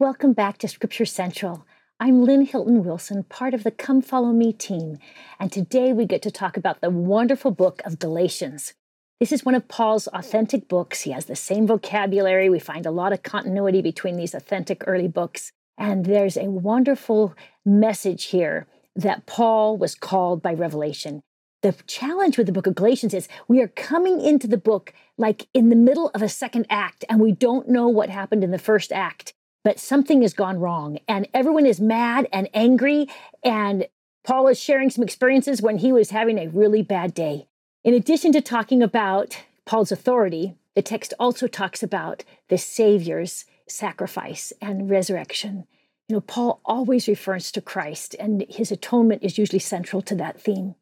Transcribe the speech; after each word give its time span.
Welcome 0.00 0.32
back 0.32 0.58
to 0.58 0.66
Scripture 0.66 1.04
Central. 1.04 1.64
I'm 2.00 2.24
Lynne 2.24 2.46
Hilton 2.46 2.82
Wilson, 2.82 3.22
part 3.22 3.54
of 3.54 3.62
the 3.62 3.70
Come 3.70 4.02
Follow 4.02 4.32
Me 4.32 4.52
team, 4.52 4.98
and 5.38 5.52
today 5.52 5.92
we 5.92 6.04
get 6.04 6.20
to 6.22 6.32
talk 6.32 6.56
about 6.56 6.80
the 6.80 6.90
wonderful 6.90 7.52
book 7.52 7.80
of 7.84 8.00
Galatians. 8.00 8.74
This 9.20 9.30
is 9.30 9.44
one 9.44 9.54
of 9.54 9.68
Paul's 9.68 10.08
authentic 10.08 10.66
books. 10.66 11.02
He 11.02 11.12
has 11.12 11.26
the 11.26 11.36
same 11.36 11.68
vocabulary. 11.68 12.50
We 12.50 12.58
find 12.58 12.86
a 12.86 12.90
lot 12.90 13.12
of 13.12 13.22
continuity 13.22 13.82
between 13.82 14.16
these 14.16 14.34
authentic 14.34 14.82
early 14.88 15.06
books. 15.06 15.52
And 15.78 16.06
there's 16.06 16.36
a 16.36 16.50
wonderful 16.50 17.32
message 17.64 18.24
here 18.24 18.66
that 18.96 19.26
Paul 19.26 19.76
was 19.76 19.94
called 19.94 20.42
by 20.42 20.54
revelation. 20.54 21.20
The 21.62 21.76
challenge 21.86 22.36
with 22.36 22.48
the 22.48 22.52
book 22.52 22.66
of 22.66 22.74
Galatians 22.74 23.14
is 23.14 23.28
we 23.46 23.62
are 23.62 23.68
coming 23.68 24.20
into 24.20 24.48
the 24.48 24.58
book 24.58 24.92
like 25.16 25.46
in 25.54 25.68
the 25.68 25.76
middle 25.76 26.10
of 26.16 26.20
a 26.20 26.28
second 26.28 26.66
act, 26.68 27.04
and 27.08 27.20
we 27.20 27.30
don't 27.30 27.68
know 27.68 27.86
what 27.86 28.10
happened 28.10 28.42
in 28.42 28.50
the 28.50 28.58
first 28.58 28.90
act 28.90 29.34
but 29.64 29.80
something 29.80 30.22
has 30.22 30.34
gone 30.34 30.60
wrong 30.60 30.98
and 31.08 31.26
everyone 31.34 31.66
is 31.66 31.80
mad 31.80 32.28
and 32.32 32.48
angry. 32.54 33.08
And 33.42 33.88
Paul 34.22 34.46
is 34.48 34.60
sharing 34.60 34.90
some 34.90 35.02
experiences 35.02 35.60
when 35.60 35.78
he 35.78 35.90
was 35.90 36.10
having 36.10 36.38
a 36.38 36.48
really 36.48 36.82
bad 36.82 37.14
day. 37.14 37.48
In 37.82 37.94
addition 37.94 38.30
to 38.32 38.40
talking 38.40 38.82
about 38.82 39.42
Paul's 39.64 39.90
authority, 39.90 40.54
the 40.74 40.82
text 40.82 41.14
also 41.18 41.46
talks 41.46 41.82
about 41.82 42.24
the 42.48 42.58
Savior's 42.58 43.46
sacrifice 43.66 44.52
and 44.60 44.90
resurrection. 44.90 45.66
You 46.08 46.16
know, 46.16 46.20
Paul 46.20 46.60
always 46.64 47.08
refers 47.08 47.50
to 47.52 47.62
Christ, 47.62 48.14
and 48.18 48.44
his 48.48 48.70
atonement 48.70 49.22
is 49.22 49.38
usually 49.38 49.58
central 49.58 50.02
to 50.02 50.14
that 50.16 50.38
theme. 50.38 50.74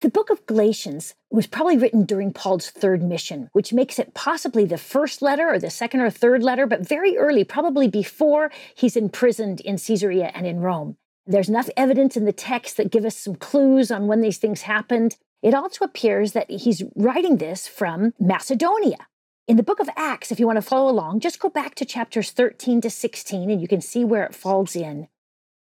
The 0.00 0.10
book 0.10 0.28
of 0.28 0.44
Galatians 0.46 1.14
was 1.30 1.46
probably 1.46 1.78
written 1.78 2.04
during 2.04 2.32
Paul's 2.32 2.68
third 2.68 3.02
mission, 3.02 3.48
which 3.52 3.72
makes 3.72 3.98
it 3.98 4.12
possibly 4.12 4.66
the 4.66 4.76
first 4.76 5.22
letter 5.22 5.48
or 5.48 5.58
the 5.58 5.70
second 5.70 6.00
or 6.00 6.10
third 6.10 6.42
letter, 6.42 6.66
but 6.66 6.86
very 6.86 7.16
early, 7.16 7.42
probably 7.42 7.88
before 7.88 8.50
he's 8.74 8.96
imprisoned 8.96 9.60
in 9.60 9.78
Caesarea 9.78 10.30
and 10.34 10.46
in 10.46 10.60
Rome. 10.60 10.96
There's 11.26 11.48
enough 11.48 11.70
evidence 11.76 12.18
in 12.18 12.26
the 12.26 12.32
text 12.32 12.76
that 12.76 12.90
give 12.90 13.06
us 13.06 13.16
some 13.16 13.36
clues 13.36 13.90
on 13.90 14.06
when 14.06 14.20
these 14.20 14.36
things 14.36 14.62
happened. 14.62 15.16
It 15.42 15.54
also 15.54 15.84
appears 15.84 16.32
that 16.32 16.50
he's 16.50 16.82
writing 16.94 17.38
this 17.38 17.66
from 17.66 18.12
Macedonia. 18.20 19.06
In 19.48 19.56
the 19.56 19.62
book 19.62 19.80
of 19.80 19.88
Acts, 19.96 20.30
if 20.30 20.40
you 20.40 20.46
want 20.46 20.56
to 20.56 20.62
follow 20.62 20.90
along, 20.90 21.20
just 21.20 21.40
go 21.40 21.48
back 21.48 21.74
to 21.76 21.84
chapters 21.84 22.30
13 22.30 22.80
to 22.82 22.90
16 22.90 23.50
and 23.50 23.60
you 23.60 23.68
can 23.68 23.80
see 23.80 24.04
where 24.04 24.24
it 24.24 24.34
falls 24.34 24.76
in. 24.76 25.08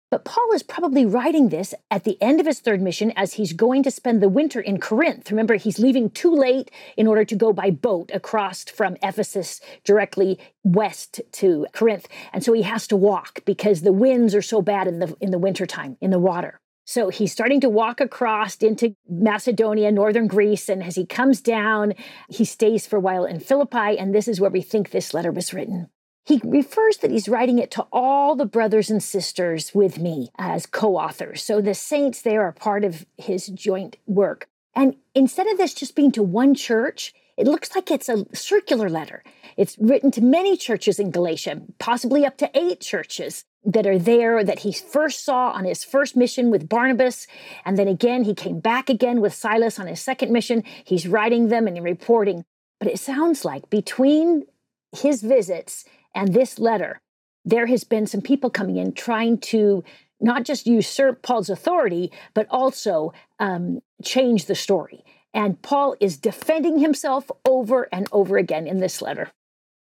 But 0.10 0.24
Paul 0.24 0.54
is 0.54 0.64
probably 0.64 1.06
writing 1.06 1.50
this 1.50 1.74
at 1.92 2.06
the 2.06 2.18
end 2.22 2.40
of 2.40 2.46
his 2.46 2.62
third 2.62 2.82
mission 2.82 3.12
as 3.18 3.34
he's 3.34 3.52
going 3.52 3.84
to 3.84 3.92
spend 3.92 4.22
the 4.22 4.30
winter 4.30 4.62
in 4.62 4.80
Corinth. 4.80 5.30
Remember, 5.30 5.56
he's 5.56 5.80
leaving 5.80 6.10
too 6.10 6.34
late 6.34 6.72
in 6.96 7.08
order 7.08 7.26
to 7.26 7.36
go 7.36 7.52
by 7.52 7.72
boat 7.72 8.10
across 8.14 8.64
from 8.64 8.96
Ephesus 9.04 9.60
directly 9.84 10.40
west 10.64 11.20
to 11.34 11.68
Corinth. 11.74 12.08
And 12.32 12.42
so 12.42 12.54
he 12.54 12.62
has 12.62 12.88
to 12.88 12.96
walk 12.96 13.44
because 13.44 13.82
the 13.82 13.92
winds 13.92 14.34
are 14.34 14.42
so 14.42 14.62
bad 14.62 14.88
in 14.88 15.00
the 15.00 15.14
in 15.20 15.32
the 15.32 15.40
wintertime 15.40 15.98
in 16.00 16.12
the 16.12 16.20
water. 16.20 16.62
So 16.86 17.10
he's 17.10 17.34
starting 17.34 17.60
to 17.62 17.70
walk 17.70 18.00
across 18.00 18.56
into 18.64 18.96
Macedonia, 19.10 19.92
northern 19.92 20.28
Greece, 20.28 20.70
and 20.70 20.82
as 20.82 20.96
he 20.96 21.06
comes 21.06 21.42
down, 21.42 21.94
he 22.30 22.46
stays 22.46 22.88
for 22.88 22.96
a 22.96 23.02
while 23.02 23.26
in 23.26 23.42
Philippi, 23.42 24.00
and 24.00 24.16
this 24.16 24.30
is 24.30 24.40
where 24.40 24.50
we 24.50 24.62
think 24.62 24.92
this 24.92 25.14
letter 25.14 25.34
was 25.34 25.54
written 25.54 25.90
he 26.28 26.42
refers 26.44 26.98
that 26.98 27.12
he's 27.12 27.30
writing 27.30 27.58
it 27.58 27.72
to 27.72 27.88
all 27.90 28.36
the 28.36 28.46
brothers 28.46 28.90
and 28.90 29.02
sisters 29.02 29.74
with 29.74 29.98
me 29.98 30.30
as 30.38 30.66
co 30.66 30.98
authors. 30.98 31.42
So 31.42 31.62
the 31.62 31.74
saints 31.74 32.22
there 32.22 32.44
are 32.44 32.52
part 32.52 32.84
of 32.84 33.06
his 33.18 33.48
joint 33.48 33.96
work. 34.06 34.50
And 34.76 34.98
instead 35.16 35.48
of 35.48 35.58
this 35.58 35.74
just 35.74 35.96
being 35.96 36.12
to 36.12 36.22
one 36.22 36.54
church, 36.54 37.14
it 37.38 37.48
looks 37.48 37.74
like 37.74 37.90
it's 37.90 38.10
a 38.10 38.26
circular 38.36 38.90
letter. 38.90 39.24
It's 39.56 39.78
written 39.80 40.12
to 40.12 40.22
many 40.22 40.58
churches 40.58 41.00
in 41.00 41.12
Galatia, 41.12 41.62
possibly 41.80 42.26
up 42.26 42.36
to 42.40 42.52
eight 42.54 42.82
churches 42.82 43.46
that 43.64 43.88
are 43.88 43.98
there 43.98 44.44
that 44.44 44.60
he 44.60 44.74
first 44.74 45.24
saw 45.24 45.52
on 45.52 45.64
his 45.64 45.86
first 45.86 46.18
mission 46.18 46.52
with 46.52 46.68
Barnabas. 46.68 47.28
And 47.64 47.78
then 47.78 47.88
again, 47.88 48.26
he 48.26 48.36
came 48.36 48.60
back 48.60 48.90
again 48.90 49.22
with 49.22 49.34
Silas 49.34 49.80
on 49.80 49.88
his 49.88 50.02
second 50.02 50.34
mission. 50.34 50.64
He's 50.84 51.08
writing 51.08 51.48
them 51.48 51.68
and 51.68 51.82
reporting. 51.82 52.44
But 52.80 52.90
it 52.90 53.00
sounds 53.00 53.46
like 53.46 53.70
between 53.70 54.46
his 54.92 55.22
visits 55.22 55.86
and 56.18 56.34
this 56.34 56.58
letter, 56.58 57.00
there 57.46 57.68
has 57.68 57.84
been 57.84 58.08
some 58.08 58.22
people 58.22 58.50
coming 58.50 58.78
in 58.78 58.92
trying 58.92 59.38
to 59.38 59.84
not 60.20 60.46
just 60.46 60.66
usurp 60.66 61.22
Paul's 61.22 61.48
authority, 61.48 62.12
but 62.34 62.48
also 62.50 63.14
um, 63.40 63.82
change 64.04 64.48
the 64.48 64.56
story. 64.56 65.06
And 65.32 65.62
Paul 65.62 65.96
is 66.00 66.18
defending 66.18 66.80
himself 66.80 67.30
over 67.46 67.88
and 67.92 68.08
over 68.12 68.38
again 68.38 68.66
in 68.66 68.80
this 68.80 69.00
letter. 69.00 69.30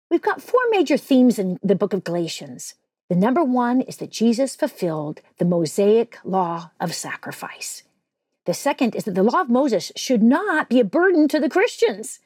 We've 0.09 0.21
got 0.21 0.41
four 0.41 0.61
major 0.69 0.95
themes 0.95 1.37
in 1.37 1.59
the 1.61 1.75
book 1.75 1.91
of 1.91 2.05
Galatians. 2.05 2.75
The 3.09 3.17
number 3.17 3.43
one 3.43 3.81
is 3.81 3.97
that 3.97 4.09
Jesus 4.09 4.55
fulfilled 4.55 5.19
the 5.37 5.43
Mosaic 5.43 6.17
law 6.23 6.71
of 6.79 6.93
sacrifice. 6.93 7.83
The 8.45 8.53
second 8.53 8.95
is 8.95 9.03
that 9.03 9.15
the 9.15 9.23
law 9.23 9.41
of 9.41 9.49
Moses 9.49 9.91
should 9.97 10.23
not 10.23 10.69
be 10.69 10.79
a 10.79 10.85
burden 10.85 11.27
to 11.27 11.41
the 11.41 11.49
Christians. 11.49 12.21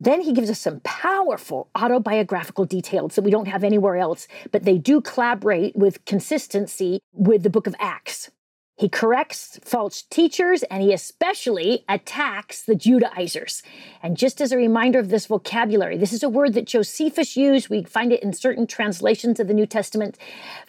Then 0.00 0.20
he 0.20 0.32
gives 0.32 0.50
us 0.50 0.60
some 0.60 0.80
powerful 0.80 1.68
autobiographical 1.74 2.64
details 2.64 3.16
that 3.16 3.22
we 3.22 3.30
don't 3.30 3.48
have 3.48 3.64
anywhere 3.64 3.96
else, 3.96 4.28
but 4.52 4.64
they 4.64 4.78
do 4.78 5.00
collaborate 5.00 5.74
with 5.74 6.04
consistency 6.04 7.00
with 7.12 7.42
the 7.42 7.50
book 7.50 7.66
of 7.66 7.74
Acts. 7.80 8.30
He 8.78 8.88
corrects 8.88 9.58
false 9.64 10.02
teachers 10.02 10.62
and 10.64 10.80
he 10.80 10.92
especially 10.92 11.84
attacks 11.88 12.62
the 12.62 12.76
Judaizers. 12.76 13.64
And 14.04 14.16
just 14.16 14.40
as 14.40 14.52
a 14.52 14.56
reminder 14.56 15.00
of 15.00 15.08
this 15.08 15.26
vocabulary, 15.26 15.96
this 15.98 16.12
is 16.12 16.22
a 16.22 16.28
word 16.28 16.54
that 16.54 16.66
Josephus 16.68 17.36
used. 17.36 17.68
We 17.68 17.82
find 17.82 18.12
it 18.12 18.22
in 18.22 18.32
certain 18.32 18.68
translations 18.68 19.40
of 19.40 19.48
the 19.48 19.54
New 19.54 19.66
Testament, 19.66 20.16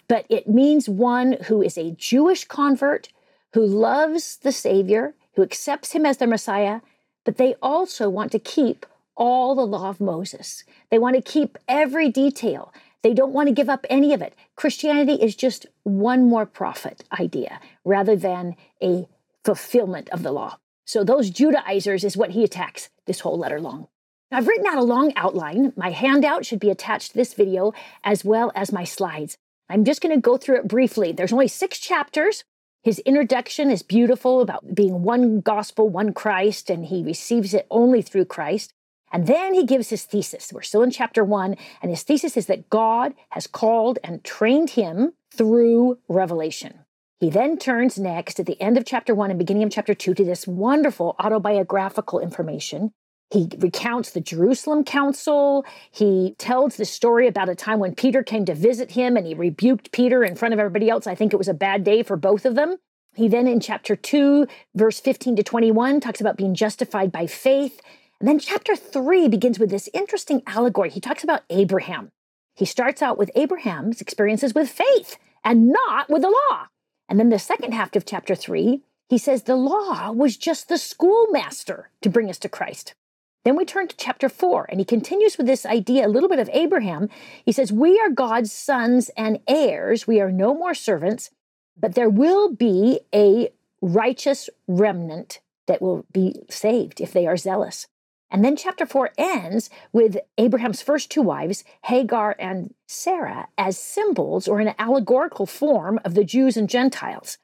but 0.08 0.26
it 0.28 0.48
means 0.48 0.88
one 0.88 1.36
who 1.44 1.62
is 1.62 1.78
a 1.78 1.92
Jewish 1.92 2.46
convert, 2.46 3.10
who 3.52 3.64
loves 3.64 4.38
the 4.38 4.50
Savior, 4.50 5.14
who 5.36 5.44
accepts 5.44 5.92
him 5.92 6.04
as 6.04 6.16
their 6.16 6.26
Messiah, 6.26 6.80
but 7.24 7.36
they 7.36 7.54
also 7.62 8.10
want 8.10 8.32
to 8.32 8.40
keep 8.40 8.86
all 9.20 9.54
the 9.54 9.66
law 9.66 9.90
of 9.90 10.00
Moses. 10.00 10.64
They 10.90 10.98
want 10.98 11.14
to 11.14 11.22
keep 11.22 11.58
every 11.68 12.08
detail. 12.08 12.72
They 13.02 13.12
don't 13.12 13.34
want 13.34 13.48
to 13.48 13.54
give 13.54 13.68
up 13.68 13.86
any 13.90 14.14
of 14.14 14.22
it. 14.22 14.34
Christianity 14.56 15.22
is 15.22 15.36
just 15.36 15.66
one 15.84 16.28
more 16.28 16.46
prophet 16.46 17.04
idea 17.20 17.60
rather 17.84 18.16
than 18.16 18.56
a 18.82 19.06
fulfillment 19.44 20.08
of 20.08 20.22
the 20.22 20.32
law. 20.32 20.58
So, 20.86 21.04
those 21.04 21.30
Judaizers 21.30 22.02
is 22.02 22.16
what 22.16 22.30
he 22.30 22.42
attacks 22.42 22.88
this 23.06 23.20
whole 23.20 23.38
letter 23.38 23.60
long. 23.60 23.86
I've 24.32 24.48
written 24.48 24.66
out 24.66 24.78
a 24.78 24.82
long 24.82 25.12
outline. 25.16 25.72
My 25.76 25.90
handout 25.90 26.46
should 26.46 26.58
be 26.58 26.70
attached 26.70 27.12
to 27.12 27.16
this 27.16 27.34
video 27.34 27.72
as 28.02 28.24
well 28.24 28.50
as 28.54 28.72
my 28.72 28.84
slides. 28.84 29.36
I'm 29.68 29.84
just 29.84 30.00
going 30.00 30.14
to 30.14 30.20
go 30.20 30.36
through 30.36 30.60
it 30.60 30.68
briefly. 30.68 31.12
There's 31.12 31.32
only 31.32 31.48
six 31.48 31.78
chapters. 31.78 32.44
His 32.82 33.00
introduction 33.00 33.70
is 33.70 33.82
beautiful 33.82 34.40
about 34.40 34.74
being 34.74 35.02
one 35.02 35.40
gospel, 35.40 35.88
one 35.88 36.14
Christ, 36.14 36.70
and 36.70 36.86
he 36.86 37.04
receives 37.04 37.54
it 37.54 37.66
only 37.70 38.02
through 38.02 38.24
Christ. 38.24 38.72
And 39.12 39.26
then 39.26 39.54
he 39.54 39.64
gives 39.64 39.90
his 39.90 40.04
thesis. 40.04 40.52
We're 40.52 40.62
still 40.62 40.82
in 40.82 40.90
chapter 40.90 41.24
one, 41.24 41.56
and 41.82 41.90
his 41.90 42.02
thesis 42.02 42.36
is 42.36 42.46
that 42.46 42.70
God 42.70 43.14
has 43.30 43.46
called 43.46 43.98
and 44.04 44.22
trained 44.22 44.70
him 44.70 45.12
through 45.32 45.98
revelation. 46.08 46.80
He 47.18 47.28
then 47.28 47.58
turns 47.58 47.98
next 47.98 48.40
at 48.40 48.46
the 48.46 48.60
end 48.60 48.78
of 48.78 48.86
chapter 48.86 49.14
one 49.14 49.30
and 49.30 49.38
beginning 49.38 49.64
of 49.64 49.70
chapter 49.70 49.94
two 49.94 50.14
to 50.14 50.24
this 50.24 50.46
wonderful 50.46 51.16
autobiographical 51.18 52.20
information. 52.20 52.92
He 53.30 53.48
recounts 53.58 54.10
the 54.10 54.20
Jerusalem 54.20 54.84
Council. 54.84 55.64
He 55.90 56.34
tells 56.38 56.76
the 56.76 56.84
story 56.84 57.28
about 57.28 57.48
a 57.48 57.54
time 57.54 57.78
when 57.78 57.94
Peter 57.94 58.24
came 58.24 58.44
to 58.46 58.54
visit 58.54 58.92
him 58.92 59.16
and 59.16 59.26
he 59.26 59.34
rebuked 59.34 59.92
Peter 59.92 60.24
in 60.24 60.34
front 60.34 60.52
of 60.52 60.58
everybody 60.58 60.90
else. 60.90 61.06
I 61.06 61.14
think 61.14 61.32
it 61.32 61.36
was 61.36 61.46
a 61.46 61.54
bad 61.54 61.84
day 61.84 62.02
for 62.02 62.16
both 62.16 62.44
of 62.44 62.56
them. 62.56 62.76
He 63.14 63.28
then, 63.28 63.46
in 63.46 63.60
chapter 63.60 63.96
2, 63.96 64.46
verse 64.74 65.00
15 65.00 65.36
to 65.36 65.42
21, 65.42 66.00
talks 66.00 66.20
about 66.20 66.36
being 66.36 66.54
justified 66.54 67.12
by 67.12 67.26
faith. 67.26 67.80
And 68.20 68.28
then 68.28 68.38
chapter 68.38 68.76
three 68.76 69.28
begins 69.28 69.58
with 69.58 69.70
this 69.70 69.88
interesting 69.94 70.42
allegory. 70.46 70.90
He 70.90 71.00
talks 71.00 71.24
about 71.24 71.42
Abraham. 71.48 72.10
He 72.54 72.66
starts 72.66 73.00
out 73.00 73.16
with 73.16 73.30
Abraham's 73.34 74.02
experiences 74.02 74.54
with 74.54 74.68
faith 74.68 75.16
and 75.42 75.68
not 75.68 76.10
with 76.10 76.20
the 76.20 76.28
law. 76.28 76.66
And 77.08 77.18
then 77.18 77.30
the 77.30 77.38
second 77.38 77.72
half 77.72 77.96
of 77.96 78.04
chapter 78.04 78.34
three, 78.34 78.82
he 79.08 79.16
says 79.16 79.42
the 79.42 79.56
law 79.56 80.12
was 80.12 80.36
just 80.36 80.68
the 80.68 80.76
schoolmaster 80.76 81.90
to 82.02 82.10
bring 82.10 82.28
us 82.28 82.38
to 82.40 82.48
Christ. 82.48 82.94
Then 83.44 83.56
we 83.56 83.64
turn 83.64 83.88
to 83.88 83.96
chapter 83.96 84.28
four, 84.28 84.66
and 84.68 84.78
he 84.78 84.84
continues 84.84 85.38
with 85.38 85.46
this 85.46 85.64
idea, 85.64 86.06
a 86.06 86.08
little 86.08 86.28
bit 86.28 86.38
of 86.38 86.50
Abraham. 86.52 87.08
He 87.44 87.52
says, 87.52 87.72
We 87.72 87.98
are 87.98 88.10
God's 88.10 88.52
sons 88.52 89.10
and 89.16 89.40
heirs. 89.48 90.06
We 90.06 90.20
are 90.20 90.30
no 90.30 90.52
more 90.52 90.74
servants, 90.74 91.30
but 91.74 91.94
there 91.94 92.10
will 92.10 92.54
be 92.54 93.00
a 93.14 93.48
righteous 93.80 94.50
remnant 94.68 95.40
that 95.66 95.80
will 95.80 96.04
be 96.12 96.42
saved 96.50 97.00
if 97.00 97.14
they 97.14 97.26
are 97.26 97.38
zealous. 97.38 97.86
And 98.30 98.44
then 98.44 98.56
chapter 98.56 98.86
four 98.86 99.10
ends 99.18 99.70
with 99.92 100.18
Abraham's 100.38 100.82
first 100.82 101.10
two 101.10 101.22
wives, 101.22 101.64
Hagar 101.84 102.36
and 102.38 102.72
Sarah, 102.86 103.48
as 103.58 103.76
symbols 103.76 104.46
or 104.46 104.60
an 104.60 104.74
allegorical 104.78 105.46
form 105.46 105.98
of 106.04 106.14
the 106.14 106.24
Jews 106.24 106.56
and 106.56 106.68
Gentiles. 106.68 107.38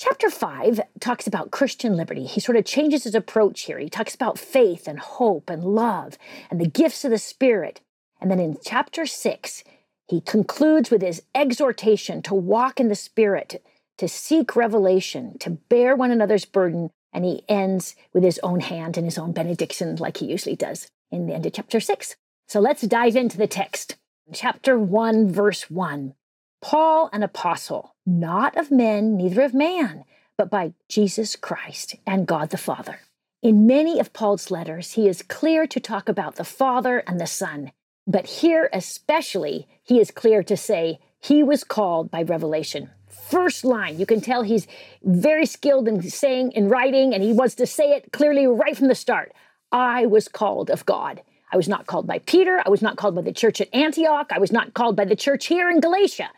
Chapter 0.00 0.30
five 0.30 0.80
talks 1.00 1.26
about 1.26 1.50
Christian 1.50 1.96
liberty. 1.96 2.24
He 2.24 2.38
sort 2.38 2.56
of 2.56 2.64
changes 2.64 3.02
his 3.02 3.16
approach 3.16 3.62
here. 3.62 3.80
He 3.80 3.88
talks 3.88 4.14
about 4.14 4.38
faith 4.38 4.86
and 4.86 5.00
hope 5.00 5.50
and 5.50 5.64
love 5.64 6.16
and 6.52 6.60
the 6.60 6.68
gifts 6.68 7.04
of 7.04 7.10
the 7.10 7.18
Spirit. 7.18 7.80
And 8.20 8.30
then 8.30 8.38
in 8.38 8.58
chapter 8.64 9.06
six, 9.06 9.64
He 10.08 10.22
concludes 10.22 10.90
with 10.90 11.02
his 11.02 11.22
exhortation 11.34 12.22
to 12.22 12.34
walk 12.34 12.80
in 12.80 12.88
the 12.88 12.94
Spirit, 12.94 13.62
to 13.98 14.08
seek 14.08 14.56
revelation, 14.56 15.36
to 15.38 15.50
bear 15.50 15.94
one 15.94 16.10
another's 16.10 16.46
burden, 16.46 16.90
and 17.12 17.24
he 17.24 17.44
ends 17.48 17.94
with 18.12 18.22
his 18.22 18.38
own 18.42 18.60
hand 18.60 18.96
and 18.96 19.06
his 19.06 19.18
own 19.18 19.32
benediction, 19.32 19.96
like 19.96 20.18
he 20.18 20.26
usually 20.26 20.56
does 20.56 20.88
in 21.10 21.26
the 21.26 21.34
end 21.34 21.46
of 21.46 21.52
chapter 21.52 21.80
6. 21.80 22.16
So 22.48 22.60
let's 22.60 22.82
dive 22.82 23.16
into 23.16 23.36
the 23.36 23.46
text. 23.46 23.96
Chapter 24.32 24.78
1, 24.78 25.30
verse 25.30 25.70
1. 25.70 26.14
Paul, 26.60 27.08
an 27.12 27.22
apostle, 27.22 27.94
not 28.04 28.56
of 28.56 28.70
men, 28.70 29.16
neither 29.16 29.42
of 29.42 29.54
man, 29.54 30.04
but 30.36 30.50
by 30.50 30.74
Jesus 30.88 31.36
Christ 31.36 31.96
and 32.06 32.26
God 32.26 32.50
the 32.50 32.56
Father. 32.56 33.00
In 33.42 33.66
many 33.66 34.00
of 34.00 34.12
Paul's 34.12 34.50
letters, 34.50 34.92
he 34.92 35.08
is 35.08 35.22
clear 35.22 35.66
to 35.66 35.80
talk 35.80 36.08
about 36.08 36.36
the 36.36 36.44
Father 36.44 36.98
and 37.06 37.20
the 37.20 37.26
Son. 37.26 37.72
But 38.06 38.26
here, 38.26 38.68
especially, 38.72 39.68
he 39.82 40.00
is 40.00 40.10
clear 40.10 40.42
to 40.42 40.56
say 40.56 40.98
he 41.20 41.42
was 41.42 41.64
called 41.64 42.10
by 42.10 42.22
revelation. 42.22 42.90
First 43.08 43.64
line, 43.64 43.98
you 43.98 44.06
can 44.06 44.20
tell 44.20 44.42
he's 44.42 44.66
very 45.02 45.46
skilled 45.46 45.88
in 45.88 46.02
saying 46.02 46.52
and 46.54 46.70
writing, 46.70 47.14
and 47.14 47.22
he 47.22 47.32
wants 47.32 47.54
to 47.56 47.66
say 47.66 47.90
it 47.90 48.12
clearly 48.12 48.46
right 48.46 48.76
from 48.76 48.88
the 48.88 48.94
start. 48.94 49.32
I 49.72 50.06
was 50.06 50.28
called 50.28 50.70
of 50.70 50.86
God. 50.86 51.22
I 51.52 51.56
was 51.56 51.68
not 51.68 51.86
called 51.86 52.06
by 52.06 52.18
Peter. 52.20 52.62
I 52.64 52.68
was 52.68 52.82
not 52.82 52.96
called 52.96 53.14
by 53.14 53.22
the 53.22 53.32
church 53.32 53.60
at 53.60 53.74
Antioch. 53.74 54.28
I 54.30 54.38
was 54.38 54.52
not 54.52 54.74
called 54.74 54.96
by 54.96 55.04
the 55.04 55.16
church 55.16 55.46
here 55.46 55.70
in 55.70 55.80
Galatia. 55.80 56.30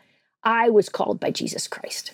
I 0.43 0.69
was 0.69 0.89
called 0.89 1.19
by 1.19 1.31
Jesus 1.31 1.67
Christ. 1.67 2.13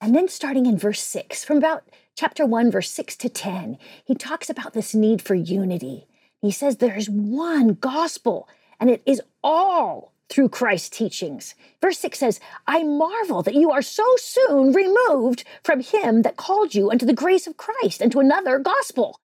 And 0.00 0.14
then 0.14 0.28
starting 0.28 0.66
in 0.66 0.78
verse 0.78 1.00
6, 1.02 1.44
from 1.44 1.56
about 1.56 1.88
chapter 2.16 2.46
1, 2.46 2.70
verse 2.70 2.90
6 2.90 3.16
to 3.16 3.28
10, 3.28 3.78
he 4.04 4.14
talks 4.14 4.48
about 4.48 4.72
this 4.72 4.94
need 4.94 5.20
for 5.20 5.34
unity. 5.34 6.06
He 6.40 6.50
says 6.52 6.76
there's 6.76 7.10
one 7.10 7.74
gospel, 7.74 8.48
and 8.78 8.90
it 8.90 9.02
is 9.06 9.20
all 9.42 10.12
through 10.28 10.50
Christ's 10.50 10.90
teachings. 10.90 11.54
Verse 11.80 11.98
6 11.98 12.18
says, 12.18 12.40
I 12.66 12.82
marvel 12.82 13.42
that 13.42 13.54
you 13.54 13.70
are 13.70 13.82
so 13.82 14.04
soon 14.16 14.72
removed 14.72 15.44
from 15.64 15.80
him 15.80 16.22
that 16.22 16.36
called 16.36 16.74
you 16.74 16.90
unto 16.90 17.06
the 17.06 17.14
grace 17.14 17.46
of 17.46 17.56
Christ 17.56 18.00
and 18.00 18.12
to 18.12 18.20
another 18.20 18.58
gospel. 18.58 19.20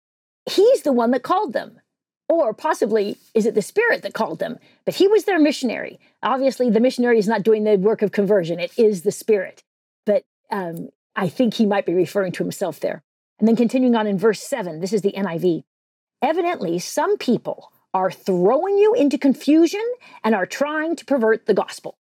He's 0.49 0.83
the 0.83 0.93
one 0.93 1.11
that 1.11 1.23
called 1.23 1.53
them. 1.53 1.79
Or 2.29 2.53
possibly, 2.53 3.17
is 3.33 3.45
it 3.45 3.55
the 3.55 3.61
Spirit 3.61 4.03
that 4.03 4.13
called 4.13 4.39
them? 4.39 4.57
But 4.85 4.95
he 4.95 5.07
was 5.07 5.25
their 5.25 5.39
missionary. 5.39 5.99
Obviously, 6.23 6.69
the 6.69 6.79
missionary 6.79 7.19
is 7.19 7.27
not 7.27 7.43
doing 7.43 7.65
the 7.65 7.75
work 7.75 8.01
of 8.01 8.13
conversion, 8.13 8.59
it 8.59 8.71
is 8.77 9.01
the 9.01 9.11
Spirit. 9.11 9.63
But 10.05 10.23
um, 10.49 10.89
I 11.15 11.27
think 11.27 11.55
he 11.55 11.65
might 11.65 11.85
be 11.85 11.93
referring 11.93 12.31
to 12.33 12.43
himself 12.43 12.79
there. 12.79 13.03
And 13.39 13.47
then 13.47 13.55
continuing 13.55 13.95
on 13.95 14.07
in 14.07 14.17
verse 14.17 14.41
7, 14.41 14.79
this 14.79 14.93
is 14.93 15.01
the 15.01 15.11
NIV. 15.11 15.63
Evidently, 16.21 16.79
some 16.79 17.17
people 17.17 17.71
are 17.93 18.11
throwing 18.11 18.77
you 18.77 18.93
into 18.93 19.17
confusion 19.17 19.85
and 20.23 20.33
are 20.33 20.45
trying 20.45 20.95
to 20.95 21.05
pervert 21.05 21.45
the 21.45 21.53
gospel. 21.53 21.95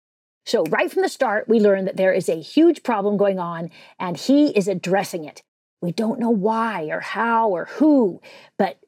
So, 0.45 0.63
right 0.63 0.91
from 0.91 1.03
the 1.03 1.09
start, 1.09 1.47
we 1.47 1.59
learn 1.59 1.85
that 1.85 1.97
there 1.97 2.13
is 2.13 2.27
a 2.27 2.41
huge 2.41 2.81
problem 2.83 3.17
going 3.17 3.39
on, 3.39 3.69
and 3.99 4.17
he 4.17 4.47
is 4.49 4.67
addressing 4.67 5.25
it. 5.25 5.43
We 5.81 5.91
don't 5.91 6.19
know 6.19 6.31
why 6.31 6.85
or 6.85 6.99
how 6.99 7.49
or 7.49 7.65
who, 7.65 8.21
but 8.57 8.79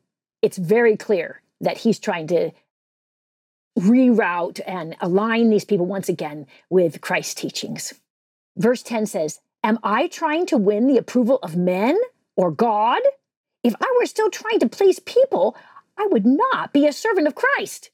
it's 0.42 0.58
very 0.58 0.98
clear 0.98 1.42
that 1.62 1.78
he's 1.78 2.00
trying 2.00 2.28
to 2.28 2.52
reroute 3.78 4.60
and 4.66 4.96
align 5.02 5.50
these 5.50 5.66
people 5.66 5.86
once 5.86 6.10
again 6.10 6.46
with 6.70 7.02
Christ's 7.02 7.34
teachings. 7.36 7.94
Verse 8.58 8.84
10 8.84 9.06
says, 9.08 9.40
Am 9.64 9.80
I 9.84 10.08
trying 10.08 10.46
to 10.48 10.58
win 10.58 10.88
the 10.88 10.98
approval 10.98 11.40
of 11.42 11.56
men 11.56 12.00
or 12.36 12.52
God? 12.52 13.02
If 13.64 13.74
I 13.80 13.96
were 13.98 14.06
still 14.06 14.30
trying 14.30 14.60
to 14.60 14.68
please 14.68 15.00
people, 15.00 15.56
I 15.98 16.08
would 16.12 16.26
not 16.26 16.74
be 16.74 16.88
a 16.88 16.94
servant 16.94 17.28
of 17.28 17.36
Christ. 17.36 17.92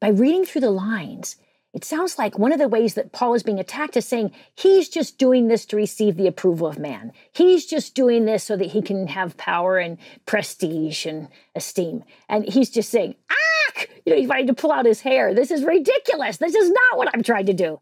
By 0.00 0.08
reading 0.08 0.44
through 0.44 0.62
the 0.62 0.70
lines, 0.70 1.36
it 1.72 1.84
sounds 1.84 2.18
like 2.18 2.38
one 2.38 2.52
of 2.52 2.58
the 2.58 2.68
ways 2.68 2.94
that 2.94 3.12
Paul 3.12 3.34
is 3.34 3.44
being 3.44 3.60
attacked 3.60 3.96
is 3.96 4.06
saying 4.06 4.32
he's 4.56 4.88
just 4.88 5.18
doing 5.18 5.46
this 5.46 5.64
to 5.66 5.76
receive 5.76 6.16
the 6.16 6.26
approval 6.26 6.66
of 6.66 6.78
man. 6.78 7.12
He's 7.32 7.64
just 7.64 7.94
doing 7.94 8.24
this 8.24 8.42
so 8.42 8.56
that 8.56 8.70
he 8.70 8.82
can 8.82 9.06
have 9.06 9.36
power 9.36 9.78
and 9.78 9.98
prestige 10.26 11.06
and 11.06 11.28
esteem. 11.54 12.02
And 12.28 12.44
he's 12.44 12.70
just 12.70 12.90
saying, 12.90 13.14
ah, 13.30 13.84
you 14.04 14.12
know, 14.12 14.18
he's 14.18 14.28
trying 14.28 14.48
to 14.48 14.54
pull 14.54 14.72
out 14.72 14.86
his 14.86 15.00
hair. 15.02 15.32
This 15.32 15.52
is 15.52 15.62
ridiculous. 15.62 16.38
This 16.38 16.56
is 16.56 16.70
not 16.70 16.98
what 16.98 17.08
I'm 17.14 17.22
trying 17.22 17.46
to 17.46 17.52
do. 17.52 17.80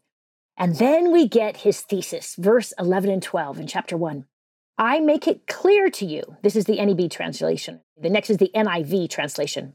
And 0.55 0.75
then 0.75 1.11
we 1.11 1.27
get 1.27 1.57
his 1.57 1.81
thesis, 1.81 2.35
verse 2.35 2.73
11 2.77 3.09
and 3.09 3.23
12 3.23 3.59
in 3.59 3.67
chapter 3.67 3.97
1. 3.97 4.25
I 4.79 5.01
make 5.01 5.27
it 5.27 5.45
clear 5.45 5.89
to 5.89 6.05
you. 6.05 6.37
This 6.41 6.55
is 6.55 6.63
the 6.63 6.77
NEB 6.83 7.11
translation. 7.11 7.81
The 8.01 8.09
next 8.09 8.29
is 8.29 8.37
the 8.37 8.49
NIV 8.55 9.09
translation. 9.09 9.73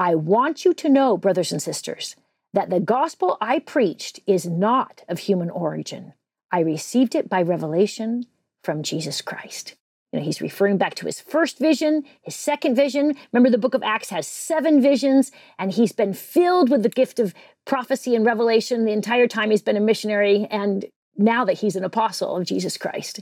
I 0.00 0.16
want 0.16 0.64
you 0.64 0.74
to 0.74 0.88
know, 0.88 1.16
brothers 1.16 1.52
and 1.52 1.62
sisters, 1.62 2.16
that 2.52 2.68
the 2.68 2.80
gospel 2.80 3.38
I 3.40 3.60
preached 3.60 4.18
is 4.26 4.44
not 4.44 5.04
of 5.08 5.20
human 5.20 5.48
origin. 5.48 6.14
I 6.50 6.58
received 6.58 7.14
it 7.14 7.28
by 7.28 7.40
revelation 7.40 8.24
from 8.64 8.82
Jesus 8.82 9.20
Christ. 9.20 9.76
You 10.12 10.18
know, 10.18 10.24
he's 10.24 10.42
referring 10.42 10.76
back 10.76 10.96
to 10.96 11.06
his 11.06 11.20
first 11.20 11.60
vision, 11.60 12.02
his 12.22 12.34
second 12.34 12.74
vision. 12.74 13.14
Remember, 13.32 13.48
the 13.48 13.58
book 13.58 13.74
of 13.74 13.84
Acts 13.84 14.10
has 14.10 14.26
seven 14.26 14.82
visions, 14.82 15.30
and 15.56 15.70
he's 15.70 15.92
been 15.92 16.14
filled 16.14 16.68
with 16.68 16.82
the 16.82 16.88
gift 16.88 17.20
of 17.20 17.32
prophecy 17.64 18.16
and 18.16 18.26
revelation 18.26 18.86
the 18.86 18.92
entire 18.92 19.28
time 19.28 19.52
he's 19.52 19.62
been 19.62 19.76
a 19.76 19.80
missionary, 19.80 20.48
and 20.50 20.86
now 21.16 21.44
that 21.44 21.58
he's 21.58 21.76
an 21.76 21.84
apostle 21.84 22.36
of 22.36 22.44
Jesus 22.44 22.76
Christ. 22.76 23.20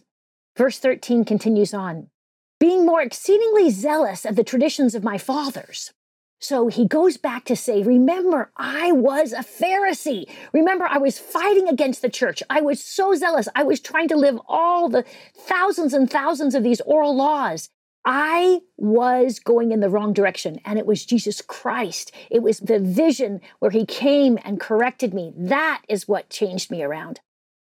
Verse 0.57 0.79
13 0.79 1.25
continues 1.25 1.73
on 1.73 2.09
being 2.59 2.85
more 2.85 3.01
exceedingly 3.01 3.71
zealous 3.71 4.25
of 4.25 4.37
the 4.37 4.45
traditions 4.45 4.95
of 4.95 5.03
my 5.03 5.17
fathers. 5.17 5.93
So 6.43 6.69
he 6.69 6.87
goes 6.87 7.17
back 7.17 7.45
to 7.47 7.57
say, 7.57 7.83
Remember, 7.83 8.51
I 8.57 8.93
was 8.93 9.33
a 9.33 9.39
Pharisee. 9.39 10.25
Remember, 10.53 10.87
I 10.87 10.99
was 10.99 11.19
fighting 11.19 11.69
against 11.69 12.01
the 12.01 12.09
church. 12.09 12.43
I 12.49 12.61
was 12.61 12.83
so 12.83 13.15
zealous. 13.15 13.49
I 13.55 13.63
was 13.63 13.81
trying 13.81 14.09
to 14.09 14.17
live 14.17 14.39
all 14.49 14.89
the 14.89 15.05
thousands 15.37 15.93
and 15.93 16.11
thousands 16.11 16.55
of 16.55 16.63
these 16.63 16.81
oral 16.83 17.15
laws. 17.15 17.69
I 18.07 18.61
was 18.79 19.39
going 19.39 19.73
in 19.73 19.81
the 19.81 19.91
wrong 19.91 20.15
direction, 20.15 20.61
and 20.65 20.79
it 20.79 20.87
was 20.87 21.05
Jesus 21.05 21.43
Christ. 21.43 22.13
It 22.31 22.43
was 22.43 22.59
the 22.61 22.79
vision 22.79 23.43
where 23.59 23.71
he 23.71 23.85
came 23.85 24.39
and 24.43 24.59
corrected 24.59 25.13
me. 25.13 25.35
That 25.37 25.83
is 25.89 26.09
what 26.09 26.31
changed 26.31 26.71
me 26.71 26.83
around. 26.83 27.21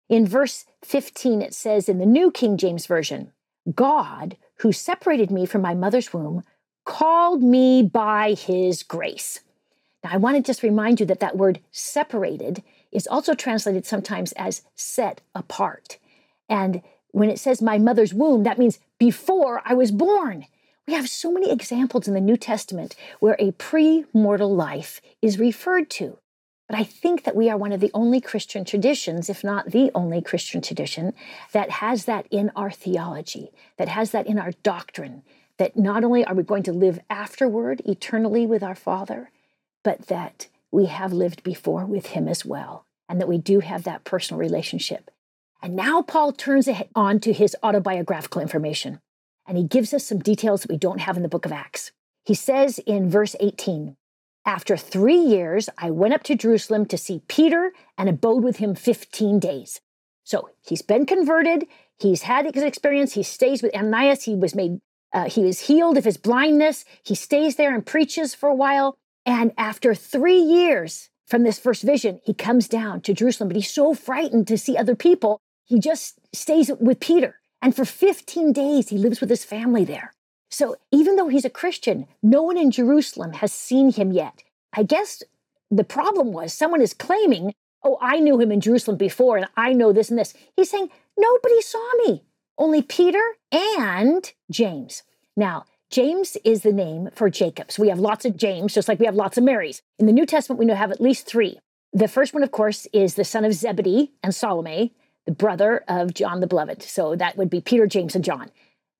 In 0.08 0.26
verse 0.26 0.64
15, 0.84 1.42
it 1.42 1.54
says 1.54 1.88
in 1.88 1.98
the 1.98 2.06
New 2.06 2.30
King 2.30 2.56
James 2.56 2.86
Version, 2.86 3.32
God, 3.74 4.36
who 4.58 4.72
separated 4.72 5.30
me 5.30 5.46
from 5.46 5.62
my 5.62 5.74
mother's 5.74 6.12
womb, 6.12 6.42
called 6.84 7.42
me 7.42 7.82
by 7.82 8.34
his 8.34 8.82
grace. 8.82 9.40
Now, 10.02 10.10
I 10.12 10.16
want 10.16 10.36
to 10.36 10.42
just 10.42 10.62
remind 10.62 11.00
you 11.00 11.06
that 11.06 11.20
that 11.20 11.36
word 11.36 11.60
separated 11.70 12.62
is 12.90 13.06
also 13.06 13.34
translated 13.34 13.86
sometimes 13.86 14.32
as 14.32 14.62
set 14.74 15.20
apart. 15.34 15.98
And 16.48 16.82
when 17.12 17.30
it 17.30 17.38
says 17.38 17.62
my 17.62 17.78
mother's 17.78 18.12
womb, 18.12 18.42
that 18.42 18.58
means 18.58 18.78
before 18.98 19.62
I 19.64 19.74
was 19.74 19.92
born. 19.92 20.46
We 20.86 20.94
have 20.94 21.08
so 21.08 21.30
many 21.30 21.50
examples 21.50 22.08
in 22.08 22.14
the 22.14 22.20
New 22.20 22.36
Testament 22.36 22.96
where 23.20 23.36
a 23.38 23.52
pre 23.52 24.04
mortal 24.12 24.54
life 24.54 25.00
is 25.20 25.38
referred 25.38 25.88
to. 25.90 26.18
But 26.72 26.80
I 26.80 26.84
think 26.84 27.24
that 27.24 27.36
we 27.36 27.50
are 27.50 27.58
one 27.58 27.72
of 27.72 27.80
the 27.80 27.90
only 27.92 28.18
Christian 28.18 28.64
traditions, 28.64 29.28
if 29.28 29.44
not 29.44 29.72
the 29.72 29.90
only 29.94 30.22
Christian 30.22 30.62
tradition, 30.62 31.12
that 31.52 31.68
has 31.68 32.06
that 32.06 32.26
in 32.30 32.50
our 32.56 32.70
theology, 32.70 33.52
that 33.76 33.88
has 33.88 34.12
that 34.12 34.26
in 34.26 34.38
our 34.38 34.52
doctrine, 34.62 35.22
that 35.58 35.76
not 35.76 36.02
only 36.02 36.24
are 36.24 36.34
we 36.34 36.42
going 36.42 36.62
to 36.62 36.72
live 36.72 36.98
afterward 37.10 37.82
eternally 37.84 38.46
with 38.46 38.62
our 38.62 38.74
Father, 38.74 39.30
but 39.82 40.06
that 40.06 40.48
we 40.70 40.86
have 40.86 41.12
lived 41.12 41.42
before 41.42 41.84
with 41.84 42.06
Him 42.06 42.26
as 42.26 42.42
well, 42.42 42.86
and 43.06 43.20
that 43.20 43.28
we 43.28 43.36
do 43.36 43.60
have 43.60 43.82
that 43.82 44.04
personal 44.04 44.40
relationship. 44.40 45.10
And 45.60 45.76
now 45.76 46.00
Paul 46.00 46.32
turns 46.32 46.70
on 46.94 47.20
to 47.20 47.34
his 47.34 47.54
autobiographical 47.62 48.40
information, 48.40 48.98
and 49.46 49.58
he 49.58 49.64
gives 49.64 49.92
us 49.92 50.06
some 50.06 50.20
details 50.20 50.62
that 50.62 50.70
we 50.70 50.78
don't 50.78 51.02
have 51.02 51.18
in 51.18 51.22
the 51.22 51.28
book 51.28 51.44
of 51.44 51.52
Acts. 51.52 51.92
He 52.24 52.32
says 52.32 52.78
in 52.86 53.10
verse 53.10 53.36
18, 53.40 53.94
after 54.44 54.76
three 54.76 55.18
years, 55.18 55.68
I 55.78 55.90
went 55.90 56.14
up 56.14 56.22
to 56.24 56.34
Jerusalem 56.34 56.86
to 56.86 56.98
see 56.98 57.22
Peter 57.28 57.72
and 57.96 58.08
abode 58.08 58.42
with 58.42 58.56
him 58.56 58.74
15 58.74 59.38
days. 59.38 59.80
So 60.24 60.50
he's 60.66 60.82
been 60.82 61.06
converted. 61.06 61.66
He's 61.98 62.22
had 62.22 62.52
his 62.52 62.64
experience. 62.64 63.14
He 63.14 63.22
stays 63.22 63.62
with 63.62 63.74
Ananias. 63.74 64.24
He 64.24 64.34
was 64.34 64.54
made 64.54 64.80
uh, 65.12 65.28
he 65.28 65.42
was 65.44 65.60
healed 65.60 65.98
of 65.98 66.04
his 66.04 66.16
blindness. 66.16 66.84
He 67.04 67.14
stays 67.14 67.56
there 67.56 67.74
and 67.74 67.84
preaches 67.84 68.34
for 68.34 68.48
a 68.48 68.54
while. 68.54 68.96
And 69.26 69.52
after 69.58 69.94
three 69.94 70.38
years 70.38 71.10
from 71.26 71.42
this 71.42 71.58
first 71.58 71.82
vision, 71.82 72.20
he 72.24 72.34
comes 72.34 72.66
down 72.66 73.02
to 73.02 73.14
Jerusalem, 73.14 73.48
but 73.48 73.56
he's 73.56 73.70
so 73.70 73.94
frightened 73.94 74.48
to 74.48 74.58
see 74.58 74.76
other 74.76 74.96
people, 74.96 75.40
he 75.64 75.78
just 75.78 76.18
stays 76.34 76.70
with 76.80 76.98
Peter. 76.98 77.36
And 77.60 77.76
for 77.76 77.84
15 77.84 78.52
days, 78.52 78.88
he 78.88 78.98
lives 78.98 79.20
with 79.20 79.30
his 79.30 79.44
family 79.44 79.84
there. 79.84 80.12
So 80.52 80.76
even 80.90 81.16
though 81.16 81.28
he's 81.28 81.46
a 81.46 81.50
Christian, 81.50 82.06
no 82.22 82.42
one 82.42 82.58
in 82.58 82.70
Jerusalem 82.70 83.32
has 83.34 83.52
seen 83.52 83.90
him 83.90 84.12
yet. 84.12 84.42
I 84.74 84.82
guess 84.82 85.22
the 85.70 85.82
problem 85.82 86.32
was 86.32 86.52
someone 86.52 86.82
is 86.82 86.92
claiming, 86.92 87.54
oh, 87.82 87.96
I 88.02 88.20
knew 88.20 88.38
him 88.38 88.52
in 88.52 88.60
Jerusalem 88.60 88.98
before 88.98 89.38
and 89.38 89.48
I 89.56 89.72
know 89.72 89.92
this 89.92 90.10
and 90.10 90.18
this. 90.18 90.34
He's 90.54 90.70
saying, 90.70 90.90
nobody 91.16 91.62
saw 91.62 91.90
me 92.04 92.22
only 92.58 92.82
Peter 92.82 93.22
and 93.50 94.30
James. 94.50 95.02
Now, 95.36 95.64
James 95.88 96.36
is 96.44 96.62
the 96.62 96.72
name 96.72 97.08
for 97.14 97.30
Jacob. 97.30 97.72
So 97.72 97.82
we 97.82 97.88
have 97.88 97.98
lots 97.98 98.26
of 98.26 98.36
James, 98.36 98.74
just 98.74 98.88
like 98.88 98.98
we 98.98 99.06
have 99.06 99.14
lots 99.14 99.38
of 99.38 99.44
Marys. 99.44 99.80
In 99.98 100.04
the 100.04 100.12
New 100.12 100.26
Testament, 100.26 100.58
we 100.58 100.66
know 100.66 100.74
have 100.74 100.92
at 100.92 101.00
least 101.00 101.26
three. 101.26 101.58
The 101.94 102.08
first 102.08 102.34
one, 102.34 102.42
of 102.42 102.50
course, 102.50 102.86
is 102.92 103.14
the 103.14 103.24
son 103.24 103.46
of 103.46 103.54
Zebedee 103.54 104.12
and 104.22 104.34
Salome, 104.34 104.92
the 105.24 105.32
brother 105.32 105.82
of 105.88 106.12
John 106.12 106.40
the 106.40 106.46
Beloved. 106.46 106.82
So 106.82 107.16
that 107.16 107.38
would 107.38 107.48
be 107.48 107.60
Peter, 107.60 107.86
James, 107.86 108.14
and 108.14 108.24
John. 108.24 108.50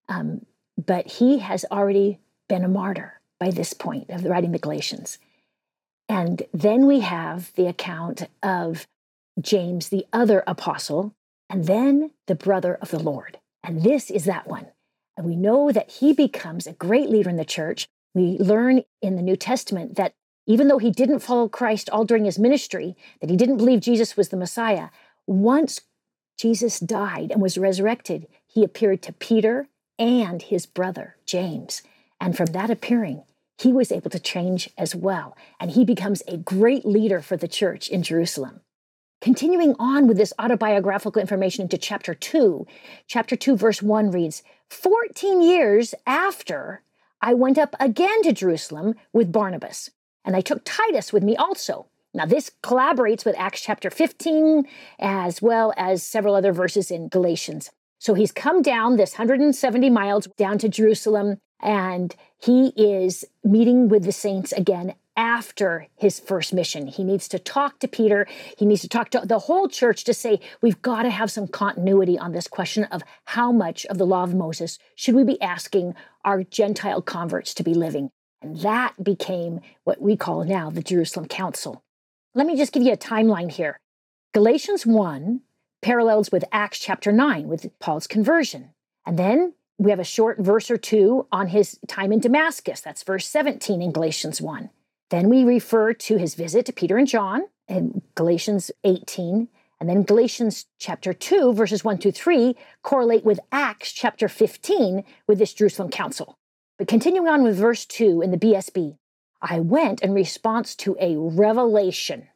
Um, 0.09 0.47
but 0.77 1.07
he 1.07 1.39
has 1.39 1.65
already 1.71 2.19
been 2.49 2.65
a 2.65 2.69
martyr 2.69 3.21
by 3.39 3.51
this 3.51 3.73
point 3.73 4.11
of 4.11 4.25
writing 4.25 4.53
the 4.53 4.59
Galatians. 4.59 5.19
And 6.09 6.43
then 6.53 6.87
we 6.87 7.01
have 7.01 7.53
the 7.55 7.67
account 7.67 8.29
of 8.43 8.87
James, 9.41 9.89
the 9.89 10.07
other 10.13 10.45
apostle, 10.47 11.15
and 11.49 11.65
then 11.67 12.11
the 12.27 12.35
brother 12.35 12.79
of 12.81 12.91
the 12.91 12.99
Lord. 12.99 13.39
And 13.63 13.83
this 13.83 14.11
is 14.11 14.25
that 14.25 14.47
one. 14.47 14.67
And 15.17 15.27
we 15.27 15.37
know 15.37 15.73
that 15.73 15.91
he 15.91 16.13
becomes 16.13 16.67
a 16.67 16.73
great 16.73 17.09
leader 17.09 17.31
in 17.31 17.37
the 17.37 17.45
church. 17.45 17.87
We 18.15 18.39
learn 18.39 18.83
in 19.01 19.17
the 19.17 19.23
New 19.23 19.37
Testament 19.37 19.97
that 19.97 20.13
even 20.47 20.69
though 20.69 20.79
he 20.79 20.91
didn't 20.91 21.21
follow 21.21 21.49
Christ 21.49 21.89
all 21.91 22.05
during 22.05 22.25
his 22.25 22.39
ministry, 22.39 22.97
that 23.21 23.31
he 23.31 23.37
didn't 23.37 23.59
believe 23.59 23.81
Jesus 23.81 24.17
was 24.17 24.31
the 24.31 24.37
Messiah, 24.37 24.89
once 25.27 25.81
Jesus 26.37 26.81
died 26.81 27.31
and 27.31 27.41
was 27.41 27.59
resurrected, 27.59 28.27
he 28.47 28.65
appeared 28.65 29.03
to 29.03 29.13
Peter 29.13 29.69
and 30.03 30.43
his 30.43 30.67
brother, 30.67 31.15
James. 31.25 31.81
And 32.21 32.37
from 32.37 32.47
that 32.47 32.71
appearing, 32.71 33.23
he 33.57 33.73
was 33.73 33.93
able 33.93 34.11
to 34.11 34.19
change 34.19 34.69
as 34.77 34.97
well. 34.97 35.37
And 35.61 35.71
he 35.71 35.85
becomes 35.85 36.23
a 36.27 36.37
great 36.37 36.85
leader 36.85 37.23
for 37.23 37.37
the 37.37 37.47
church 37.47 37.89
in 37.89 38.03
Jerusalem. 38.03 38.63
Continuing 39.21 39.77
on 39.79 40.09
with 40.09 40.17
this 40.17 40.33
autobiographical 40.41 41.21
information 41.21 41.63
into 41.63 41.79
chapter 41.79 42.15
2, 42.15 42.67
chapter 43.07 43.37
2, 43.37 43.57
verse 43.57 43.81
1 43.81 44.11
reads 44.11 44.43
14 44.71 45.41
years 45.41 45.95
after 46.05 46.83
I 47.21 47.35
went 47.35 47.57
up 47.57 47.77
again 47.79 48.23
to 48.23 48.33
Jerusalem 48.33 48.97
with 49.13 49.31
Barnabas, 49.31 49.91
and 50.25 50.35
I 50.35 50.41
took 50.41 50.63
Titus 50.65 51.13
with 51.13 51.23
me 51.23 51.37
also. 51.37 51.87
Now, 52.13 52.27
this 52.27 52.51
collaborates 52.65 53.25
with 53.25 53.39
Acts 53.39 53.61
chapter 53.61 53.89
15, 53.89 54.67
as 54.99 55.41
well 55.41 55.73
as 55.77 56.03
several 56.03 56.35
other 56.35 56.53
verses 56.53 56.91
in 56.91 57.09
Galatians. 57.09 57.71
So 58.03 58.15
he's 58.15 58.33
come 58.33 58.63
down 58.63 58.97
this 58.97 59.13
170 59.13 59.89
miles 59.89 60.27
down 60.37 60.59
to 60.59 60.69
Jerusalem, 60.69 61.39
and 61.61 62.13
he 62.37 62.73
is 62.77 63.25
meeting 63.45 63.89
with 63.89 64.03
the 64.03 64.11
saints 64.11 64.51
again 64.51 64.95
after 65.17 65.87
his 65.95 66.19
first 66.19 66.53
mission. 66.53 66.89
He 66.89 67.05
needs 67.05 67.29
to 67.29 67.39
talk 67.39 67.79
to 67.79 67.87
Peter. 67.87 68.27
He 68.59 68.67
needs 68.67 68.81
to 68.81 68.89
talk 68.89 69.11
to 69.11 69.23
the 69.25 69.39
whole 69.39 69.69
church 69.69 70.03
to 70.03 70.15
say, 70.15 70.41
we've 70.61 70.83
got 70.83 71.05
to 71.05 71.11
have 71.11 71.31
some 71.31 71.47
continuity 71.47 72.19
on 72.19 72.33
this 72.33 72.49
question 72.49 72.83
of 72.87 73.05
how 73.27 73.53
much 73.53 73.87
of 73.87 73.99
the 73.99 74.07
law 74.07 74.25
of 74.25 74.35
Moses 74.35 74.81
should 74.97 75.15
we 75.15 75.23
be 75.23 75.41
asking 75.41 75.95
our 76.25 76.43
Gentile 76.43 77.03
converts 77.03 77.55
to 77.55 77.63
be 77.63 77.73
living. 77.73 78.11
And 78.43 78.57
that 78.63 78.95
became 79.05 79.61
what 79.85 80.03
we 80.03 80.17
call 80.17 80.43
now 80.43 80.71
the 80.71 80.83
Jerusalem 80.83 81.29
Council. 81.29 81.85
Let 82.35 82.49
me 82.49 82.57
just 82.57 82.73
give 82.73 82.83
you 82.83 82.95
a 82.95 82.97
timeline 82.97 83.53
here. 83.53 83.79
Galatians 84.35 84.85
1 84.85 85.43
parallels 85.83 86.33
with 86.33 86.45
Acts 86.53 86.79
chapter 86.79 87.13
9 87.13 87.49
with 87.49 87.79
Paul's 87.79 88.07
conversion. 88.07 88.71
And 89.05 89.19
then 89.19 89.55
we 89.79 89.91
have 89.91 90.01
a 90.01 90.05
short 90.05 90.39
verse 90.39 90.71
or 90.71 90.79
two 90.79 91.27
on 91.33 91.49
his 91.49 91.79
time 91.89 92.13
in 92.13 92.21
Damascus. 92.21 92.81
That's 92.81 93.03
verse 93.03 93.27
17 93.27 93.83
in 93.83 93.93
Galatians 93.93 94.41
1. 94.41 94.71
Then 95.11 95.29
we 95.29 95.45
refer 95.45 95.93
to 95.93 96.17
his 96.17 96.35
visit 96.35 96.65
to 96.67 96.73
Peter 96.73 96.97
and 96.97 97.07
John 97.07 97.43
in 97.69 98.03
Galatians 98.15 98.71
18. 98.85 99.49
And 99.81 99.89
then 99.89 100.05
Galatians 100.05 100.67
chapter 100.79 101.13
2, 101.13 101.53
verses 101.53 101.85
1 101.85 101.99
to 101.99 102.13
3, 102.13 102.57
correlate 102.83 103.25
with 103.25 103.41
Acts 103.51 103.91
chapter 103.91 104.29
15 104.29 105.03
with 105.27 105.39
this 105.39 105.53
Jerusalem 105.53 105.91
council. 105.91 106.39
But 106.79 106.87
continuing 106.87 107.27
on 107.27 107.43
with 107.43 107.57
verse 107.57 107.85
2 107.85 108.23
in 108.23 108.31
the 108.31 108.39
BSB, 108.39 108.97
I 109.41 109.59
went 109.59 110.01
in 110.03 110.15
response 110.15 110.77
to 110.77 110.97
a 111.01 111.17
revelation, 111.17 112.29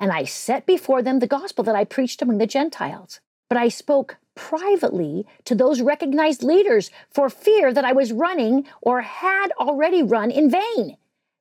and 0.00 0.12
I 0.12 0.24
set 0.24 0.66
before 0.66 1.02
them 1.02 1.18
the 1.18 1.26
gospel 1.26 1.64
that 1.64 1.74
I 1.74 1.84
preached 1.84 2.22
among 2.22 2.38
the 2.38 2.46
Gentiles. 2.46 3.20
But 3.48 3.58
I 3.58 3.68
spoke 3.68 4.16
privately 4.34 5.26
to 5.44 5.54
those 5.54 5.80
recognized 5.80 6.42
leaders 6.42 6.90
for 7.10 7.28
fear 7.28 7.72
that 7.72 7.84
I 7.84 7.92
was 7.92 8.12
running 8.12 8.66
or 8.80 9.00
had 9.00 9.50
already 9.58 10.02
run 10.02 10.30
in 10.30 10.50
vain. 10.50 10.96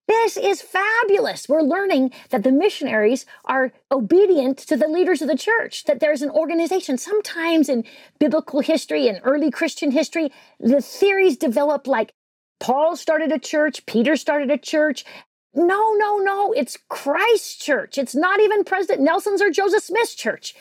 This 0.07 0.37
is 0.37 0.61
fabulous. 0.61 1.49
We're 1.49 1.61
learning 1.61 2.13
that 2.29 2.43
the 2.43 2.51
missionaries 2.51 3.25
are 3.43 3.73
obedient 3.91 4.57
to 4.59 4.77
the 4.77 4.87
leaders 4.87 5.21
of 5.21 5.27
the 5.27 5.37
church, 5.37 5.83
that 5.83 5.99
there's 5.99 6.21
an 6.21 6.29
organization. 6.29 6.97
Sometimes 6.97 7.67
in 7.67 7.83
biblical 8.17 8.61
history 8.61 9.09
and 9.09 9.19
early 9.23 9.51
Christian 9.51 9.91
history, 9.91 10.31
the 10.61 10.81
theories 10.81 11.35
develop 11.35 11.87
like 11.87 12.13
Paul 12.59 12.95
started 12.95 13.33
a 13.33 13.39
church, 13.39 13.85
Peter 13.85 14.15
started 14.15 14.49
a 14.49 14.57
church. 14.57 15.03
No, 15.57 15.95
no, 15.95 16.19
no. 16.19 16.53
It's 16.53 16.77
Christ 16.87 17.59
church. 17.59 17.97
It's 17.97 18.13
not 18.13 18.39
even 18.39 18.63
President 18.63 19.01
Nelson's 19.01 19.41
or 19.41 19.49
Joseph 19.49 19.83
Smith's 19.83 20.13
church. 20.13 20.53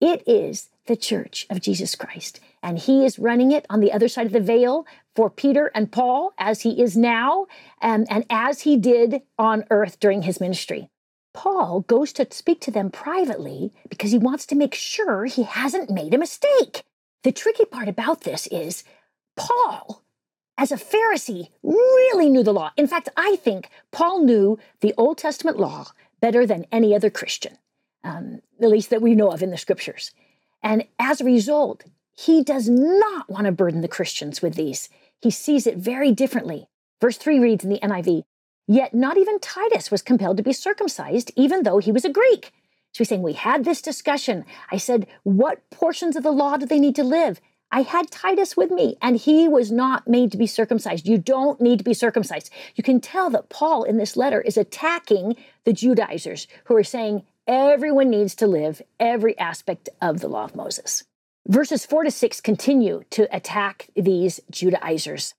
It 0.00 0.26
is 0.26 0.70
the 0.86 0.96
church 0.96 1.46
of 1.50 1.60
Jesus 1.60 1.94
Christ. 1.94 2.40
And 2.62 2.78
he 2.78 3.04
is 3.04 3.18
running 3.18 3.52
it 3.52 3.66
on 3.68 3.80
the 3.80 3.92
other 3.92 4.08
side 4.08 4.24
of 4.24 4.32
the 4.32 4.40
veil 4.40 4.86
for 5.14 5.28
Peter 5.28 5.70
and 5.74 5.92
Paul, 5.92 6.32
as 6.38 6.62
he 6.62 6.80
is 6.80 6.96
now, 6.96 7.46
and, 7.82 8.10
and 8.10 8.24
as 8.30 8.62
he 8.62 8.78
did 8.78 9.20
on 9.38 9.64
earth 9.70 10.00
during 10.00 10.22
his 10.22 10.40
ministry. 10.40 10.88
Paul 11.34 11.80
goes 11.82 12.14
to 12.14 12.26
speak 12.30 12.62
to 12.62 12.70
them 12.70 12.90
privately 12.90 13.74
because 13.90 14.12
he 14.12 14.18
wants 14.18 14.46
to 14.46 14.54
make 14.54 14.74
sure 14.74 15.26
he 15.26 15.42
hasn't 15.42 15.90
made 15.90 16.14
a 16.14 16.18
mistake. 16.18 16.84
The 17.22 17.32
tricky 17.32 17.66
part 17.66 17.88
about 17.88 18.22
this 18.22 18.46
is 18.46 18.82
Paul 19.36 20.02
as 20.58 20.72
a 20.72 20.76
Pharisee, 20.76 21.48
really 21.62 22.28
knew 22.28 22.42
the 22.42 22.52
law. 22.52 22.72
In 22.76 22.88
fact, 22.88 23.08
I 23.16 23.36
think 23.36 23.70
Paul 23.92 24.24
knew 24.24 24.58
the 24.80 24.92
Old 24.98 25.16
Testament 25.16 25.58
law 25.58 25.86
better 26.20 26.44
than 26.44 26.66
any 26.72 26.94
other 26.94 27.10
Christian, 27.10 27.56
um, 28.02 28.40
at 28.60 28.68
least 28.68 28.90
that 28.90 29.00
we 29.00 29.14
know 29.14 29.30
of 29.30 29.42
in 29.42 29.50
the 29.50 29.56
scriptures. 29.56 30.10
And 30.62 30.84
as 30.98 31.20
a 31.20 31.24
result, 31.24 31.84
he 32.16 32.42
does 32.42 32.68
not 32.68 33.30
want 33.30 33.46
to 33.46 33.52
burden 33.52 33.80
the 33.80 33.88
Christians 33.88 34.42
with 34.42 34.56
these. 34.56 34.88
He 35.22 35.30
sees 35.30 35.66
it 35.66 35.76
very 35.76 36.10
differently. 36.10 36.68
Verse 37.00 37.16
3 37.16 37.38
reads 37.38 37.64
in 37.64 37.70
the 37.70 37.78
NIV 37.78 38.24
Yet 38.66 38.92
not 38.92 39.16
even 39.16 39.38
Titus 39.38 39.90
was 39.90 40.02
compelled 40.02 40.36
to 40.36 40.42
be 40.42 40.52
circumcised, 40.52 41.30
even 41.36 41.62
though 41.62 41.78
he 41.78 41.92
was 41.92 42.04
a 42.04 42.12
Greek. 42.12 42.52
So 42.92 42.98
he's 42.98 43.08
saying, 43.08 43.22
We 43.22 43.32
had 43.34 43.64
this 43.64 43.80
discussion. 43.80 44.44
I 44.70 44.76
said, 44.76 45.06
What 45.22 45.70
portions 45.70 46.16
of 46.16 46.22
the 46.22 46.32
law 46.32 46.56
do 46.56 46.66
they 46.66 46.80
need 46.80 46.96
to 46.96 47.04
live? 47.04 47.40
I 47.70 47.82
had 47.82 48.10
Titus 48.10 48.56
with 48.56 48.70
me, 48.70 48.96
and 49.02 49.16
he 49.16 49.46
was 49.46 49.70
not 49.70 50.08
made 50.08 50.32
to 50.32 50.38
be 50.38 50.46
circumcised. 50.46 51.06
You 51.06 51.18
don't 51.18 51.60
need 51.60 51.78
to 51.78 51.84
be 51.84 51.94
circumcised. 51.94 52.50
You 52.74 52.82
can 52.82 53.00
tell 53.00 53.28
that 53.30 53.50
Paul 53.50 53.84
in 53.84 53.98
this 53.98 54.16
letter 54.16 54.40
is 54.40 54.56
attacking 54.56 55.36
the 55.64 55.74
Judaizers 55.74 56.46
who 56.64 56.76
are 56.76 56.84
saying 56.84 57.24
everyone 57.46 58.10
needs 58.10 58.34
to 58.36 58.46
live 58.46 58.80
every 58.98 59.38
aspect 59.38 59.88
of 60.00 60.20
the 60.20 60.28
law 60.28 60.44
of 60.44 60.56
Moses. 60.56 61.04
Verses 61.46 61.84
four 61.84 62.04
to 62.04 62.10
six 62.10 62.40
continue 62.40 63.04
to 63.10 63.34
attack 63.34 63.88
these 63.94 64.40
Judaizers. 64.50 65.34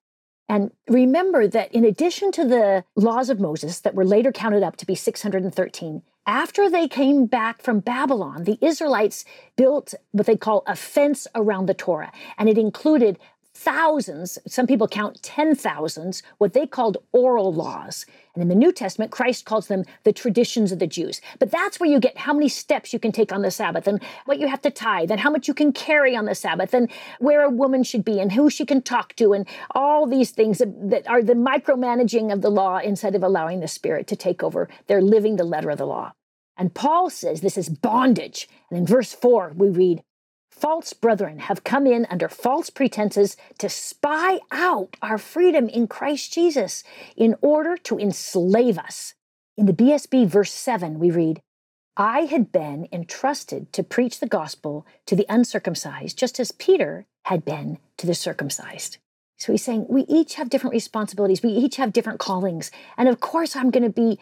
And 0.48 0.72
remember 0.88 1.48
that 1.48 1.72
in 1.74 1.86
addition 1.86 2.32
to 2.34 2.46
the 2.46 2.84
laws 2.96 3.30
of 3.30 3.40
Moses 3.40 3.80
that 3.82 3.94
were 3.94 4.06
later 4.06 4.32
counted 4.32 4.64
up 4.64 4.76
to 4.78 4.86
be 4.88 4.96
613, 4.96 6.02
after 6.30 6.70
they 6.70 6.88
came 6.88 7.26
back 7.26 7.60
from 7.60 7.80
Babylon, 7.80 8.44
the 8.44 8.60
Israelites 8.62 9.26
built 9.56 9.96
what 10.12 10.28
they 10.28 10.36
call 10.36 10.62
a 10.68 10.76
fence 10.76 11.28
around 11.34 11.66
the 11.66 11.74
Torah, 11.74 12.12
and 12.38 12.48
it 12.48 12.56
included 12.56 13.18
thousands, 13.56 14.38
some 14.48 14.68
people 14.68 14.88
count 14.88 15.22
10,000s, 15.24 16.22
what 16.38 16.54
they 16.54 16.68
called 16.68 16.98
oral 17.12 17.52
laws. 17.52 18.06
And 18.36 18.44
in 18.44 18.48
the 18.48 18.56
New 18.56 18.72
Testament, 18.72 19.12
Christ 19.12 19.44
calls 19.44 19.68
them 19.68 19.86
the 20.04 20.14
traditions 20.14 20.72
of 20.72 20.78
the 20.78 20.88
Jews. 20.88 21.20
But 21.40 21.50
that's 21.50 21.80
where 21.80 21.90
you 21.90 22.00
get 22.00 22.20
how 22.20 22.32
many 22.32 22.48
steps 22.48 22.94
you 22.94 23.00
can 23.00 23.12
take 23.12 23.34
on 23.34 23.42
the 23.42 23.50
Sabbath, 23.50 23.88
and 23.88 24.02
what 24.26 24.40
you 24.40 24.48
have 24.48 24.62
to 24.62 24.70
tithe, 24.70 25.10
and 25.10 25.20
how 25.20 25.32
much 25.32 25.48
you 25.48 25.56
can 25.56 25.74
carry 25.74 26.16
on 26.16 26.26
the 26.26 26.36
Sabbath, 26.36 26.76
and 26.76 26.92
where 27.18 27.42
a 27.42 27.50
woman 27.50 27.84
should 27.84 28.06
be, 28.06 28.20
and 28.20 28.32
who 28.32 28.52
she 28.52 28.68
can 28.68 28.84
talk 28.84 29.16
to, 29.16 29.34
and 29.34 29.48
all 29.72 30.06
these 30.06 30.30
things 30.30 30.60
that 30.60 31.08
are 31.08 31.24
the 31.24 31.34
micromanaging 31.34 32.32
of 32.32 32.42
the 32.42 32.52
law 32.52 32.78
instead 32.78 33.16
of 33.16 33.24
allowing 33.24 33.62
the 33.62 33.68
Spirit 33.68 34.06
to 34.08 34.16
take 34.16 34.44
over. 34.44 34.70
They're 34.86 35.02
living 35.02 35.36
the 35.38 35.44
letter 35.44 35.72
of 35.72 35.80
the 35.80 35.88
law. 35.88 36.14
And 36.60 36.74
Paul 36.74 37.10
says 37.10 37.40
this 37.40 37.58
is 37.58 37.70
bondage. 37.70 38.50
And 38.70 38.78
in 38.78 38.86
verse 38.86 39.14
4, 39.14 39.54
we 39.56 39.70
read, 39.70 40.04
False 40.52 40.92
brethren 40.92 41.40
have 41.40 41.64
come 41.64 41.88
in 41.88 42.06
under 42.10 42.28
false 42.28 42.70
pretenses 42.70 43.38
to 43.60 43.70
spy 43.70 44.40
out 44.52 44.98
our 45.02 45.18
freedom 45.18 45.70
in 45.70 45.88
Christ 45.88 46.34
Jesus 46.34 46.84
in 47.16 47.36
order 47.42 47.78
to 47.78 47.98
enslave 47.98 48.78
us. 48.78 49.14
In 49.56 49.68
the 49.68 49.74
BSB, 49.74 50.28
verse 50.28 50.52
7, 50.52 51.00
we 51.00 51.12
read, 51.12 51.42
I 51.96 52.22
had 52.22 52.52
been 52.52 52.90
entrusted 52.92 53.72
to 53.72 53.84
preach 53.84 54.20
the 54.20 54.28
gospel 54.28 54.86
to 55.06 55.16
the 55.16 55.26
uncircumcised, 55.30 56.18
just 56.18 56.42
as 56.42 56.52
Peter 56.52 57.06
had 57.24 57.46
been 57.46 57.78
to 57.98 58.06
the 58.06 58.16
circumcised. 58.16 58.98
So 59.38 59.54
he's 59.54 59.64
saying 59.64 59.86
we 59.88 60.02
each 60.10 60.36
have 60.36 60.50
different 60.50 60.74
responsibilities, 60.74 61.42
we 61.42 61.52
each 61.52 61.78
have 61.78 61.94
different 61.94 62.20
callings. 62.20 62.70
And 62.98 63.08
of 63.08 63.22
course, 63.22 63.56
I'm 63.56 63.72
going 63.72 63.84
to 63.84 63.90
be 63.90 64.20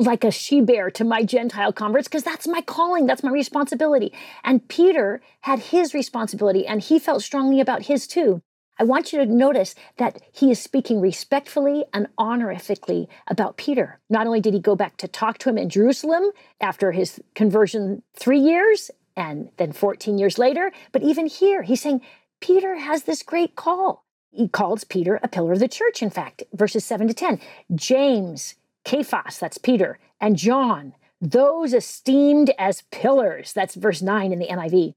like 0.00 0.24
a 0.24 0.30
she 0.30 0.62
bear 0.62 0.90
to 0.90 1.04
my 1.04 1.22
Gentile 1.22 1.72
converts 1.72 2.08
because 2.08 2.24
that's 2.24 2.48
my 2.48 2.62
calling, 2.62 3.06
that's 3.06 3.22
my 3.22 3.30
responsibility. 3.30 4.12
And 4.42 4.66
Peter 4.66 5.20
had 5.42 5.58
his 5.58 5.92
responsibility 5.92 6.66
and 6.66 6.80
he 6.80 6.98
felt 6.98 7.22
strongly 7.22 7.60
about 7.60 7.82
his 7.82 8.06
too. 8.06 8.40
I 8.78 8.84
want 8.84 9.12
you 9.12 9.18
to 9.18 9.26
notice 9.26 9.74
that 9.98 10.22
he 10.32 10.50
is 10.50 10.58
speaking 10.58 11.02
respectfully 11.02 11.84
and 11.92 12.06
honorifically 12.16 13.10
about 13.26 13.58
Peter. 13.58 14.00
Not 14.08 14.26
only 14.26 14.40
did 14.40 14.54
he 14.54 14.60
go 14.60 14.74
back 14.74 14.96
to 14.98 15.08
talk 15.08 15.36
to 15.38 15.50
him 15.50 15.58
in 15.58 15.68
Jerusalem 15.68 16.30
after 16.62 16.92
his 16.92 17.20
conversion 17.34 18.02
three 18.18 18.38
years 18.38 18.90
and 19.16 19.50
then 19.58 19.72
14 19.72 20.16
years 20.16 20.38
later, 20.38 20.72
but 20.92 21.02
even 21.02 21.26
here, 21.26 21.60
he's 21.62 21.82
saying, 21.82 22.00
Peter 22.40 22.76
has 22.76 23.02
this 23.02 23.22
great 23.22 23.54
call. 23.54 24.06
He 24.30 24.48
calls 24.48 24.84
Peter 24.84 25.20
a 25.22 25.28
pillar 25.28 25.52
of 25.52 25.58
the 25.58 25.68
church, 25.68 26.02
in 26.02 26.08
fact, 26.08 26.42
verses 26.54 26.82
7 26.82 27.06
to 27.08 27.12
10. 27.12 27.38
James, 27.74 28.54
Cephas, 28.86 29.38
that's 29.38 29.58
Peter, 29.58 29.98
and 30.20 30.36
John, 30.36 30.94
those 31.20 31.74
esteemed 31.74 32.50
as 32.58 32.84
pillars, 32.90 33.52
that's 33.52 33.74
verse 33.74 34.02
9 34.02 34.32
in 34.32 34.38
the 34.38 34.48
NIV 34.48 34.94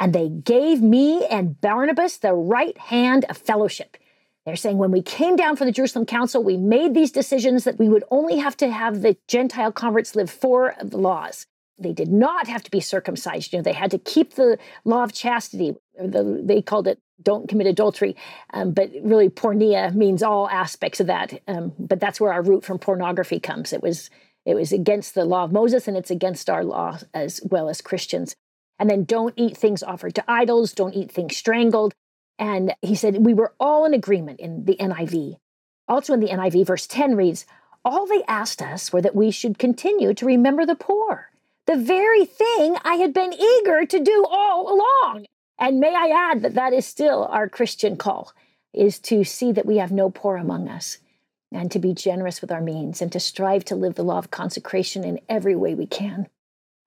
and 0.00 0.14
they 0.14 0.30
gave 0.30 0.80
me 0.80 1.26
and 1.26 1.60
Barnabas 1.60 2.16
the 2.16 2.32
right 2.32 2.76
hand 2.78 3.26
of 3.28 3.36
fellowship. 3.36 3.98
They're 4.46 4.56
saying 4.56 4.78
when 4.78 4.90
we 4.90 5.02
came 5.02 5.36
down 5.36 5.56
from 5.56 5.66
the 5.66 5.72
Jerusalem 5.72 6.06
Council, 6.06 6.42
we 6.42 6.56
made 6.56 6.94
these 6.94 7.12
decisions 7.12 7.64
that 7.64 7.78
we 7.78 7.90
would 7.90 8.04
only 8.10 8.38
have 8.38 8.56
to 8.56 8.70
have 8.70 9.02
the 9.02 9.18
Gentile 9.28 9.70
converts 9.70 10.16
live 10.16 10.30
four 10.30 10.70
of 10.80 10.90
the 10.90 10.96
laws. 10.96 11.46
They 11.78 11.92
did 11.92 12.08
not 12.08 12.48
have 12.48 12.62
to 12.64 12.70
be 12.70 12.80
circumcised. 12.80 13.52
You 13.52 13.58
know, 13.58 13.62
they 13.62 13.74
had 13.74 13.90
to 13.90 13.98
keep 13.98 14.34
the 14.34 14.58
law 14.84 15.04
of 15.04 15.12
chastity. 15.12 15.76
The, 15.98 16.40
they 16.42 16.62
called 16.62 16.88
it 16.88 16.98
"don't 17.22 17.48
commit 17.48 17.66
adultery," 17.66 18.16
um, 18.52 18.72
but 18.72 18.90
really 19.02 19.28
porneia 19.28 19.94
means 19.94 20.22
all 20.22 20.48
aspects 20.48 21.00
of 21.00 21.06
that. 21.08 21.40
Um, 21.46 21.72
but 21.78 22.00
that's 22.00 22.20
where 22.20 22.32
our 22.32 22.42
root 22.42 22.64
from 22.64 22.78
pornography 22.78 23.40
comes. 23.40 23.72
It 23.72 23.82
was 23.82 24.10
it 24.46 24.54
was 24.54 24.72
against 24.72 25.14
the 25.14 25.24
law 25.24 25.44
of 25.44 25.52
Moses, 25.52 25.86
and 25.86 25.96
it's 25.96 26.10
against 26.10 26.48
our 26.48 26.64
law 26.64 26.98
as 27.12 27.40
well 27.44 27.68
as 27.68 27.80
Christians. 27.80 28.34
And 28.78 28.88
then 28.88 29.04
don't 29.04 29.34
eat 29.36 29.58
things 29.58 29.82
offered 29.82 30.14
to 30.14 30.24
idols, 30.26 30.72
don't 30.72 30.94
eat 30.94 31.12
things 31.12 31.36
strangled. 31.36 31.94
And 32.38 32.74
he 32.80 32.94
said, 32.94 33.24
we 33.26 33.34
were 33.34 33.52
all 33.60 33.84
in 33.84 33.92
agreement 33.92 34.40
in 34.40 34.64
the 34.64 34.76
NIV. 34.80 35.36
Also 35.86 36.14
in 36.14 36.20
the 36.20 36.28
NIV, 36.28 36.66
verse 36.66 36.86
10 36.86 37.14
reads, 37.14 37.44
All 37.84 38.06
they 38.06 38.22
asked 38.26 38.62
us 38.62 38.90
were 38.90 39.02
that 39.02 39.14
we 39.14 39.30
should 39.30 39.58
continue 39.58 40.14
to 40.14 40.24
remember 40.24 40.64
the 40.64 40.74
poor, 40.74 41.30
the 41.66 41.76
very 41.76 42.24
thing 42.24 42.76
I 42.82 42.94
had 42.94 43.12
been 43.12 43.34
eager 43.34 43.84
to 43.84 44.00
do 44.00 44.24
all 44.30 44.72
along. 44.72 45.26
And 45.60 45.78
may 45.78 45.94
I 45.94 46.30
add 46.32 46.42
that 46.42 46.54
that 46.54 46.72
is 46.72 46.86
still 46.86 47.24
our 47.26 47.48
Christian 47.48 47.96
call, 47.96 48.32
is 48.72 48.98
to 49.00 49.24
see 49.24 49.52
that 49.52 49.66
we 49.66 49.76
have 49.76 49.92
no 49.92 50.10
poor 50.10 50.36
among 50.36 50.68
us 50.68 50.98
and 51.52 51.70
to 51.70 51.78
be 51.78 51.92
generous 51.92 52.40
with 52.40 52.50
our 52.50 52.62
means 52.62 53.02
and 53.02 53.12
to 53.12 53.20
strive 53.20 53.64
to 53.66 53.76
live 53.76 53.94
the 53.94 54.02
law 54.02 54.18
of 54.18 54.30
consecration 54.30 55.04
in 55.04 55.20
every 55.28 55.54
way 55.54 55.74
we 55.74 55.86
can. 55.86 56.28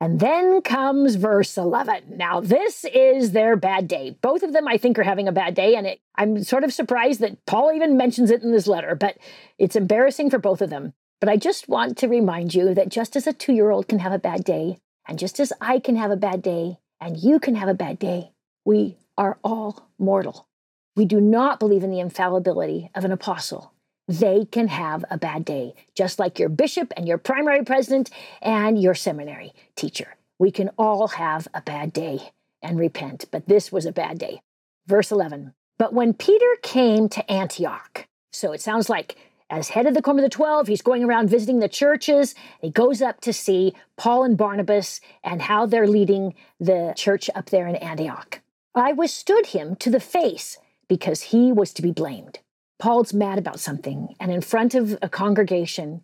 And 0.02 0.20
then 0.20 0.62
comes 0.62 1.16
verse 1.16 1.58
11. 1.58 2.18
Now, 2.18 2.42
this 2.42 2.84
is 2.84 3.32
their 3.32 3.56
bad 3.56 3.88
day. 3.88 4.18
Both 4.22 4.44
of 4.44 4.52
them, 4.52 4.68
I 4.68 4.78
think, 4.78 5.00
are 5.00 5.04
having 5.04 5.28
a 5.28 5.32
bad 5.32 5.56
day. 5.56 5.76
And 5.76 5.88
it, 5.88 6.02
I'm 6.16 6.44
sort 6.44 6.66
of 6.66 6.74
surprised 6.74 7.22
that 7.22 7.46
Paul 7.46 7.72
even 7.72 7.96
mentions 7.96 8.30
it 8.30 8.42
in 8.42 8.52
this 8.52 8.68
letter, 8.68 8.96
but 8.96 9.18
it's 9.58 9.78
embarrassing 9.78 10.30
for 10.30 10.40
both 10.40 10.62
of 10.62 10.70
them. 10.70 10.94
But 11.22 11.30
I 11.30 11.38
just 11.38 11.70
want 11.70 11.98
to 12.00 12.10
remind 12.10 12.54
you 12.54 12.74
that 12.74 12.90
just 12.90 13.16
as 13.16 13.28
a 13.28 13.34
two 13.34 13.54
year 13.54 13.70
old 13.70 13.88
can 13.88 14.00
have 14.00 14.12
a 14.12 14.20
bad 14.20 14.44
day, 14.44 14.80
and 15.08 15.18
just 15.18 15.40
as 15.40 15.54
I 15.62 15.80
can 15.80 15.96
have 15.96 16.12
a 16.12 16.18
bad 16.18 16.42
day, 16.42 16.80
and 17.00 17.16
you 17.18 17.40
can 17.40 17.56
have 17.56 17.70
a 17.70 17.74
bad 17.74 17.98
day, 17.98 18.33
we 18.66 18.98
are 19.18 19.38
all 19.44 19.90
mortal. 19.98 20.48
We 20.96 21.06
do 21.06 21.20
not 21.20 21.60
believe 21.60 21.84
in 21.84 21.92
the 21.92 22.00
infallibility 22.00 22.90
of 22.96 23.06
an 23.06 23.12
apostle 23.12 23.74
they 24.08 24.46
can 24.46 24.68
have 24.68 25.06
a 25.10 25.18
bad 25.18 25.46
day, 25.46 25.76
just 25.96 26.20
like 26.20 26.40
your 26.40 26.50
bishop 26.50 26.92
and 26.98 27.08
your 27.08 27.18
primary 27.18 27.64
president 27.64 28.10
and 28.42 28.82
your 28.82 28.96
seminary 28.96 29.54
teacher. 29.76 30.16
We 30.40 30.52
can 30.52 30.70
all 30.78 31.08
have 31.10 31.48
a 31.54 31.62
bad 31.62 31.94
day 31.94 32.32
and 32.62 32.78
repent, 32.78 33.26
but 33.32 33.48
this 33.48 33.72
was 33.72 33.86
a 33.86 33.92
bad 33.92 34.20
day. 34.20 34.42
Verse 34.88 35.12
11 35.12 35.54
But 35.78 35.94
when 35.94 36.14
Peter 36.14 36.58
came 36.62 37.08
to 37.10 37.32
Antioch, 37.32 38.08
so 38.32 38.52
it 38.52 38.62
sounds 38.62 38.90
like 38.90 39.16
as 39.50 39.70
head 39.70 39.86
of 39.86 39.94
the 39.94 40.02
Quorum 40.02 40.18
of 40.18 40.24
the 40.24 40.30
Twelve, 40.30 40.68
he's 40.68 40.82
going 40.82 41.04
around 41.04 41.30
visiting 41.30 41.60
the 41.60 41.70
churches. 41.70 42.34
He 42.60 42.72
goes 42.72 43.02
up 43.02 43.22
to 43.22 43.32
see 43.32 43.74
Paul 43.98 44.24
and 44.24 44.36
Barnabas 44.36 45.00
and 45.24 45.42
how 45.44 45.66
they're 45.66 45.88
leading 45.88 46.34
the 46.60 46.94
church 46.98 47.30
up 47.36 47.52
there 47.52 47.68
in 47.68 47.76
Antioch. 47.76 48.42
I 48.76 48.92
withstood 48.94 49.48
him 49.48 49.76
to 49.78 49.92
the 49.92 50.00
face 50.00 50.58
because 50.88 51.22
he 51.22 51.52
was 51.52 51.74
to 51.74 51.82
be 51.82 51.92
blamed. 51.92 52.40
Paul's 52.80 53.14
mad 53.14 53.38
about 53.38 53.60
something, 53.60 54.16
and 54.20 54.32
in 54.32 54.42
front 54.42 54.74
of 54.74 54.98
a 55.02 55.08
congregation, 55.08 56.02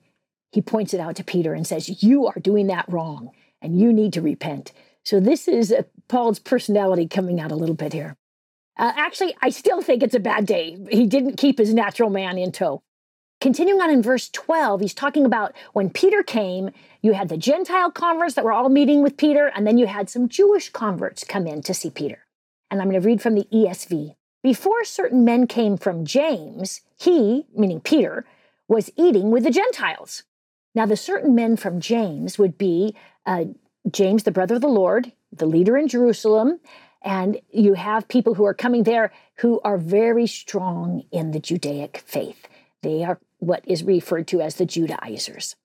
he 0.52 0.62
points 0.62 0.94
it 0.94 1.00
out 1.00 1.16
to 1.16 1.24
Peter 1.24 1.54
and 1.54 1.66
says, 1.66 2.04
You 2.04 2.28
are 2.28 2.40
doing 2.40 2.68
that 2.68 2.86
wrong, 2.88 3.32
and 3.62 3.80
you 3.80 3.92
need 3.92 4.14
to 4.14 4.22
repent. 4.22 4.72
So, 5.04 5.20
this 5.20 5.48
is 5.48 5.72
uh, 5.72 5.84
Paul's 6.08 6.40
personality 6.40 7.08
coming 7.08 7.40
out 7.40 7.52
a 7.52 7.56
little 7.56 7.76
bit 7.76 7.94
here. 7.94 8.16
Uh, 8.78 8.94
actually, 8.96 9.36
I 9.42 9.50
still 9.50 9.82
think 9.82 10.04
it's 10.04 10.16
a 10.16 10.20
bad 10.20 10.46
day. 10.46 10.78
He 10.92 11.08
didn't 11.08 11.38
keep 11.38 11.58
his 11.58 11.74
natural 11.74 12.10
man 12.10 12.38
in 12.38 12.52
tow. 12.52 12.84
Continuing 13.42 13.82
on 13.82 13.90
in 13.90 14.04
verse 14.04 14.30
12, 14.30 14.82
he's 14.82 14.94
talking 14.94 15.26
about 15.26 15.56
when 15.74 15.90
Peter 15.90 16.22
came, 16.24 16.70
you 17.02 17.14
had 17.14 17.30
the 17.30 17.38
Gentile 17.38 17.90
converts 17.90 18.36
that 18.36 18.46
were 18.46 18.52
all 18.52 18.70
meeting 18.70 19.02
with 19.02 19.18
Peter, 19.18 19.48
and 19.48 19.66
then 19.66 19.78
you 19.78 19.88
had 19.88 20.10
some 20.10 20.30
Jewish 20.30 20.70
converts 20.70 21.24
come 21.24 21.48
in 21.48 21.62
to 21.64 21.74
see 21.74 21.90
Peter. 21.90 22.26
And 22.70 22.82
I'm 22.82 22.90
going 22.90 23.02
to 23.02 23.08
read 23.08 23.22
from 23.22 23.36
the 23.36 23.48
ESV. 23.52 24.16
Before 24.42 24.84
certain 24.84 25.26
men 25.26 25.48
came 25.48 25.78
from 25.78 26.06
James, 26.06 26.82
he, 26.98 27.46
meaning 27.56 27.82
Peter, 27.82 28.26
was 28.68 28.92
eating 28.96 29.32
with 29.32 29.44
the 29.44 29.52
Gentiles. 29.52 30.24
Now, 30.76 30.86
the 30.86 30.96
certain 30.96 31.36
men 31.36 31.58
from 31.58 31.82
James 31.82 32.38
would 32.38 32.58
be 32.58 32.96
uh, 33.26 33.46
James, 33.92 34.24
the 34.24 34.32
brother 34.32 34.56
of 34.56 34.62
the 34.62 34.68
Lord, 34.68 35.12
the 35.32 35.46
leader 35.46 35.78
in 35.78 35.88
Jerusalem, 35.88 36.60
and 37.02 37.40
you 37.50 37.74
have 37.74 38.08
people 38.08 38.36
who 38.36 38.46
are 38.46 38.54
coming 38.54 38.84
there 38.84 39.12
who 39.38 39.60
are 39.62 39.78
very 39.78 40.28
strong 40.28 41.04
in 41.12 41.32
the 41.32 41.40
Judaic 41.40 42.04
faith. 42.06 42.48
They 42.82 43.04
are 43.04 43.20
what 43.40 43.64
is 43.66 43.84
referred 43.84 44.28
to 44.28 44.42
as 44.42 44.56
the 44.56 44.66
Judaizers. 44.66 45.56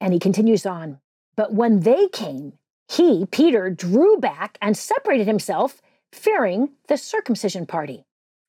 And 0.00 0.12
he 0.12 0.18
continues 0.18 0.64
on. 0.66 1.00
But 1.36 1.52
when 1.52 1.80
they 1.80 2.08
came, 2.08 2.54
he, 2.88 3.26
Peter, 3.26 3.70
drew 3.70 4.18
back 4.18 4.56
and 4.62 4.76
separated 4.76 5.26
himself, 5.26 5.80
fearing 6.14 6.70
the 6.88 6.96
circumcision 6.96 7.66
party. 7.66 8.04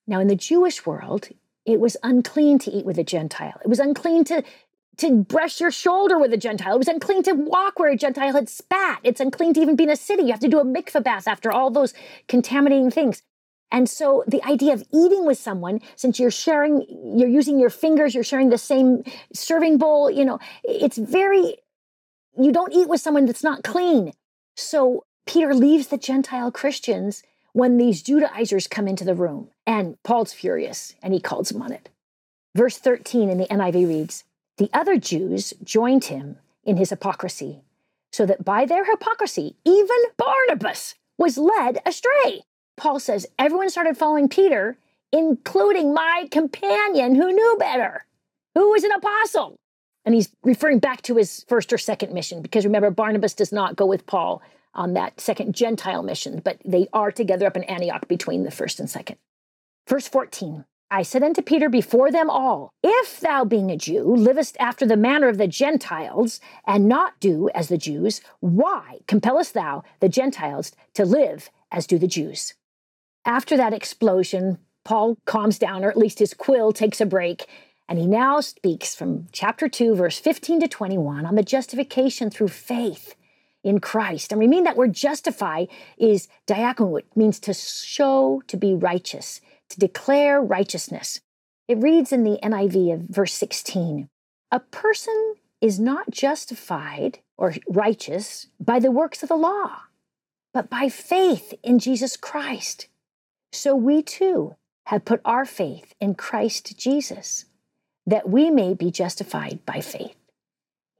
Now, 0.07 0.19
in 0.19 0.27
the 0.27 0.35
Jewish 0.35 0.85
world, 0.85 1.29
it 1.65 1.79
was 1.79 1.97
unclean 2.03 2.59
to 2.59 2.71
eat 2.71 2.85
with 2.85 2.99
a 2.99 3.03
Gentile. 3.03 3.59
It 3.63 3.67
was 3.67 3.79
unclean 3.79 4.23
to, 4.25 4.43
to 4.97 5.23
brush 5.23 5.59
your 5.59 5.71
shoulder 5.71 6.19
with 6.19 6.31
a 6.31 6.37
Gentile. 6.37 6.75
It 6.75 6.77
was 6.77 6.87
unclean 6.87 7.23
to 7.23 7.33
walk 7.33 7.79
where 7.79 7.91
a 7.91 7.97
Gentile 7.97 8.33
had 8.33 8.49
spat. 8.49 8.99
It's 9.03 9.19
unclean 9.19 9.53
to 9.55 9.61
even 9.61 9.75
be 9.75 9.85
in 9.85 9.89
a 9.89 9.95
city. 9.95 10.23
You 10.23 10.31
have 10.31 10.39
to 10.41 10.47
do 10.47 10.59
a 10.59 10.65
mikvah 10.65 11.03
bath 11.03 11.27
after 11.27 11.51
all 11.51 11.71
those 11.71 11.93
contaminating 12.27 12.91
things. 12.91 13.23
And 13.71 13.89
so 13.89 14.23
the 14.27 14.45
idea 14.45 14.73
of 14.73 14.83
eating 14.93 15.25
with 15.25 15.39
someone, 15.39 15.81
since 15.95 16.19
you're 16.19 16.31
sharing, 16.31 16.85
you're 17.17 17.27
using 17.27 17.59
your 17.59 17.71
fingers, 17.71 18.13
you're 18.13 18.23
sharing 18.23 18.49
the 18.49 18.59
same 18.59 19.03
serving 19.33 19.79
bowl, 19.79 20.09
you 20.09 20.23
know, 20.23 20.39
it's 20.63 20.99
very, 20.99 21.57
you 22.37 22.51
don't 22.51 22.73
eat 22.73 22.87
with 22.87 23.01
someone 23.01 23.25
that's 23.25 23.43
not 23.43 23.63
clean. 23.63 24.13
So 24.55 25.03
Peter 25.25 25.55
leaves 25.55 25.87
the 25.87 25.97
Gentile 25.97 26.51
Christians 26.51 27.23
when 27.55 27.77
these 27.77 28.01
Judaizers 28.01 28.67
come 28.67 28.85
into 28.85 29.05
the 29.05 29.15
room. 29.15 29.47
And 29.65 29.95
Paul's 30.03 30.33
furious 30.33 30.93
and 31.01 31.13
he 31.13 31.21
calls 31.21 31.47
them 31.47 31.61
on 31.61 31.71
it. 31.71 31.87
Verse 32.53 32.77
13 32.77 33.29
in 33.29 33.37
the 33.37 33.45
NIV 33.45 33.87
reads 33.87 34.25
The 34.57 34.69
other 34.73 34.97
Jews 34.97 35.53
joined 35.63 36.05
him 36.05 36.35
in 36.65 36.75
his 36.75 36.89
hypocrisy, 36.89 37.61
so 38.11 38.25
that 38.25 38.43
by 38.43 38.65
their 38.65 38.83
hypocrisy, 38.83 39.55
even 39.63 39.95
Barnabas 40.17 40.95
was 41.17 41.37
led 41.37 41.79
astray. 41.85 42.41
Paul 42.75 42.99
says 42.99 43.25
everyone 43.39 43.69
started 43.69 43.97
following 43.97 44.27
Peter, 44.27 44.77
including 45.13 45.93
my 45.93 46.27
companion 46.29 47.15
who 47.15 47.31
knew 47.31 47.55
better, 47.57 48.05
who 48.53 48.71
was 48.71 48.83
an 48.83 48.91
apostle. 48.91 49.55
And 50.03 50.13
he's 50.13 50.29
referring 50.43 50.79
back 50.79 51.03
to 51.03 51.15
his 51.15 51.45
first 51.47 51.71
or 51.71 51.77
second 51.77 52.11
mission 52.11 52.41
because 52.41 52.65
remember, 52.65 52.91
Barnabas 52.91 53.33
does 53.33 53.53
not 53.53 53.77
go 53.77 53.85
with 53.85 54.05
Paul 54.05 54.41
on 54.75 54.93
that 54.93 55.19
second 55.19 55.55
Gentile 55.55 56.03
mission, 56.03 56.41
but 56.43 56.59
they 56.63 56.87
are 56.93 57.11
together 57.11 57.47
up 57.47 57.55
in 57.55 57.63
Antioch 57.63 58.07
between 58.07 58.43
the 58.43 58.51
first 58.51 58.79
and 58.79 58.89
second. 58.89 59.17
Verse 59.87 60.07
14 60.07 60.65
I 60.91 61.01
said 61.01 61.23
unto 61.23 61.41
Peter 61.41 61.67
before 61.67 62.11
them 62.11 62.29
all, 62.29 62.69
If 62.83 63.19
thou, 63.19 63.43
being 63.43 63.71
a 63.71 63.77
Jew, 63.77 64.03
livest 64.03 64.55
after 64.59 64.85
the 64.85 64.95
manner 64.95 65.27
of 65.27 65.39
the 65.39 65.47
Gentiles, 65.47 66.39
and 66.67 66.87
not 66.87 67.19
do 67.19 67.49
as 67.55 67.69
the 67.69 67.77
Jews, 67.77 68.21
why 68.39 68.99
compellest 69.07 69.55
thou 69.55 69.83
the 69.99 70.09
Gentiles 70.09 70.73
to 70.93 71.03
live 71.03 71.49
as 71.71 71.87
do 71.87 71.97
the 71.97 72.07
Jews? 72.07 72.53
After 73.25 73.57
that 73.57 73.73
explosion, 73.73 74.59
Paul 74.83 75.17
calms 75.25 75.57
down, 75.57 75.83
or 75.83 75.89
at 75.89 75.97
least 75.97 76.19
his 76.19 76.35
quill 76.35 76.71
takes 76.71 77.01
a 77.01 77.05
break, 77.05 77.47
and 77.89 77.97
he 77.97 78.05
now 78.05 78.39
speaks 78.39 78.93
from 78.93 79.27
chapter 79.31 79.67
2, 79.67 79.95
verse 79.95 80.19
15 80.19 80.61
to 80.61 80.67
21 80.67 81.25
on 81.25 81.33
the 81.33 81.43
justification 81.43 82.29
through 82.29 82.49
faith 82.49 83.15
in 83.65 83.79
Christ. 83.79 84.31
And 84.31 84.39
we 84.39 84.47
mean 84.47 84.63
that 84.63 84.77
word 84.77 84.93
justify 84.93 85.65
is 85.97 86.29
diakono, 86.47 86.99
it 86.99 87.07
means 87.15 87.39
to 87.41 87.53
show 87.53 88.41
to 88.47 88.55
be 88.55 88.75
righteous, 88.75 89.41
to 89.69 89.79
declare 89.79 90.39
righteousness. 90.39 91.19
It 91.67 91.79
reads 91.79 92.13
in 92.13 92.23
the 92.23 92.37
NIV 92.43 92.93
of 92.93 92.99
verse 93.01 93.33
16 93.33 94.07
A 94.51 94.59
person 94.59 95.33
is 95.59 95.79
not 95.79 96.11
justified 96.11 97.19
or 97.37 97.55
righteous 97.67 98.47
by 98.59 98.79
the 98.79 98.91
works 98.91 99.23
of 99.23 99.29
the 99.29 99.35
law, 99.35 99.81
but 100.53 100.69
by 100.69 100.87
faith 100.87 101.53
in 101.63 101.79
Jesus 101.79 102.15
Christ. 102.15 102.87
So 103.51 103.75
we 103.75 104.03
too 104.03 104.55
have 104.85 105.05
put 105.05 105.21
our 105.25 105.45
faith 105.45 105.95
in 105.99 106.13
Christ 106.13 106.77
Jesus, 106.77 107.45
that 108.05 108.29
we 108.29 108.51
may 108.51 108.75
be 108.75 108.91
justified 108.91 109.65
by 109.65 109.81
faith. 109.81 110.15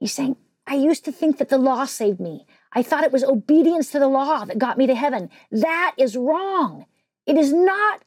He's 0.00 0.12
saying, 0.12 0.36
I 0.66 0.74
used 0.74 1.04
to 1.04 1.12
think 1.12 1.38
that 1.38 1.48
the 1.48 1.58
law 1.58 1.84
saved 1.84 2.18
me. 2.18 2.44
I 2.76 2.82
thought 2.82 3.04
it 3.04 3.12
was 3.12 3.24
obedience 3.24 3.90
to 3.92 3.98
the 3.98 4.06
law 4.06 4.44
that 4.44 4.58
got 4.58 4.76
me 4.76 4.86
to 4.86 4.94
heaven. 4.94 5.30
That 5.50 5.94
is 5.96 6.14
wrong. 6.14 6.84
It 7.24 7.38
is 7.38 7.50
not 7.50 8.02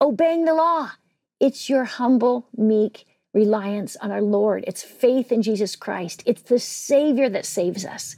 obeying 0.00 0.46
the 0.46 0.54
law, 0.54 0.92
it's 1.38 1.68
your 1.68 1.84
humble, 1.84 2.48
meek 2.56 3.04
reliance 3.34 3.96
on 3.96 4.10
our 4.10 4.22
Lord. 4.22 4.64
It's 4.66 4.82
faith 4.82 5.30
in 5.30 5.42
Jesus 5.42 5.76
Christ. 5.76 6.22
It's 6.24 6.40
the 6.40 6.58
Savior 6.58 7.28
that 7.28 7.44
saves 7.44 7.84
us. 7.84 8.16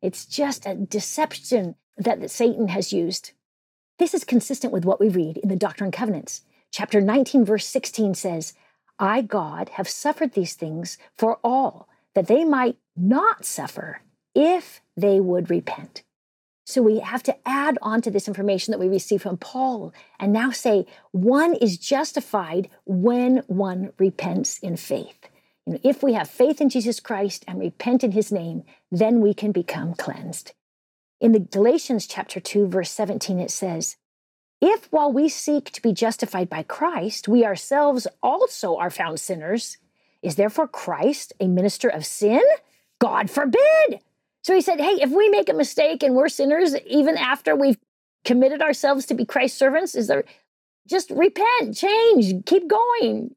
It's 0.00 0.26
just 0.26 0.64
a 0.64 0.76
deception 0.76 1.74
that 1.96 2.30
Satan 2.30 2.68
has 2.68 2.92
used. 2.92 3.32
This 3.98 4.14
is 4.14 4.24
consistent 4.24 4.72
with 4.72 4.84
what 4.84 5.00
we 5.00 5.08
read 5.08 5.38
in 5.38 5.48
the 5.48 5.56
Doctrine 5.56 5.86
and 5.86 5.92
Covenants. 5.92 6.42
Chapter 6.70 7.00
19, 7.00 7.44
verse 7.44 7.66
16 7.66 8.14
says, 8.14 8.54
I, 8.98 9.22
God, 9.22 9.70
have 9.70 9.88
suffered 9.88 10.34
these 10.34 10.54
things 10.54 10.98
for 11.18 11.40
all, 11.42 11.88
that 12.14 12.28
they 12.28 12.44
might 12.44 12.76
not 12.96 13.44
suffer 13.44 14.02
if 14.34 14.80
they 14.96 15.20
would 15.20 15.50
repent. 15.50 16.02
So 16.64 16.80
we 16.80 17.00
have 17.00 17.22
to 17.24 17.36
add 17.44 17.76
on 17.82 18.02
to 18.02 18.10
this 18.10 18.28
information 18.28 18.70
that 18.70 18.78
we 18.78 18.88
receive 18.88 19.22
from 19.22 19.36
Paul 19.36 19.92
and 20.20 20.32
now 20.32 20.50
say 20.50 20.86
one 21.10 21.54
is 21.54 21.76
justified 21.76 22.68
when 22.86 23.38
one 23.46 23.92
repents 23.98 24.58
in 24.58 24.76
faith. 24.76 25.28
You 25.66 25.74
know, 25.74 25.80
if 25.82 26.02
we 26.02 26.12
have 26.14 26.30
faith 26.30 26.60
in 26.60 26.68
Jesus 26.68 27.00
Christ 27.00 27.44
and 27.48 27.58
repent 27.58 28.04
in 28.04 28.12
his 28.12 28.30
name, 28.32 28.62
then 28.90 29.20
we 29.20 29.34
can 29.34 29.52
become 29.52 29.94
cleansed. 29.94 30.52
In 31.20 31.32
the 31.32 31.40
Galatians 31.40 32.06
chapter 32.06 32.40
2 32.40 32.66
verse 32.68 32.90
17 32.90 33.38
it 33.38 33.50
says, 33.50 33.96
"If 34.60 34.90
while 34.92 35.12
we 35.12 35.28
seek 35.28 35.70
to 35.72 35.82
be 35.82 35.92
justified 35.92 36.48
by 36.48 36.62
Christ, 36.62 37.28
we 37.28 37.44
ourselves 37.44 38.06
also 38.22 38.76
are 38.76 38.90
found 38.90 39.20
sinners, 39.20 39.78
is 40.22 40.36
therefore 40.36 40.68
Christ 40.68 41.32
a 41.40 41.48
minister 41.48 41.88
of 41.88 42.06
sin? 42.06 42.42
God 43.00 43.30
forbid!" 43.30 44.00
So 44.42 44.54
he 44.54 44.60
said, 44.60 44.80
Hey, 44.80 44.98
if 45.00 45.10
we 45.10 45.28
make 45.28 45.48
a 45.48 45.54
mistake 45.54 46.02
and 46.02 46.14
we're 46.14 46.28
sinners, 46.28 46.74
even 46.86 47.16
after 47.16 47.54
we've 47.54 47.78
committed 48.24 48.60
ourselves 48.60 49.06
to 49.06 49.14
be 49.14 49.24
Christ's 49.24 49.58
servants, 49.58 49.94
is 49.94 50.08
there 50.08 50.24
just 50.88 51.10
repent, 51.10 51.76
change, 51.76 52.44
keep 52.44 52.68
going. 52.68 53.34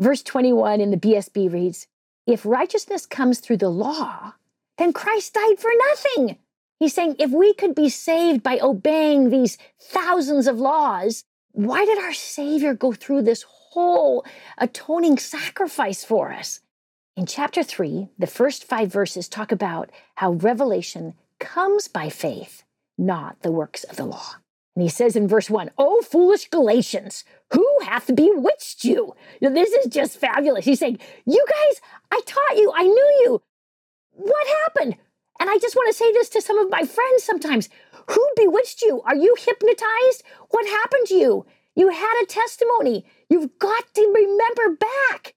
Verse 0.00 0.22
21 0.22 0.80
in 0.80 0.90
the 0.90 0.96
BSB 0.96 1.52
reads, 1.52 1.86
If 2.26 2.44
righteousness 2.44 3.06
comes 3.06 3.38
through 3.38 3.58
the 3.58 3.68
law, 3.68 4.32
then 4.78 4.92
Christ 4.92 5.34
died 5.34 5.60
for 5.60 5.70
nothing. 5.88 6.38
He's 6.80 6.94
saying 6.94 7.16
if 7.20 7.30
we 7.30 7.54
could 7.54 7.76
be 7.76 7.88
saved 7.88 8.42
by 8.42 8.58
obeying 8.60 9.30
these 9.30 9.58
thousands 9.80 10.48
of 10.48 10.58
laws, 10.58 11.24
why 11.52 11.84
did 11.84 11.98
our 11.98 12.12
Savior 12.12 12.74
go 12.74 12.92
through 12.92 13.22
this 13.22 13.44
whole 13.46 14.24
atoning 14.58 15.18
sacrifice 15.18 16.04
for 16.04 16.32
us? 16.32 16.60
In 17.14 17.26
chapter 17.26 17.62
3, 17.62 18.08
the 18.18 18.26
first 18.26 18.64
five 18.64 18.90
verses 18.90 19.28
talk 19.28 19.52
about 19.52 19.90
how 20.14 20.32
revelation 20.32 21.12
comes 21.38 21.86
by 21.86 22.08
faith, 22.08 22.62
not 22.96 23.42
the 23.42 23.52
works 23.52 23.84
of 23.84 23.96
the 23.96 24.06
law. 24.06 24.36
And 24.74 24.82
he 24.82 24.88
says 24.88 25.14
in 25.14 25.28
verse 25.28 25.50
1, 25.50 25.72
Oh, 25.76 26.00
foolish 26.00 26.48
Galatians, 26.48 27.24
who 27.52 27.68
hath 27.82 28.16
bewitched 28.16 28.84
you? 28.84 29.14
Now, 29.42 29.50
this 29.50 29.72
is 29.72 29.92
just 29.92 30.16
fabulous. 30.16 30.64
He's 30.64 30.78
saying, 30.78 31.00
You 31.26 31.44
guys, 31.46 31.82
I 32.10 32.22
taught 32.24 32.56
you, 32.56 32.72
I 32.74 32.84
knew 32.84 33.20
you. 33.24 33.42
What 34.12 34.46
happened? 34.64 34.96
And 35.38 35.50
I 35.50 35.58
just 35.58 35.76
want 35.76 35.88
to 35.90 35.98
say 35.98 36.10
this 36.12 36.30
to 36.30 36.40
some 36.40 36.58
of 36.58 36.70
my 36.70 36.84
friends 36.84 37.24
sometimes. 37.24 37.68
Who 38.08 38.26
bewitched 38.36 38.80
you? 38.80 39.02
Are 39.02 39.16
you 39.16 39.36
hypnotized? 39.38 40.22
What 40.48 40.66
happened 40.66 41.08
to 41.08 41.14
you? 41.14 41.46
You 41.74 41.90
had 41.90 42.22
a 42.22 42.26
testimony. 42.26 43.04
You've 43.28 43.58
got 43.58 43.92
to 43.92 44.12
remember 44.14 44.78
back. 45.10 45.34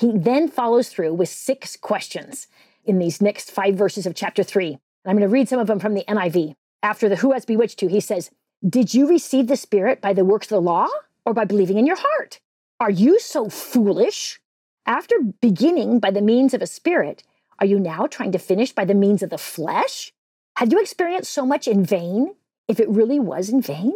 He 0.00 0.16
then 0.16 0.48
follows 0.48 0.88
through 0.88 1.12
with 1.12 1.28
six 1.28 1.76
questions 1.76 2.46
in 2.86 2.98
these 2.98 3.20
next 3.20 3.50
five 3.50 3.74
verses 3.74 4.06
of 4.06 4.14
chapter 4.14 4.42
three. 4.42 4.78
I'm 5.04 5.16
going 5.16 5.28
to 5.28 5.32
read 5.32 5.46
some 5.46 5.60
of 5.60 5.66
them 5.66 5.78
from 5.78 5.92
the 5.92 6.04
NIV. 6.08 6.54
After 6.82 7.06
the 7.06 7.16
who 7.16 7.32
has 7.32 7.44
bewitched 7.44 7.82
you, 7.82 7.88
he 7.88 8.00
says, 8.00 8.30
Did 8.66 8.94
you 8.94 9.06
receive 9.06 9.46
the 9.46 9.58
Spirit 9.58 10.00
by 10.00 10.14
the 10.14 10.24
works 10.24 10.46
of 10.46 10.56
the 10.56 10.62
law 10.62 10.88
or 11.26 11.34
by 11.34 11.44
believing 11.44 11.76
in 11.76 11.86
your 11.86 11.98
heart? 11.98 12.40
Are 12.80 12.90
you 12.90 13.20
so 13.20 13.50
foolish? 13.50 14.40
After 14.86 15.16
beginning 15.42 15.98
by 15.98 16.10
the 16.10 16.22
means 16.22 16.54
of 16.54 16.62
a 16.62 16.66
spirit, 16.66 17.22
are 17.58 17.66
you 17.66 17.78
now 17.78 18.06
trying 18.06 18.32
to 18.32 18.38
finish 18.38 18.72
by 18.72 18.86
the 18.86 18.94
means 18.94 19.22
of 19.22 19.28
the 19.28 19.36
flesh? 19.36 20.12
Have 20.56 20.72
you 20.72 20.80
experienced 20.80 21.30
so 21.30 21.44
much 21.44 21.68
in 21.68 21.84
vain 21.84 22.36
if 22.66 22.80
it 22.80 22.88
really 22.88 23.20
was 23.20 23.50
in 23.50 23.60
vain? 23.60 23.92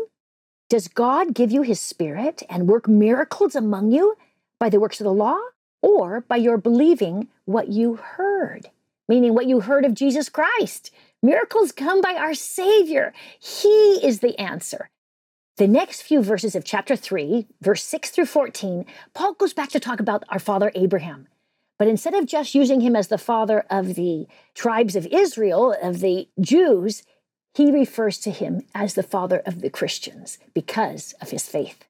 Does 0.69 0.87
God 0.87 1.33
give 1.33 1.51
you 1.51 1.63
his 1.63 1.81
spirit 1.81 2.43
and 2.51 2.69
work 2.69 2.87
miracles 2.87 3.55
among 3.55 3.91
you 3.91 4.19
by 4.61 4.69
the 4.69 4.79
works 4.79 5.01
of 5.01 5.05
the 5.05 5.13
law 5.13 5.39
or 5.85 6.23
by 6.23 6.37
your 6.37 6.57
believing 6.57 7.29
what 7.45 7.69
you 7.69 7.97
heard, 7.97 8.71
meaning 9.07 9.35
what 9.35 9.45
you 9.45 9.61
heard 9.61 9.85
of 9.85 9.93
Jesus 9.93 10.31
Christ. 10.31 10.91
Miracles 11.23 11.73
come 11.73 12.01
by 12.01 12.15
our 12.15 12.33
Savior. 12.33 13.13
He 13.39 14.01
is 14.03 14.21
the 14.21 14.39
answer. 14.39 14.89
The 15.59 15.69
next 15.69 16.01
few 16.01 16.23
verses 16.23 16.55
of 16.55 16.65
chapter 16.65 16.97
3, 16.97 17.47
verse 17.61 17.85
6 17.85 18.09
through 18.11 18.25
14, 18.25 18.87
Paul 19.13 19.35
goes 19.35 19.53
back 19.53 19.69
to 19.69 19.79
talk 19.79 20.01
about 20.01 20.25
our 20.31 20.39
father 20.39 20.73
Abraham. 20.75 21.29
But 21.79 21.89
instead 21.89 22.15
of 22.15 22.25
just 22.25 22.55
using 22.55 22.81
him 22.81 22.97
as 22.97 23.09
the 23.09 23.19
father 23.19 23.67
of 23.69 23.95
the 23.95 24.27
tribes 24.55 24.97
of 24.97 25.07
Israel, 25.09 25.77
of 25.83 26.01
the 26.01 26.29
Jews, 26.41 27.03
he 27.53 27.71
refers 27.71 28.19
to 28.21 28.31
him 28.31 28.63
as 28.75 28.95
the 28.95 29.03
father 29.03 29.43
of 29.45 29.61
the 29.61 29.69
Christians 29.69 30.39
because 30.55 31.15
of 31.21 31.31
his 31.31 31.47
faith. 31.47 31.85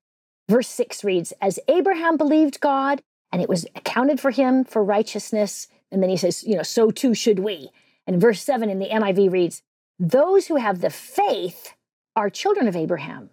Verse 0.48 0.68
6 0.68 1.04
reads 1.04 1.32
As 1.40 1.60
Abraham 1.68 2.16
believed 2.16 2.58
God, 2.58 3.00
and 3.34 3.42
it 3.42 3.48
was 3.48 3.66
accounted 3.74 4.20
for 4.20 4.30
him 4.30 4.62
for 4.62 4.84
righteousness. 4.84 5.66
And 5.90 6.00
then 6.00 6.08
he 6.08 6.16
says, 6.16 6.44
you 6.44 6.54
know, 6.54 6.62
so 6.62 6.92
too 6.92 7.14
should 7.14 7.40
we. 7.40 7.68
And 8.06 8.20
verse 8.20 8.40
7 8.40 8.70
in 8.70 8.78
the 8.78 8.88
NIV 8.88 9.32
reads, 9.32 9.60
Those 9.98 10.46
who 10.46 10.54
have 10.54 10.80
the 10.80 10.88
faith 10.88 11.74
are 12.14 12.30
children 12.30 12.68
of 12.68 12.76
Abraham, 12.76 13.30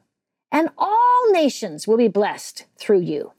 and 0.52 0.70
all 0.76 1.32
nations 1.32 1.88
will 1.88 1.98
be 1.98 2.08
blessed 2.08 2.66
through 2.80 3.02
you. 3.02 3.34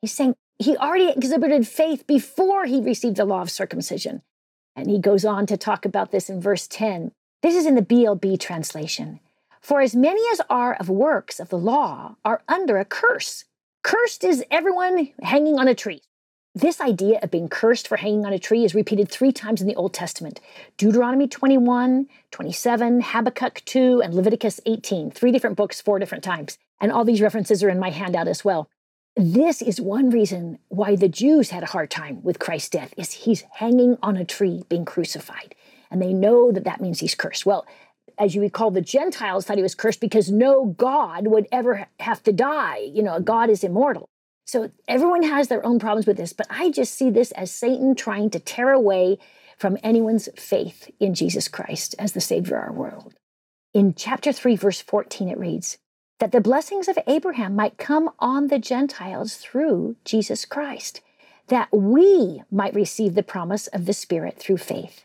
He's 0.00 0.12
saying 0.12 0.36
he 0.60 0.76
already 0.76 1.08
exhibited 1.08 1.66
faith 1.66 2.06
before 2.06 2.66
he 2.66 2.80
received 2.80 3.16
the 3.16 3.24
law 3.24 3.42
of 3.42 3.50
circumcision. 3.50 4.22
And 4.76 4.88
he 4.88 5.00
goes 5.00 5.24
on 5.24 5.46
to 5.46 5.56
talk 5.56 5.84
about 5.84 6.12
this 6.12 6.30
in 6.30 6.40
verse 6.40 6.68
10. 6.68 7.10
This 7.42 7.56
is 7.56 7.66
in 7.66 7.74
the 7.74 7.82
BLB 7.82 8.38
translation. 8.38 9.18
For 9.60 9.80
as 9.80 9.96
many 9.96 10.22
as 10.30 10.40
are 10.48 10.74
of 10.74 10.88
works 10.88 11.40
of 11.40 11.48
the 11.48 11.58
law 11.58 12.14
are 12.24 12.42
under 12.46 12.78
a 12.78 12.84
curse. 12.84 13.46
Cursed 13.82 14.24
is 14.24 14.44
everyone 14.50 15.12
hanging 15.22 15.58
on 15.58 15.68
a 15.68 15.74
tree. 15.74 16.02
This 16.54 16.80
idea 16.80 17.20
of 17.22 17.30
being 17.30 17.48
cursed 17.48 17.86
for 17.86 17.96
hanging 17.96 18.26
on 18.26 18.32
a 18.32 18.38
tree 18.38 18.64
is 18.64 18.74
repeated 18.74 19.08
three 19.08 19.30
times 19.30 19.60
in 19.60 19.68
the 19.68 19.76
Old 19.76 19.94
Testament 19.94 20.40
Deuteronomy 20.76 21.28
21, 21.28 22.08
27, 22.32 23.00
Habakkuk 23.00 23.62
2, 23.64 24.02
and 24.02 24.14
Leviticus 24.14 24.60
18. 24.66 25.12
Three 25.12 25.30
different 25.30 25.56
books, 25.56 25.80
four 25.80 25.98
different 26.00 26.24
times. 26.24 26.58
And 26.80 26.90
all 26.90 27.04
these 27.04 27.20
references 27.20 27.62
are 27.62 27.70
in 27.70 27.78
my 27.78 27.90
handout 27.90 28.26
as 28.26 28.44
well. 28.44 28.68
This 29.14 29.62
is 29.62 29.80
one 29.80 30.10
reason 30.10 30.58
why 30.68 30.96
the 30.96 31.08
Jews 31.08 31.50
had 31.50 31.62
a 31.62 31.66
hard 31.66 31.90
time 31.90 32.22
with 32.22 32.38
Christ's 32.38 32.70
death 32.70 32.92
is 32.96 33.12
he's 33.12 33.44
hanging 33.52 33.96
on 34.02 34.16
a 34.16 34.24
tree 34.24 34.64
being 34.68 34.84
crucified. 34.84 35.54
And 35.90 36.02
they 36.02 36.12
know 36.12 36.50
that 36.52 36.64
that 36.64 36.80
means 36.80 37.00
he's 37.00 37.14
cursed. 37.14 37.46
Well, 37.46 37.66
as 38.18 38.34
you 38.34 38.40
recall, 38.40 38.70
the 38.70 38.80
Gentiles 38.80 39.46
thought 39.46 39.56
he 39.56 39.62
was 39.62 39.74
cursed 39.74 40.00
because 40.00 40.30
no 40.30 40.66
God 40.66 41.26
would 41.26 41.46
ever 41.52 41.86
have 42.00 42.22
to 42.24 42.32
die. 42.32 42.78
You 42.92 43.02
know, 43.02 43.14
a 43.14 43.20
God 43.20 43.50
is 43.50 43.64
immortal. 43.64 44.08
So 44.44 44.70
everyone 44.86 45.22
has 45.24 45.48
their 45.48 45.64
own 45.64 45.78
problems 45.78 46.06
with 46.06 46.16
this, 46.16 46.32
but 46.32 46.46
I 46.48 46.70
just 46.70 46.94
see 46.94 47.10
this 47.10 47.32
as 47.32 47.50
Satan 47.50 47.94
trying 47.94 48.30
to 48.30 48.40
tear 48.40 48.70
away 48.70 49.18
from 49.58 49.76
anyone's 49.82 50.28
faith 50.36 50.90
in 50.98 51.14
Jesus 51.14 51.48
Christ 51.48 51.94
as 51.98 52.12
the 52.12 52.20
Savior 52.20 52.56
of 52.56 52.64
our 52.64 52.72
world. 52.72 53.14
In 53.74 53.94
chapter 53.94 54.32
3, 54.32 54.56
verse 54.56 54.80
14, 54.80 55.28
it 55.28 55.38
reads, 55.38 55.78
that 56.18 56.32
the 56.32 56.40
blessings 56.40 56.88
of 56.88 56.98
Abraham 57.06 57.54
might 57.54 57.78
come 57.78 58.10
on 58.18 58.48
the 58.48 58.58
Gentiles 58.58 59.36
through 59.36 59.96
Jesus 60.04 60.44
Christ, 60.44 61.00
that 61.48 61.68
we 61.72 62.42
might 62.50 62.74
receive 62.74 63.14
the 63.14 63.22
promise 63.22 63.66
of 63.68 63.86
the 63.86 63.92
Spirit 63.92 64.38
through 64.38 64.58
faith. 64.58 65.04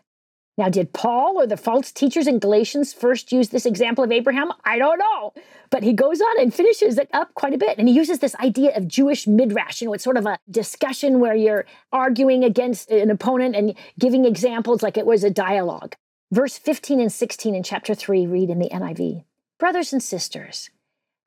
Now, 0.56 0.70
did 0.70 0.94
Paul 0.94 1.40
or 1.40 1.48
the 1.48 1.58
false 1.58 1.92
teachers 1.92 2.28
in 2.28 2.38
Galatians 2.38 2.94
first 2.94 3.32
use 3.32 3.50
this 3.50 3.66
example 3.66 4.04
of 4.04 4.12
Abraham? 4.12 4.52
I 4.64 4.78
don't 4.78 5.00
know. 5.00 5.34
But 5.72 5.82
he 5.82 5.94
goes 5.94 6.22
on 6.22 6.40
and 6.40 6.54
finishes 6.54 7.00
it 7.00 7.10
up 7.12 7.34
quite 7.34 7.56
a 7.56 7.58
bit. 7.58 7.80
And 7.80 7.88
he 7.88 7.96
uses 7.96 8.20
this 8.20 8.36
idea 8.36 8.76
of 8.78 8.88
Jewish 8.88 9.26
midrash. 9.26 9.82
You 9.82 9.88
know, 9.88 9.94
it's 9.94 10.04
sort 10.04 10.18
of 10.18 10.28
a 10.28 10.38
discussion 10.50 11.20
where 11.20 11.34
you're 11.34 11.66
arguing 11.92 12.44
against 12.44 12.92
an 12.92 13.10
opponent 13.10 13.56
and 13.56 13.76
giving 13.98 14.26
examples 14.26 14.84
like 14.84 14.96
it 14.96 15.08
was 15.08 15.24
a 15.24 15.32
dialogue. 15.32 15.96
Verse 16.32 16.58
15 16.58 17.00
and 17.00 17.12
16 17.12 17.56
in 17.56 17.64
chapter 17.64 17.96
3 17.96 18.28
read 18.28 18.50
in 18.50 18.60
the 18.60 18.70
NIV 18.70 19.24
Brothers 19.60 19.94
and 19.94 20.02
sisters, 20.02 20.70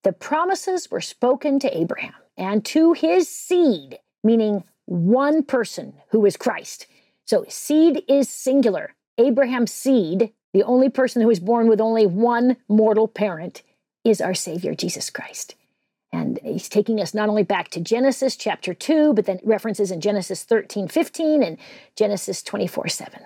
the 0.02 0.12
promises 0.12 0.90
were 0.90 1.00
spoken 1.00 1.58
to 1.60 1.76
Abraham 1.76 2.14
and 2.36 2.64
to 2.66 2.92
his 2.92 3.28
seed, 3.28 3.98
meaning 4.22 4.64
one 4.84 5.42
person 5.42 5.94
who 6.10 6.26
is 6.26 6.36
Christ. 6.36 6.86
So 7.24 7.44
seed 7.48 8.02
is 8.08 8.28
singular. 8.28 8.95
Abraham's 9.18 9.72
seed, 9.72 10.32
the 10.52 10.62
only 10.62 10.88
person 10.88 11.22
who 11.22 11.30
is 11.30 11.40
born 11.40 11.68
with 11.68 11.80
only 11.80 12.06
one 12.06 12.56
mortal 12.68 13.08
parent, 13.08 13.62
is 14.04 14.20
our 14.20 14.34
Savior, 14.34 14.74
Jesus 14.74 15.10
Christ. 15.10 15.54
And 16.12 16.38
he's 16.42 16.68
taking 16.68 17.00
us 17.00 17.12
not 17.12 17.28
only 17.28 17.42
back 17.42 17.68
to 17.70 17.80
Genesis 17.80 18.36
chapter 18.36 18.72
2, 18.72 19.14
but 19.14 19.26
then 19.26 19.40
references 19.42 19.90
in 19.90 20.00
Genesis 20.00 20.44
13, 20.44 20.88
15, 20.88 21.42
and 21.42 21.58
Genesis 21.96 22.42
24, 22.42 22.88
7. 22.88 23.20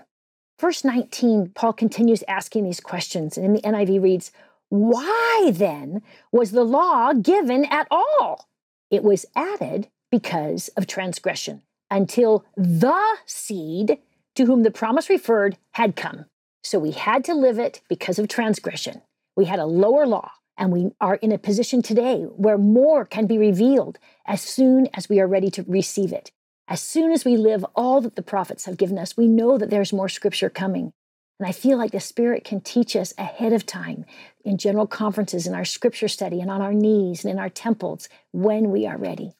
Verse 0.58 0.84
19, 0.84 1.52
Paul 1.54 1.72
continues 1.72 2.24
asking 2.26 2.64
these 2.64 2.80
questions, 2.80 3.36
and 3.36 3.46
in 3.46 3.52
the 3.52 3.62
NIV 3.62 4.02
reads, 4.02 4.32
Why 4.68 5.50
then 5.54 6.02
was 6.32 6.52
the 6.52 6.64
law 6.64 7.12
given 7.12 7.64
at 7.66 7.86
all? 7.90 8.48
It 8.90 9.02
was 9.02 9.26
added 9.36 9.88
because 10.10 10.68
of 10.76 10.86
transgression 10.86 11.62
until 11.90 12.44
the 12.56 13.16
seed 13.26 13.98
to 14.40 14.46
whom 14.46 14.62
the 14.62 14.70
promise 14.70 15.10
referred 15.10 15.58
had 15.72 15.94
come. 15.94 16.24
So 16.64 16.78
we 16.78 16.92
had 16.92 17.24
to 17.24 17.34
live 17.34 17.58
it 17.58 17.82
because 17.90 18.18
of 18.18 18.26
transgression. 18.26 19.02
We 19.36 19.44
had 19.44 19.58
a 19.58 19.66
lower 19.66 20.06
law, 20.06 20.30
and 20.56 20.72
we 20.72 20.92
are 20.98 21.16
in 21.16 21.30
a 21.30 21.36
position 21.36 21.82
today 21.82 22.22
where 22.22 22.56
more 22.56 23.04
can 23.04 23.26
be 23.26 23.36
revealed 23.36 23.98
as 24.24 24.40
soon 24.40 24.88
as 24.94 25.10
we 25.10 25.20
are 25.20 25.26
ready 25.26 25.50
to 25.50 25.64
receive 25.68 26.10
it. 26.10 26.32
As 26.68 26.80
soon 26.80 27.12
as 27.12 27.22
we 27.22 27.36
live 27.36 27.66
all 27.76 28.00
that 28.00 28.16
the 28.16 28.22
prophets 28.22 28.64
have 28.64 28.78
given 28.78 28.98
us, 28.98 29.14
we 29.14 29.28
know 29.28 29.58
that 29.58 29.68
there's 29.68 29.92
more 29.92 30.08
scripture 30.08 30.48
coming. 30.48 30.94
And 31.38 31.46
I 31.46 31.52
feel 31.52 31.76
like 31.76 31.92
the 31.92 32.00
Spirit 32.00 32.42
can 32.42 32.62
teach 32.62 32.96
us 32.96 33.12
ahead 33.18 33.52
of 33.52 33.66
time 33.66 34.06
in 34.42 34.56
general 34.56 34.86
conferences, 34.86 35.46
in 35.46 35.54
our 35.54 35.66
scripture 35.66 36.08
study, 36.08 36.40
and 36.40 36.50
on 36.50 36.62
our 36.62 36.72
knees 36.72 37.26
and 37.26 37.32
in 37.32 37.38
our 37.38 37.50
temples 37.50 38.08
when 38.32 38.70
we 38.70 38.86
are 38.86 38.96
ready. 38.96 39.34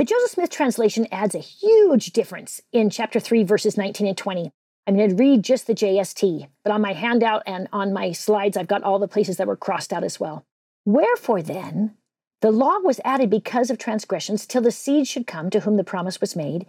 The 0.00 0.06
Joseph 0.06 0.30
Smith 0.30 0.48
translation 0.48 1.06
adds 1.12 1.34
a 1.34 1.40
huge 1.40 2.14
difference 2.14 2.62
in 2.72 2.88
chapter 2.88 3.20
3, 3.20 3.44
verses 3.44 3.76
19 3.76 4.06
and 4.06 4.16
20. 4.16 4.50
I'm 4.86 4.96
going 4.96 5.10
to 5.10 5.14
read 5.14 5.42
just 5.42 5.66
the 5.66 5.74
JST, 5.74 6.48
but 6.64 6.72
on 6.72 6.80
my 6.80 6.94
handout 6.94 7.42
and 7.44 7.68
on 7.70 7.92
my 7.92 8.12
slides, 8.12 8.56
I've 8.56 8.66
got 8.66 8.82
all 8.82 8.98
the 8.98 9.06
places 9.06 9.36
that 9.36 9.46
were 9.46 9.58
crossed 9.58 9.92
out 9.92 10.02
as 10.02 10.18
well. 10.18 10.46
Wherefore 10.86 11.42
then, 11.42 11.98
the 12.40 12.50
law 12.50 12.78
was 12.78 13.02
added 13.04 13.28
because 13.28 13.68
of 13.68 13.76
transgressions 13.76 14.46
till 14.46 14.62
the 14.62 14.72
seed 14.72 15.06
should 15.06 15.26
come 15.26 15.50
to 15.50 15.60
whom 15.60 15.76
the 15.76 15.84
promise 15.84 16.18
was 16.18 16.34
made 16.34 16.64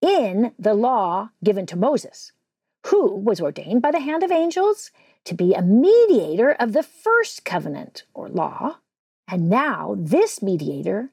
in 0.00 0.52
the 0.56 0.74
law 0.74 1.30
given 1.42 1.66
to 1.66 1.76
Moses, 1.76 2.30
who 2.86 3.12
was 3.12 3.40
ordained 3.40 3.82
by 3.82 3.90
the 3.90 3.98
hand 3.98 4.22
of 4.22 4.30
angels 4.30 4.92
to 5.24 5.34
be 5.34 5.52
a 5.52 5.62
mediator 5.62 6.52
of 6.52 6.74
the 6.74 6.84
first 6.84 7.44
covenant 7.44 8.04
or 8.14 8.28
law. 8.28 8.76
And 9.26 9.50
now 9.50 9.96
this 9.98 10.40
mediator 10.40 11.10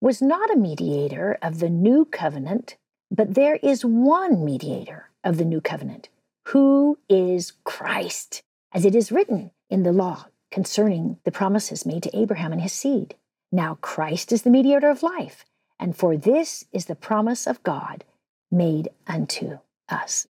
was 0.00 0.22
not 0.22 0.50
a 0.50 0.56
mediator 0.56 1.38
of 1.42 1.58
the 1.58 1.68
new 1.70 2.04
covenant, 2.04 2.76
but 3.10 3.34
there 3.34 3.56
is 3.56 3.84
one 3.84 4.44
mediator 4.44 5.10
of 5.24 5.36
the 5.38 5.44
new 5.44 5.60
covenant, 5.60 6.08
who 6.48 6.98
is 7.08 7.52
Christ, 7.64 8.42
as 8.72 8.84
it 8.84 8.94
is 8.94 9.12
written 9.12 9.50
in 9.68 9.82
the 9.82 9.92
law 9.92 10.26
concerning 10.50 11.18
the 11.24 11.32
promises 11.32 11.84
made 11.84 12.02
to 12.02 12.16
Abraham 12.16 12.52
and 12.52 12.60
his 12.60 12.72
seed. 12.72 13.14
Now 13.50 13.78
Christ 13.80 14.32
is 14.32 14.42
the 14.42 14.50
mediator 14.50 14.88
of 14.88 15.02
life, 15.02 15.44
and 15.78 15.96
for 15.96 16.16
this 16.16 16.64
is 16.72 16.86
the 16.86 16.94
promise 16.94 17.46
of 17.46 17.62
God 17.62 18.04
made 18.50 18.88
unto 19.06 19.58
us. 19.88 20.26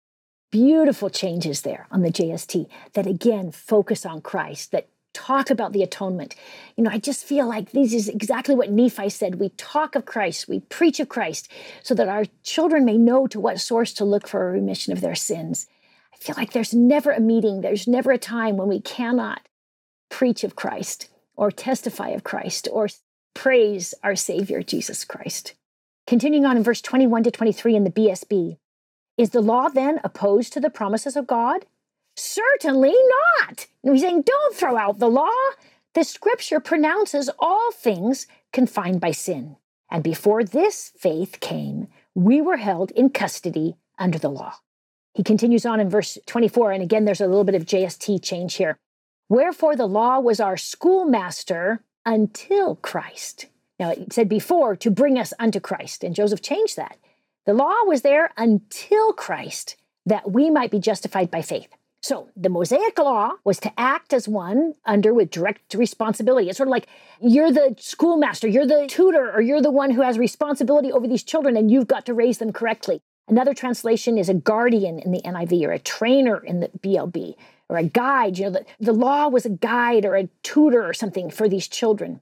Beautiful 0.50 1.10
changes 1.10 1.62
there 1.62 1.86
on 1.90 2.02
the 2.02 2.10
JST 2.10 2.66
that 2.94 3.06
again 3.06 3.50
focus 3.50 4.06
on 4.06 4.20
Christ, 4.20 4.72
that 4.72 4.88
talk 5.16 5.50
about 5.50 5.72
the 5.72 5.82
atonement. 5.82 6.34
You 6.76 6.84
know, 6.84 6.90
I 6.90 6.98
just 6.98 7.24
feel 7.24 7.48
like 7.48 7.72
this 7.72 7.94
is 7.94 8.08
exactly 8.08 8.54
what 8.54 8.70
Nephi 8.70 9.08
said. 9.08 9.40
We 9.40 9.48
talk 9.56 9.94
of 9.94 10.04
Christ, 10.04 10.46
we 10.46 10.60
preach 10.60 11.00
of 11.00 11.08
Christ, 11.08 11.50
so 11.82 11.94
that 11.94 12.08
our 12.08 12.26
children 12.42 12.84
may 12.84 12.98
know 12.98 13.26
to 13.28 13.40
what 13.40 13.58
source 13.58 13.94
to 13.94 14.04
look 14.04 14.28
for 14.28 14.46
a 14.46 14.52
remission 14.52 14.92
of 14.92 15.00
their 15.00 15.14
sins. 15.14 15.68
I 16.12 16.18
feel 16.18 16.34
like 16.36 16.52
there's 16.52 16.74
never 16.74 17.12
a 17.12 17.20
meeting, 17.20 17.62
there's 17.62 17.88
never 17.88 18.12
a 18.12 18.18
time 18.18 18.58
when 18.58 18.68
we 18.68 18.80
cannot 18.80 19.48
preach 20.10 20.44
of 20.44 20.54
Christ 20.54 21.08
or 21.34 21.50
testify 21.50 22.10
of 22.10 22.22
Christ 22.22 22.68
or 22.70 22.88
praise 23.34 23.94
our 24.02 24.16
Savior, 24.16 24.62
Jesus 24.62 25.04
Christ. 25.04 25.54
Continuing 26.06 26.44
on 26.44 26.58
in 26.58 26.62
verse 26.62 26.82
21 26.82 27.22
to 27.24 27.30
23 27.30 27.74
in 27.74 27.84
the 27.84 27.90
BSB, 27.90 28.58
is 29.16 29.30
the 29.30 29.40
law 29.40 29.68
then 29.68 29.98
opposed 30.04 30.52
to 30.52 30.60
the 30.60 30.70
promises 30.70 31.16
of 31.16 31.26
God? 31.26 31.64
Certainly 32.16 32.94
not. 33.40 33.66
And 33.84 33.94
he's 33.94 34.02
saying, 34.02 34.22
don't 34.22 34.54
throw 34.54 34.76
out 34.76 34.98
the 34.98 35.08
law. 35.08 35.30
The 35.94 36.04
scripture 36.04 36.60
pronounces 36.60 37.30
all 37.38 37.70
things 37.72 38.26
confined 38.52 39.00
by 39.00 39.12
sin. 39.12 39.56
And 39.90 40.02
before 40.02 40.42
this 40.42 40.92
faith 40.98 41.38
came, 41.40 41.88
we 42.14 42.40
were 42.40 42.56
held 42.56 42.90
in 42.92 43.10
custody 43.10 43.76
under 43.98 44.18
the 44.18 44.30
law. 44.30 44.54
He 45.14 45.22
continues 45.22 45.64
on 45.64 45.80
in 45.80 45.88
verse 45.88 46.18
24, 46.26 46.72
and 46.72 46.82
again, 46.82 47.04
there's 47.04 47.20
a 47.20 47.26
little 47.26 47.44
bit 47.44 47.54
of 47.54 47.64
JST 47.64 48.22
change 48.22 48.54
here. 48.54 48.78
Wherefore 49.28 49.76
the 49.76 49.86
law 49.86 50.20
was 50.20 50.40
our 50.40 50.56
schoolmaster 50.56 51.82
until 52.04 52.76
Christ. 52.76 53.46
Now, 53.78 53.90
it 53.90 54.12
said 54.12 54.28
before 54.28 54.76
to 54.76 54.90
bring 54.90 55.18
us 55.18 55.32
unto 55.38 55.60
Christ, 55.60 56.04
and 56.04 56.14
Joseph 56.14 56.42
changed 56.42 56.76
that. 56.76 56.98
The 57.44 57.54
law 57.54 57.84
was 57.84 58.02
there 58.02 58.32
until 58.36 59.12
Christ 59.12 59.76
that 60.04 60.30
we 60.30 60.50
might 60.50 60.70
be 60.70 60.78
justified 60.78 61.30
by 61.30 61.42
faith. 61.42 61.68
So 62.06 62.28
the 62.36 62.48
Mosaic 62.48 62.96
law 63.00 63.32
was 63.42 63.58
to 63.58 63.72
act 63.76 64.12
as 64.12 64.28
one 64.28 64.74
under 64.84 65.12
with 65.12 65.28
direct 65.28 65.74
responsibility. 65.74 66.48
It's 66.48 66.56
sort 66.56 66.68
of 66.68 66.70
like 66.70 66.86
you're 67.20 67.50
the 67.50 67.74
schoolmaster, 67.80 68.46
you're 68.46 68.64
the 68.64 68.86
tutor, 68.88 69.32
or 69.32 69.40
you're 69.40 69.60
the 69.60 69.72
one 69.72 69.90
who 69.90 70.02
has 70.02 70.16
responsibility 70.16 70.92
over 70.92 71.08
these 71.08 71.24
children 71.24 71.56
and 71.56 71.68
you've 71.68 71.88
got 71.88 72.06
to 72.06 72.14
raise 72.14 72.38
them 72.38 72.52
correctly. 72.52 73.00
Another 73.26 73.54
translation 73.54 74.18
is 74.18 74.28
a 74.28 74.34
guardian 74.34 75.00
in 75.00 75.10
the 75.10 75.20
NIV 75.22 75.66
or 75.66 75.72
a 75.72 75.80
trainer 75.80 76.36
in 76.38 76.60
the 76.60 76.68
BLB 76.78 77.34
or 77.68 77.76
a 77.76 77.82
guide. 77.82 78.38
You 78.38 78.44
know, 78.44 78.50
the, 78.52 78.66
the 78.78 78.92
law 78.92 79.26
was 79.26 79.44
a 79.44 79.50
guide 79.50 80.04
or 80.04 80.14
a 80.14 80.28
tutor 80.44 80.88
or 80.88 80.94
something 80.94 81.28
for 81.28 81.48
these 81.48 81.66
children. 81.66 82.20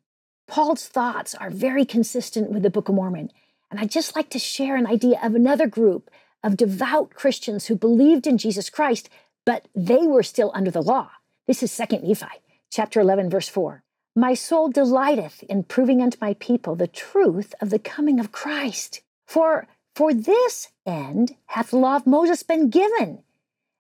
Paul's 0.49 0.89
thoughts 0.89 1.35
are 1.35 1.51
very 1.51 1.85
consistent 1.85 2.51
with 2.51 2.63
the 2.63 2.71
Book 2.71 2.89
of 2.89 2.95
Mormon. 2.95 3.31
And 3.71 3.79
I'd 3.79 3.91
just 3.91 4.17
like 4.17 4.31
to 4.31 4.39
share 4.39 4.77
an 4.77 4.87
idea 4.87 5.21
of 5.23 5.35
another 5.35 5.67
group 5.67 6.11
of 6.43 6.57
devout 6.57 7.13
Christians 7.15 7.67
who 7.67 7.77
believed 7.77 8.27
in 8.27 8.39
Jesus 8.39 8.71
Christ 8.71 9.11
but 9.45 9.69
they 9.75 10.07
were 10.07 10.23
still 10.23 10.51
under 10.55 10.71
the 10.71 10.83
law. 10.83 11.11
This 11.47 11.63
is 11.63 11.77
2 11.77 11.99
Nephi, 11.99 12.27
chapter 12.71 13.01
11, 13.01 13.31
verse 13.31 13.49
4. 13.49 13.83
My 14.17 14.35
soul 14.35 14.71
delighteth 14.71 15.43
in 15.45 15.65
proving 15.65 16.01
unto 16.01 16.19
my 16.21 16.35
people 16.35 16.77
the 16.77 16.87
truth 16.87 17.55
of 17.61 17.71
the 17.71 17.79
coming 17.79 18.21
of 18.21 18.33
Christ. 18.33 19.03
For 19.27 19.67
for 19.95 20.13
this 20.13 20.69
end 20.87 21.37
hath 21.47 21.71
the 21.71 21.79
law 21.79 21.97
of 21.97 22.07
Moses 22.07 22.43
been 22.43 22.69
given, 22.69 23.23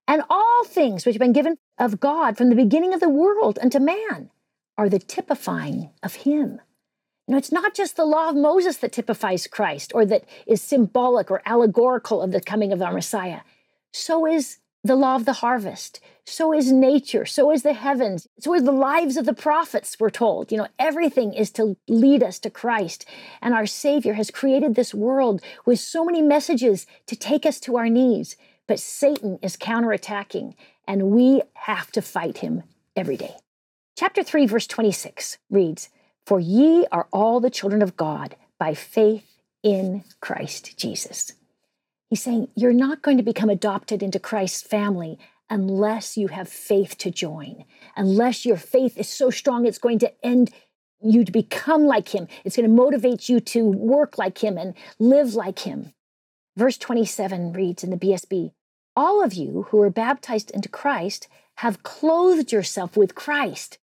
and 0.06 0.22
all 0.30 0.64
things 0.64 1.04
which 1.04 1.14
have 1.14 1.20
been 1.20 1.32
given 1.32 1.56
of 1.78 2.00
God 2.00 2.36
from 2.36 2.50
the 2.50 2.56
beginning 2.56 2.94
of 2.94 3.00
the 3.00 3.08
world 3.08 3.58
unto 3.60 3.78
man 3.80 4.30
are 4.76 4.88
the 4.88 4.98
typifying 4.98 5.90
of 6.02 6.14
him. 6.14 6.60
You 7.26 7.32
know, 7.32 7.38
it's 7.38 7.52
not 7.52 7.74
just 7.74 7.96
the 7.96 8.04
law 8.04 8.28
of 8.28 8.36
Moses 8.36 8.76
that 8.78 8.92
typifies 8.92 9.46
Christ 9.46 9.92
or 9.94 10.04
that 10.06 10.24
is 10.46 10.60
symbolic 10.60 11.30
or 11.30 11.42
allegorical 11.46 12.20
of 12.20 12.32
the 12.32 12.40
coming 12.40 12.72
of 12.72 12.82
our 12.82 12.92
Messiah. 12.92 13.40
So 13.92 14.26
is 14.26 14.58
the 14.84 14.94
law 14.94 15.16
of 15.16 15.24
the 15.24 15.32
harvest. 15.32 15.98
So 16.26 16.52
is 16.52 16.70
nature. 16.70 17.24
So 17.24 17.50
is 17.50 17.62
the 17.62 17.72
heavens. 17.72 18.28
So 18.38 18.54
is 18.54 18.64
the 18.64 18.72
lives 18.72 19.16
of 19.16 19.24
the 19.24 19.34
prophets, 19.34 19.96
we're 19.98 20.10
told. 20.10 20.52
You 20.52 20.58
know, 20.58 20.68
everything 20.78 21.32
is 21.32 21.50
to 21.52 21.76
lead 21.88 22.22
us 22.22 22.38
to 22.40 22.50
Christ. 22.50 23.06
And 23.42 23.54
our 23.54 23.66
Savior 23.66 24.12
has 24.14 24.30
created 24.30 24.74
this 24.74 24.94
world 24.94 25.42
with 25.64 25.80
so 25.80 26.04
many 26.04 26.20
messages 26.20 26.86
to 27.06 27.16
take 27.16 27.46
us 27.46 27.58
to 27.60 27.76
our 27.76 27.88
knees. 27.88 28.36
But 28.66 28.80
Satan 28.80 29.38
is 29.42 29.56
counterattacking, 29.56 30.54
and 30.86 31.10
we 31.10 31.42
have 31.54 31.90
to 31.92 32.02
fight 32.02 32.38
him 32.38 32.62
every 32.94 33.16
day. 33.16 33.36
Chapter 33.96 34.22
3, 34.22 34.46
verse 34.46 34.66
26 34.66 35.38
reads 35.50 35.88
For 36.26 36.40
ye 36.40 36.86
are 36.92 37.08
all 37.12 37.40
the 37.40 37.50
children 37.50 37.82
of 37.82 37.96
God 37.96 38.36
by 38.58 38.74
faith 38.74 39.40
in 39.62 40.04
Christ 40.20 40.76
Jesus. 40.78 41.32
He's 42.10 42.22
saying 42.22 42.48
you're 42.54 42.72
not 42.72 43.02
going 43.02 43.16
to 43.16 43.22
become 43.22 43.50
adopted 43.50 44.02
into 44.02 44.18
Christ's 44.18 44.62
family 44.62 45.18
unless 45.50 46.16
you 46.16 46.28
have 46.28 46.48
faith 46.48 46.96
to 46.98 47.10
join, 47.10 47.64
unless 47.96 48.46
your 48.46 48.56
faith 48.56 48.96
is 48.98 49.08
so 49.08 49.30
strong 49.30 49.66
it's 49.66 49.78
going 49.78 49.98
to 50.00 50.12
end 50.24 50.50
you 51.02 51.24
to 51.24 51.32
become 51.32 51.84
like 51.84 52.14
him. 52.14 52.28
It's 52.44 52.56
going 52.56 52.68
to 52.68 52.74
motivate 52.74 53.28
you 53.28 53.40
to 53.40 53.64
work 53.66 54.16
like 54.16 54.42
him 54.42 54.56
and 54.56 54.74
live 54.98 55.34
like 55.34 55.60
him. 55.60 55.92
Verse 56.56 56.78
27 56.78 57.52
reads 57.52 57.84
in 57.84 57.90
the 57.90 57.96
BSB 57.96 58.52
All 58.96 59.22
of 59.22 59.34
you 59.34 59.66
who 59.70 59.80
are 59.82 59.90
baptized 59.90 60.50
into 60.52 60.68
Christ 60.68 61.28
have 61.56 61.82
clothed 61.82 62.52
yourself 62.52 62.96
with 62.96 63.14
Christ. 63.14 63.78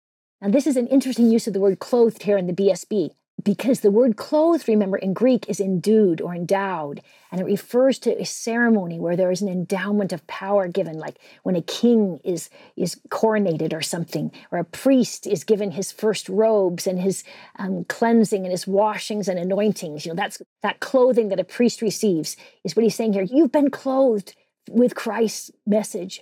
Now, 0.41 0.49
this 0.49 0.67
is 0.67 0.77
an 0.77 0.87
interesting 0.87 1.31
use 1.31 1.47
of 1.47 1.53
the 1.53 1.59
word 1.59 1.79
clothed 1.79 2.23
here 2.23 2.37
in 2.37 2.47
the 2.47 2.53
BSB 2.53 3.11
because 3.47 3.79
the 3.79 3.91
word 3.91 4.17
clothed, 4.17 4.67
remember, 4.67 4.97
in 4.97 5.13
Greek 5.13 5.47
is 5.47 5.61
endued 5.61 6.19
or 6.19 6.35
endowed, 6.35 7.01
and 7.31 7.39
it 7.39 7.45
refers 7.45 7.97
to 7.97 8.21
a 8.21 8.25
ceremony 8.25 8.99
where 8.99 9.15
there 9.15 9.31
is 9.31 9.41
an 9.41 9.47
endowment 9.47 10.11
of 10.11 10.27
power 10.27 10.67
given, 10.67 10.97
like 10.97 11.17
when 11.43 11.55
a 11.55 11.61
king 11.61 12.19
is, 12.25 12.49
is 12.75 12.99
coronated 13.07 13.71
or 13.71 13.81
something, 13.81 14.33
or 14.51 14.59
a 14.59 14.65
priest 14.65 15.25
is 15.25 15.45
given 15.45 15.71
his 15.71 15.93
first 15.93 16.27
robes 16.27 16.85
and 16.85 16.99
his 16.99 17.23
um, 17.57 17.85
cleansing 17.85 18.43
and 18.43 18.51
his 18.51 18.67
washings 18.67 19.29
and 19.29 19.39
anointings. 19.39 20.05
You 20.05 20.11
know, 20.11 20.17
that's 20.17 20.41
that 20.61 20.81
clothing 20.81 21.29
that 21.29 21.39
a 21.39 21.45
priest 21.45 21.81
receives, 21.81 22.35
is 22.65 22.75
what 22.75 22.83
he's 22.83 22.95
saying 22.95 23.13
here. 23.13 23.23
You've 23.23 23.53
been 23.53 23.71
clothed 23.71 24.35
with 24.69 24.93
Christ's 24.93 25.51
message. 25.65 26.21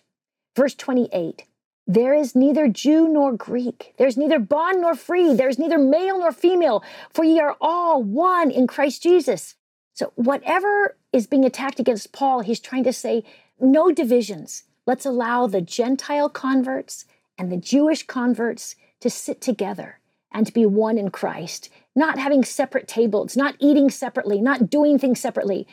Verse 0.55 0.75
28 0.75 1.43
there 1.87 2.13
is 2.13 2.35
neither 2.35 2.67
Jew 2.67 3.07
nor 3.07 3.33
Greek. 3.33 3.93
There's 3.97 4.17
neither 4.17 4.39
bond 4.39 4.81
nor 4.81 4.95
free. 4.95 5.33
There's 5.33 5.59
neither 5.59 5.77
male 5.77 6.19
nor 6.19 6.31
female, 6.31 6.83
for 7.13 7.23
ye 7.23 7.39
are 7.39 7.55
all 7.61 8.01
one 8.01 8.49
in 8.49 8.65
Christ 8.67 9.03
Jesus. 9.03 9.55
So, 9.93 10.11
whatever 10.15 10.97
is 11.13 11.27
being 11.27 11.45
attacked 11.45 11.79
against 11.79 12.11
Paul, 12.11 12.41
he's 12.41 12.59
trying 12.59 12.83
to 12.85 12.93
say 12.93 13.23
no 13.59 13.91
divisions. 13.91 14.63
Let's 14.85 15.05
allow 15.05 15.47
the 15.47 15.61
Gentile 15.61 16.29
converts 16.29 17.05
and 17.37 17.51
the 17.51 17.57
Jewish 17.57 18.05
converts 18.05 18.75
to 19.01 19.09
sit 19.09 19.39
together 19.39 19.99
and 20.31 20.45
to 20.45 20.53
be 20.53 20.65
one 20.65 20.97
in 20.97 21.11
Christ, 21.11 21.69
not 21.95 22.19
having 22.19 22.43
separate 22.43 22.87
tables, 22.87 23.37
not 23.37 23.55
eating 23.59 23.89
separately, 23.89 24.41
not 24.41 24.69
doing 24.69 24.99
things 24.99 25.19
separately, 25.19 25.67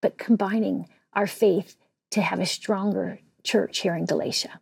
but 0.00 0.18
combining 0.18 0.88
our 1.12 1.26
faith 1.26 1.76
to 2.10 2.20
have 2.20 2.38
a 2.38 2.46
stronger 2.46 3.18
church 3.42 3.78
here 3.78 3.96
in 3.96 4.04
Galatia. 4.04 4.60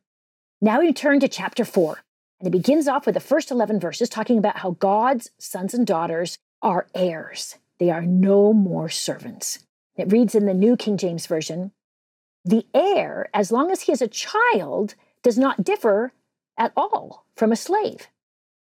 Now 0.64 0.80
we 0.80 0.94
turn 0.94 1.20
to 1.20 1.28
chapter 1.28 1.62
4, 1.62 1.98
and 2.40 2.46
it 2.46 2.50
begins 2.50 2.88
off 2.88 3.04
with 3.04 3.14
the 3.14 3.20
first 3.20 3.50
11 3.50 3.78
verses 3.78 4.08
talking 4.08 4.38
about 4.38 4.60
how 4.60 4.70
God's 4.70 5.30
sons 5.38 5.74
and 5.74 5.86
daughters 5.86 6.38
are 6.62 6.86
heirs. 6.94 7.56
They 7.78 7.90
are 7.90 8.00
no 8.00 8.54
more 8.54 8.88
servants. 8.88 9.58
It 9.98 10.10
reads 10.10 10.34
in 10.34 10.46
the 10.46 10.54
New 10.54 10.78
King 10.78 10.96
James 10.96 11.26
Version 11.26 11.72
The 12.46 12.64
heir, 12.72 13.28
as 13.34 13.52
long 13.52 13.70
as 13.70 13.82
he 13.82 13.92
is 13.92 14.00
a 14.00 14.08
child, 14.08 14.94
does 15.22 15.36
not 15.36 15.64
differ 15.64 16.14
at 16.56 16.72
all 16.78 17.26
from 17.36 17.52
a 17.52 17.56
slave. 17.56 18.08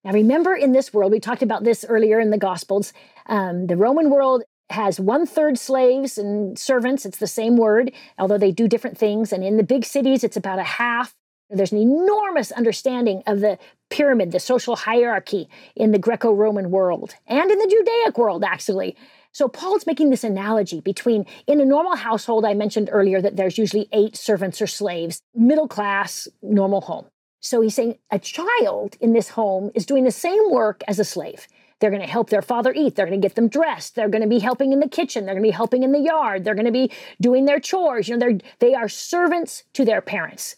Now, 0.04 0.12
remember 0.12 0.54
in 0.54 0.72
this 0.72 0.92
world, 0.92 1.10
we 1.10 1.20
talked 1.20 1.42
about 1.42 1.64
this 1.64 1.86
earlier 1.88 2.20
in 2.20 2.28
the 2.28 2.36
Gospels, 2.36 2.92
um, 3.24 3.66
the 3.66 3.78
Roman 3.78 4.10
world 4.10 4.42
has 4.68 5.00
one 5.00 5.24
third 5.24 5.58
slaves 5.58 6.18
and 6.18 6.58
servants. 6.58 7.06
It's 7.06 7.16
the 7.16 7.26
same 7.26 7.56
word, 7.56 7.92
although 8.18 8.36
they 8.36 8.52
do 8.52 8.68
different 8.68 8.98
things. 8.98 9.32
And 9.32 9.42
in 9.42 9.56
the 9.56 9.62
big 9.62 9.86
cities, 9.86 10.22
it's 10.22 10.36
about 10.36 10.58
a 10.58 10.64
half. 10.64 11.14
There's 11.50 11.72
an 11.72 11.78
enormous 11.78 12.52
understanding 12.52 13.22
of 13.26 13.40
the 13.40 13.58
pyramid, 13.88 14.32
the 14.32 14.40
social 14.40 14.76
hierarchy 14.76 15.48
in 15.74 15.92
the 15.92 15.98
Greco 15.98 16.30
Roman 16.30 16.70
world 16.70 17.14
and 17.26 17.50
in 17.50 17.58
the 17.58 17.66
Judaic 17.66 18.18
world, 18.18 18.44
actually. 18.44 18.96
So 19.32 19.48
Paul's 19.48 19.86
making 19.86 20.10
this 20.10 20.24
analogy 20.24 20.80
between 20.80 21.24
in 21.46 21.60
a 21.60 21.64
normal 21.64 21.96
household, 21.96 22.44
I 22.44 22.52
mentioned 22.52 22.90
earlier 22.92 23.22
that 23.22 23.36
there's 23.36 23.56
usually 23.56 23.88
eight 23.92 24.14
servants 24.14 24.60
or 24.60 24.66
slaves, 24.66 25.22
middle 25.34 25.68
class, 25.68 26.28
normal 26.42 26.82
home. 26.82 27.06
So 27.40 27.62
he's 27.62 27.74
saying 27.74 27.98
a 28.10 28.18
child 28.18 28.96
in 29.00 29.14
this 29.14 29.30
home 29.30 29.70
is 29.74 29.86
doing 29.86 30.04
the 30.04 30.10
same 30.10 30.50
work 30.50 30.82
as 30.86 30.98
a 30.98 31.04
slave. 31.04 31.46
They're 31.80 31.90
going 31.90 32.02
to 32.02 32.08
help 32.08 32.28
their 32.28 32.42
father 32.42 32.74
eat. 32.74 32.96
They're 32.96 33.06
going 33.06 33.20
to 33.20 33.24
get 33.24 33.36
them 33.36 33.48
dressed. 33.48 33.94
They're 33.94 34.08
going 34.08 34.22
to 34.22 34.28
be 34.28 34.40
helping 34.40 34.72
in 34.72 34.80
the 34.80 34.88
kitchen. 34.88 35.24
They're 35.24 35.34
going 35.34 35.44
to 35.44 35.48
be 35.48 35.52
helping 35.52 35.82
in 35.82 35.92
the 35.92 36.00
yard. 36.00 36.44
They're 36.44 36.56
going 36.56 36.66
to 36.66 36.72
be 36.72 36.90
doing 37.20 37.44
their 37.44 37.60
chores. 37.60 38.08
You 38.08 38.16
know, 38.16 38.26
they're 38.26 38.38
they 38.58 38.74
are 38.74 38.88
servants 38.88 39.62
to 39.74 39.84
their 39.84 40.02
parents 40.02 40.56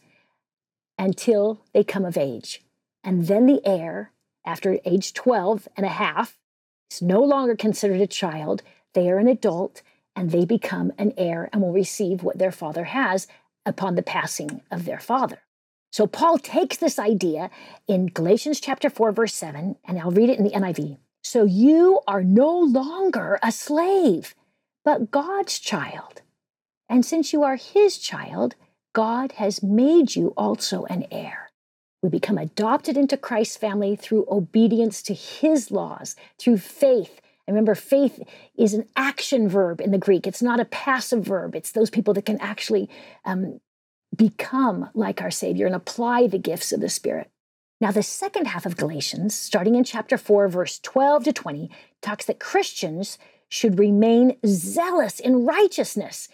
until 1.01 1.63
they 1.73 1.83
come 1.83 2.05
of 2.05 2.19
age. 2.19 2.63
And 3.03 3.27
then 3.27 3.47
the 3.47 3.63
heir, 3.65 4.13
after 4.45 4.79
age 4.85 5.15
12 5.15 5.67
and 5.77 5.87
a 5.87 5.89
half, 5.89 6.39
is 6.91 7.01
no 7.01 7.23
longer 7.23 7.57
considered 7.57 8.03
a 8.03 8.07
child. 8.07 8.63
They 8.93 9.11
are 9.11 9.19
an 9.19 9.27
adult 9.27 9.83
and 10.15 10.31
they 10.31 10.45
become 10.45 10.93
an 10.99 11.15
heir 11.17 11.49
and 11.53 11.63
will 11.63 11.73
receive 11.73 12.23
what 12.23 12.39
their 12.39 12.53
father 12.53 12.85
has 12.85 13.27
upon 13.65 13.95
the 13.95 14.03
passing 14.03 14.61
of 14.71 14.85
their 14.85 15.01
father. 15.01 15.39
So 15.91 16.07
Paul 16.07 16.39
takes 16.39 16.77
this 16.77 16.99
idea 16.99 17.51
in 17.89 18.07
Galatians 18.07 18.61
chapter 18.61 18.91
4 18.91 19.11
verse 19.13 19.35
7 19.35 19.77
and 19.85 19.99
I'll 19.99 20.11
read 20.11 20.29
it 20.29 20.39
in 20.39 20.45
the 20.45 20.51
NIV. 20.51 20.99
So 21.25 21.45
you 21.45 22.01
are 22.07 22.23
no 22.23 22.59
longer 22.59 23.39
a 23.43 23.53
slave, 23.53 24.35
but 24.85 25.11
God's 25.11 25.59
child. 25.59 26.21
And 26.91 27.07
since 27.07 27.33
you 27.33 27.43
are 27.43 27.57
his 27.57 27.97
child, 27.99 28.55
God 28.93 29.33
has 29.33 29.63
made 29.63 30.17
you 30.17 30.35
also 30.37 30.85
an 30.85 31.07
heir. 31.11 31.51
We 32.03 32.09
become 32.09 32.39
adopted 32.39 32.97
into 32.97 33.17
Christ's 33.17 33.57
family 33.57 33.95
through 33.95 34.27
obedience 34.31 35.03
to 35.03 35.15
his 35.15 35.71
laws, 35.71 36.17
through 36.39 36.59
faith. 36.59 37.21
remember, 37.47 37.75
faith 37.75 38.21
is 38.57 38.75
an 38.75 38.87
action 38.97 39.49
verb 39.49 39.81
in 39.81 39.91
the 39.91 39.99
Greek. 39.99 40.27
It's 40.27 40.43
not 40.43 40.61
a 40.61 40.65
passive 40.65 41.25
verb. 41.25 41.55
It's 41.55 41.73
those 41.73 41.91
people 41.91 42.15
that 42.15 42.27
can 42.27 42.41
actually 42.41 42.89
um, 43.25 43.61
become 44.17 44.89
like 44.95 45.21
our 45.21 45.31
Savior 45.31 45.67
and 45.67 45.75
apply 45.75 46.27
the 46.27 46.39
gifts 46.39 46.73
of 46.73 46.81
the 46.81 46.89
Spirit. 46.89 47.31
Now, 47.81 47.91
the 47.91 48.03
second 48.03 48.47
half 48.47 48.67
of 48.67 48.77
Galatians, 48.77 49.35
starting 49.35 49.75
in 49.75 49.85
chapter 49.85 50.19
4, 50.19 50.49
verse 50.49 50.79
12 50.81 51.25
to 51.25 51.33
20, 51.33 51.71
talks 52.03 52.27
that 52.27 52.39
Christians 52.39 53.19
should 53.49 53.79
remain 53.79 54.37
zealous 54.47 55.19
in 55.19 55.45
righteousness. 55.45 56.29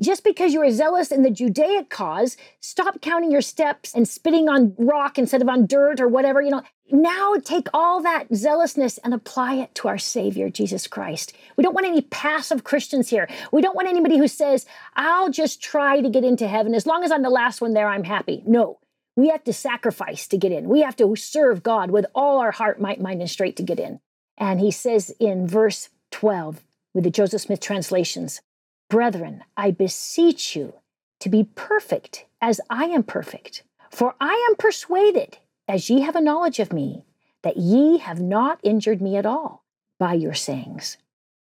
Just 0.00 0.24
because 0.24 0.52
you 0.52 0.60
are 0.60 0.70
zealous 0.70 1.10
in 1.10 1.22
the 1.22 1.30
Judaic 1.30 1.88
cause, 1.88 2.36
stop 2.60 3.00
counting 3.00 3.30
your 3.30 3.40
steps 3.40 3.94
and 3.94 4.06
spitting 4.06 4.46
on 4.46 4.74
rock 4.76 5.18
instead 5.18 5.40
of 5.40 5.48
on 5.48 5.66
dirt 5.66 6.00
or 6.00 6.08
whatever. 6.08 6.42
You 6.42 6.50
know, 6.50 6.62
now 6.90 7.36
take 7.42 7.68
all 7.72 8.02
that 8.02 8.26
zealousness 8.34 8.98
and 8.98 9.14
apply 9.14 9.54
it 9.54 9.74
to 9.76 9.88
our 9.88 9.96
Savior, 9.96 10.50
Jesus 10.50 10.86
Christ. 10.86 11.32
We 11.56 11.64
don't 11.64 11.74
want 11.74 11.86
any 11.86 12.02
passive 12.02 12.62
Christians 12.62 13.08
here. 13.08 13.26
We 13.52 13.62
don't 13.62 13.74
want 13.74 13.88
anybody 13.88 14.18
who 14.18 14.28
says, 14.28 14.66
I'll 14.94 15.30
just 15.30 15.62
try 15.62 16.02
to 16.02 16.10
get 16.10 16.24
into 16.24 16.46
heaven. 16.46 16.74
As 16.74 16.86
long 16.86 17.02
as 17.02 17.10
I'm 17.10 17.22
the 17.22 17.30
last 17.30 17.62
one 17.62 17.72
there, 17.72 17.88
I'm 17.88 18.04
happy. 18.04 18.42
No, 18.46 18.78
we 19.16 19.30
have 19.30 19.44
to 19.44 19.52
sacrifice 19.54 20.28
to 20.28 20.36
get 20.36 20.52
in. 20.52 20.68
We 20.68 20.82
have 20.82 20.96
to 20.96 21.16
serve 21.16 21.62
God 21.62 21.90
with 21.90 22.04
all 22.14 22.38
our 22.38 22.52
heart, 22.52 22.80
might, 22.80 23.00
mind, 23.00 23.22
and 23.22 23.30
straight 23.30 23.56
to 23.56 23.62
get 23.62 23.80
in. 23.80 24.00
And 24.36 24.60
he 24.60 24.70
says 24.70 25.10
in 25.18 25.48
verse 25.48 25.88
12 26.10 26.60
with 26.92 27.04
the 27.04 27.10
Joseph 27.10 27.40
Smith 27.40 27.60
translations, 27.60 28.42
Brethren, 28.88 29.42
I 29.56 29.72
beseech 29.72 30.54
you 30.54 30.74
to 31.20 31.28
be 31.28 31.48
perfect 31.54 32.26
as 32.40 32.60
I 32.70 32.84
am 32.84 33.02
perfect. 33.02 33.64
For 33.90 34.14
I 34.20 34.46
am 34.48 34.56
persuaded, 34.56 35.38
as 35.66 35.90
ye 35.90 36.02
have 36.02 36.16
a 36.16 36.20
knowledge 36.20 36.60
of 36.60 36.72
me, 36.72 37.04
that 37.42 37.56
ye 37.56 37.98
have 37.98 38.20
not 38.20 38.60
injured 38.62 39.00
me 39.00 39.16
at 39.16 39.26
all 39.26 39.64
by 39.98 40.14
your 40.14 40.34
sayings. 40.34 40.98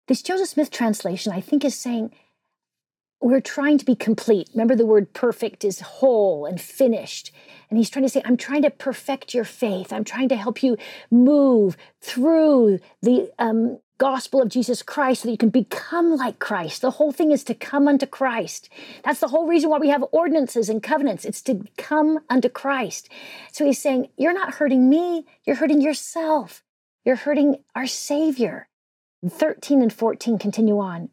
This 0.07 0.21
Joseph 0.21 0.49
Smith 0.49 0.69
translation, 0.69 1.31
I 1.31 1.41
think, 1.41 1.63
is 1.63 1.75
saying 1.75 2.11
we're 3.21 3.39
trying 3.39 3.77
to 3.77 3.85
be 3.85 3.95
complete. 3.95 4.49
Remember, 4.53 4.75
the 4.75 4.85
word 4.85 5.13
perfect 5.13 5.63
is 5.63 5.79
whole 5.79 6.45
and 6.45 6.59
finished. 6.59 7.31
And 7.69 7.77
he's 7.77 7.89
trying 7.89 8.03
to 8.03 8.09
say, 8.09 8.21
I'm 8.25 8.35
trying 8.35 8.63
to 8.63 8.69
perfect 8.69 9.33
your 9.33 9.45
faith. 9.45 9.93
I'm 9.93 10.03
trying 10.03 10.27
to 10.29 10.35
help 10.35 10.61
you 10.61 10.77
move 11.09 11.77
through 12.01 12.79
the 13.01 13.31
um, 13.39 13.79
gospel 13.97 14.41
of 14.41 14.49
Jesus 14.49 14.81
Christ 14.81 15.21
so 15.21 15.27
that 15.27 15.31
you 15.31 15.37
can 15.37 15.49
become 15.49 16.15
like 16.15 16.39
Christ. 16.39 16.81
The 16.81 16.91
whole 16.91 17.11
thing 17.11 17.31
is 17.31 17.43
to 17.45 17.53
come 17.53 17.87
unto 17.87 18.05
Christ. 18.05 18.69
That's 19.03 19.19
the 19.19 19.27
whole 19.27 19.47
reason 19.47 19.69
why 19.69 19.77
we 19.77 19.89
have 19.89 20.03
ordinances 20.11 20.69
and 20.69 20.81
covenants. 20.81 21.25
It's 21.25 21.41
to 21.43 21.63
come 21.77 22.19
unto 22.29 22.49
Christ. 22.49 23.09
So 23.51 23.65
he's 23.65 23.81
saying, 23.81 24.09
You're 24.17 24.33
not 24.33 24.55
hurting 24.55 24.89
me, 24.89 25.25
you're 25.45 25.55
hurting 25.55 25.81
yourself. 25.81 26.63
You're 27.05 27.15
hurting 27.17 27.57
our 27.75 27.87
Savior. 27.87 28.67
13 29.27 29.81
and 29.81 29.91
14 29.91 30.37
continue 30.37 30.79
on. 30.79 31.09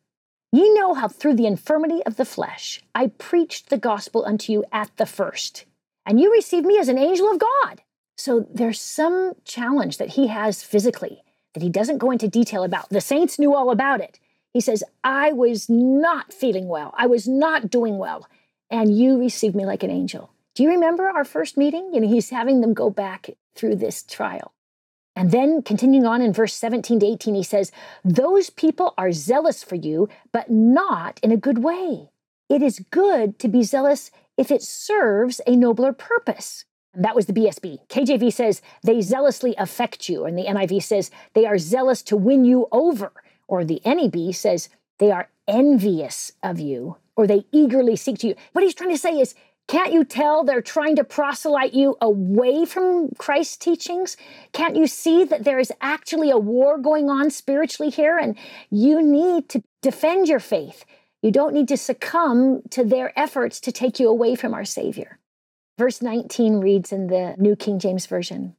Ye 0.52 0.72
know 0.74 0.94
how 0.94 1.08
through 1.08 1.34
the 1.34 1.46
infirmity 1.46 2.02
of 2.04 2.16
the 2.16 2.24
flesh 2.24 2.82
I 2.94 3.08
preached 3.08 3.70
the 3.70 3.78
gospel 3.78 4.24
unto 4.24 4.52
you 4.52 4.64
at 4.72 4.90
the 4.96 5.06
first, 5.06 5.64
and 6.04 6.20
you 6.20 6.32
received 6.32 6.66
me 6.66 6.78
as 6.78 6.88
an 6.88 6.98
angel 6.98 7.30
of 7.30 7.38
God. 7.38 7.82
So 8.16 8.46
there's 8.52 8.80
some 8.80 9.34
challenge 9.44 9.98
that 9.98 10.10
he 10.10 10.26
has 10.26 10.62
physically 10.62 11.22
that 11.54 11.62
he 11.62 11.68
doesn't 11.68 11.98
go 11.98 12.10
into 12.10 12.28
detail 12.28 12.62
about. 12.62 12.88
The 12.90 13.00
saints 13.00 13.38
knew 13.38 13.54
all 13.54 13.70
about 13.70 14.00
it. 14.00 14.18
He 14.52 14.60
says, 14.60 14.82
I 15.04 15.32
was 15.32 15.68
not 15.68 16.32
feeling 16.32 16.68
well. 16.68 16.94
I 16.96 17.06
was 17.06 17.28
not 17.28 17.70
doing 17.70 17.98
well. 17.98 18.28
And 18.70 18.96
you 18.96 19.18
received 19.18 19.56
me 19.56 19.66
like 19.66 19.82
an 19.82 19.90
angel. 19.90 20.30
Do 20.54 20.62
you 20.62 20.70
remember 20.70 21.08
our 21.08 21.24
first 21.24 21.56
meeting? 21.56 21.90
You 21.92 22.00
know, 22.00 22.08
he's 22.08 22.30
having 22.30 22.60
them 22.60 22.74
go 22.74 22.90
back 22.90 23.30
through 23.54 23.76
this 23.76 24.02
trial. 24.02 24.52
And 25.16 25.32
then 25.32 25.62
continuing 25.62 26.06
on 26.06 26.22
in 26.22 26.32
verse 26.32 26.54
17 26.54 27.00
to 27.00 27.06
18, 27.06 27.34
he 27.34 27.42
says, 27.42 27.72
Those 28.04 28.50
people 28.50 28.94
are 28.96 29.12
zealous 29.12 29.62
for 29.62 29.74
you, 29.74 30.08
but 30.32 30.50
not 30.50 31.20
in 31.22 31.32
a 31.32 31.36
good 31.36 31.58
way. 31.58 32.10
It 32.48 32.62
is 32.62 32.84
good 32.90 33.38
to 33.40 33.48
be 33.48 33.62
zealous 33.62 34.10
if 34.36 34.50
it 34.50 34.62
serves 34.62 35.40
a 35.46 35.56
nobler 35.56 35.92
purpose. 35.92 36.64
That 36.94 37.14
was 37.14 37.26
the 37.26 37.32
BSB. 37.32 37.86
KJV 37.88 38.32
says 38.32 38.62
they 38.82 39.00
zealously 39.00 39.54
affect 39.58 40.08
you, 40.08 40.24
and 40.24 40.36
the 40.36 40.44
NIV 40.44 40.82
says 40.82 41.10
they 41.34 41.46
are 41.46 41.58
zealous 41.58 42.02
to 42.02 42.16
win 42.16 42.44
you 42.44 42.66
over. 42.72 43.12
Or 43.46 43.64
the 43.64 43.80
NEB 43.84 44.34
says 44.34 44.68
they 44.98 45.10
are 45.10 45.28
envious 45.46 46.32
of 46.42 46.58
you, 46.58 46.96
or 47.16 47.26
they 47.26 47.46
eagerly 47.52 47.96
seek 47.96 48.18
to 48.18 48.28
you. 48.28 48.34
What 48.52 48.64
he's 48.64 48.74
trying 48.74 48.90
to 48.90 48.98
say 48.98 49.20
is 49.20 49.34
can't 49.70 49.92
you 49.92 50.04
tell 50.04 50.42
they're 50.42 50.60
trying 50.60 50.96
to 50.96 51.04
proselyte 51.04 51.74
you 51.74 51.96
away 52.00 52.64
from 52.64 53.10
Christ's 53.18 53.56
teachings? 53.56 54.16
Can't 54.52 54.74
you 54.74 54.88
see 54.88 55.22
that 55.22 55.44
there 55.44 55.60
is 55.60 55.72
actually 55.80 56.28
a 56.30 56.38
war 56.38 56.76
going 56.76 57.08
on 57.08 57.30
spiritually 57.30 57.88
here 57.88 58.18
and 58.18 58.36
you 58.70 59.00
need 59.00 59.48
to 59.50 59.62
defend 59.80 60.26
your 60.26 60.40
faith? 60.40 60.84
You 61.22 61.30
don't 61.30 61.54
need 61.54 61.68
to 61.68 61.76
succumb 61.76 62.62
to 62.70 62.84
their 62.84 63.16
efforts 63.16 63.60
to 63.60 63.70
take 63.70 64.00
you 64.00 64.08
away 64.08 64.34
from 64.34 64.54
our 64.54 64.64
Savior. 64.64 65.19
Verse 65.80 66.02
19 66.02 66.60
reads 66.60 66.92
in 66.92 67.06
the 67.06 67.34
New 67.38 67.56
King 67.56 67.78
James 67.78 68.04
Version 68.04 68.54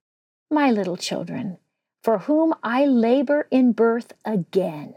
My 0.49 0.71
little 0.71 0.97
children, 0.97 1.59
for 2.01 2.17
whom 2.17 2.55
I 2.63 2.87
labor 2.87 3.47
in 3.51 3.73
birth 3.73 4.13
again 4.25 4.95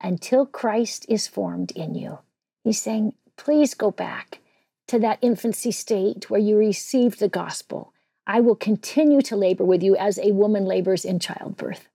until 0.00 0.46
Christ 0.46 1.04
is 1.08 1.26
formed 1.26 1.72
in 1.72 1.96
you. 1.96 2.20
He's 2.62 2.80
saying, 2.80 3.14
please 3.36 3.74
go 3.74 3.90
back 3.90 4.38
to 4.86 5.00
that 5.00 5.18
infancy 5.20 5.72
state 5.72 6.30
where 6.30 6.38
you 6.38 6.56
received 6.56 7.18
the 7.18 7.28
gospel, 7.28 7.92
I 8.24 8.40
will 8.40 8.54
continue 8.54 9.20
to 9.22 9.34
labor 9.34 9.64
with 9.64 9.82
you 9.82 9.96
as 9.96 10.16
a 10.20 10.30
woman 10.30 10.66
labors 10.66 11.04
in 11.04 11.18
childbirth. 11.18 11.88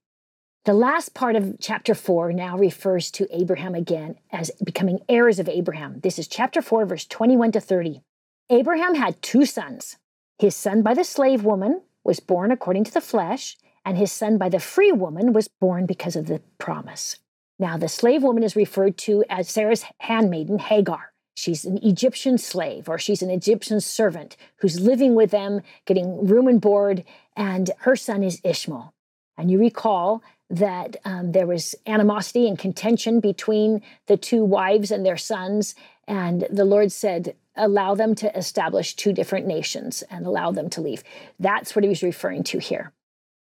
The 0.66 0.74
last 0.74 1.14
part 1.14 1.36
of 1.36 1.56
chapter 1.58 1.94
4 1.94 2.34
now 2.34 2.58
refers 2.58 3.10
to 3.12 3.34
Abraham 3.34 3.74
again 3.74 4.16
as 4.30 4.50
becoming 4.62 5.00
heirs 5.08 5.38
of 5.38 5.48
Abraham. 5.48 6.00
This 6.00 6.18
is 6.18 6.28
chapter 6.28 6.60
4, 6.60 6.84
verse 6.84 7.06
21 7.06 7.52
to 7.52 7.60
30. 7.60 8.02
Abraham 8.50 8.96
had 8.96 9.22
two 9.22 9.46
sons. 9.46 9.96
His 10.38 10.56
son 10.56 10.82
by 10.82 10.94
the 10.94 11.04
slave 11.04 11.44
woman 11.44 11.82
was 12.02 12.18
born 12.18 12.50
according 12.50 12.82
to 12.84 12.92
the 12.92 13.00
flesh, 13.00 13.56
and 13.84 13.96
his 13.96 14.10
son 14.10 14.38
by 14.38 14.48
the 14.48 14.58
free 14.58 14.90
woman 14.90 15.32
was 15.32 15.46
born 15.46 15.86
because 15.86 16.16
of 16.16 16.26
the 16.26 16.42
promise. 16.58 17.18
Now, 17.60 17.76
the 17.76 17.88
slave 17.88 18.24
woman 18.24 18.42
is 18.42 18.56
referred 18.56 18.98
to 18.98 19.24
as 19.28 19.48
Sarah's 19.48 19.84
handmaiden, 19.98 20.58
Hagar. 20.58 21.12
She's 21.36 21.64
an 21.64 21.78
Egyptian 21.82 22.38
slave 22.38 22.88
or 22.88 22.98
she's 22.98 23.22
an 23.22 23.30
Egyptian 23.30 23.80
servant 23.80 24.36
who's 24.56 24.80
living 24.80 25.14
with 25.14 25.30
them, 25.30 25.62
getting 25.86 26.26
room 26.26 26.48
and 26.48 26.60
board, 26.60 27.04
and 27.36 27.70
her 27.80 27.94
son 27.94 28.22
is 28.22 28.40
Ishmael. 28.42 28.92
And 29.38 29.50
you 29.50 29.58
recall 29.58 30.22
that 30.50 30.96
um, 31.04 31.32
there 31.32 31.46
was 31.46 31.74
animosity 31.86 32.48
and 32.48 32.58
contention 32.58 33.20
between 33.20 33.82
the 34.06 34.16
two 34.16 34.44
wives 34.44 34.90
and 34.90 35.06
their 35.06 35.16
sons. 35.16 35.74
And 36.10 36.48
the 36.50 36.64
Lord 36.64 36.90
said, 36.90 37.36
allow 37.54 37.94
them 37.94 38.16
to 38.16 38.36
establish 38.36 38.96
two 38.96 39.12
different 39.12 39.46
nations 39.46 40.02
and 40.10 40.26
allow 40.26 40.50
them 40.50 40.68
to 40.70 40.80
leave. 40.80 41.04
That's 41.38 41.76
what 41.76 41.84
he 41.84 41.88
was 41.88 42.02
referring 42.02 42.42
to 42.44 42.58
here. 42.58 42.92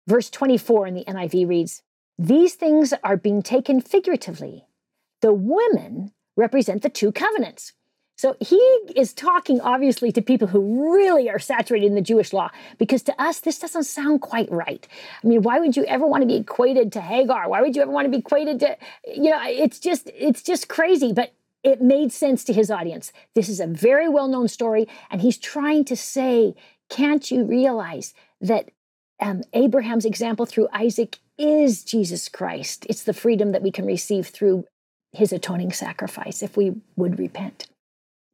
Verse 0.06 0.28
24 0.28 0.88
in 0.88 0.94
the 0.94 1.04
NIV 1.04 1.48
reads, 1.48 1.82
These 2.18 2.56
things 2.56 2.92
are 3.02 3.16
being 3.16 3.40
taken 3.42 3.80
figuratively. 3.80 4.66
The 5.22 5.32
women 5.32 6.12
represent 6.36 6.82
the 6.82 6.90
two 6.90 7.12
covenants. 7.12 7.72
So 8.16 8.36
he 8.40 8.58
is 8.94 9.14
talking 9.14 9.62
obviously 9.62 10.12
to 10.12 10.20
people 10.20 10.48
who 10.48 10.92
really 10.92 11.30
are 11.30 11.38
saturated 11.38 11.86
in 11.86 11.94
the 11.94 12.02
Jewish 12.02 12.34
law 12.34 12.50
because 12.76 13.02
to 13.04 13.18
us 13.18 13.40
this 13.40 13.58
doesn't 13.58 13.84
sound 13.84 14.20
quite 14.20 14.52
right. 14.52 14.86
I 15.24 15.26
mean, 15.26 15.40
why 15.40 15.60
would 15.60 15.78
you 15.78 15.86
ever 15.86 16.06
want 16.06 16.20
to 16.20 16.26
be 16.26 16.36
equated 16.36 16.92
to 16.92 17.00
Hagar? 17.00 17.48
Why 17.48 17.62
would 17.62 17.74
you 17.74 17.80
ever 17.80 17.90
want 17.90 18.04
to 18.04 18.10
be 18.10 18.18
equated 18.18 18.60
to 18.60 18.76
you 19.06 19.30
know, 19.30 19.40
it's 19.44 19.78
just 19.78 20.10
it's 20.14 20.42
just 20.42 20.68
crazy, 20.68 21.14
but 21.14 21.32
it 21.62 21.80
made 21.80 22.12
sense 22.12 22.44
to 22.44 22.52
his 22.52 22.70
audience. 22.70 23.12
This 23.34 23.48
is 23.48 23.60
a 23.60 23.66
very 23.66 24.08
well-known 24.08 24.48
story 24.48 24.86
and 25.10 25.20
he's 25.20 25.38
trying 25.38 25.84
to 25.86 25.96
say, 25.96 26.54
can't 26.88 27.30
you 27.30 27.44
realize 27.44 28.14
that 28.40 28.70
um, 29.20 29.42
Abraham's 29.52 30.06
example 30.06 30.46
through 30.46 30.68
Isaac 30.72 31.18
is 31.36 31.84
Jesus 31.84 32.28
Christ. 32.28 32.86
It's 32.88 33.02
the 33.02 33.12
freedom 33.12 33.52
that 33.52 33.62
we 33.62 33.70
can 33.70 33.84
receive 33.84 34.28
through 34.28 34.64
his 35.12 35.32
atoning 35.32 35.72
sacrifice 35.72 36.42
if 36.42 36.56
we 36.56 36.72
would 36.96 37.18
repent 37.18 37.68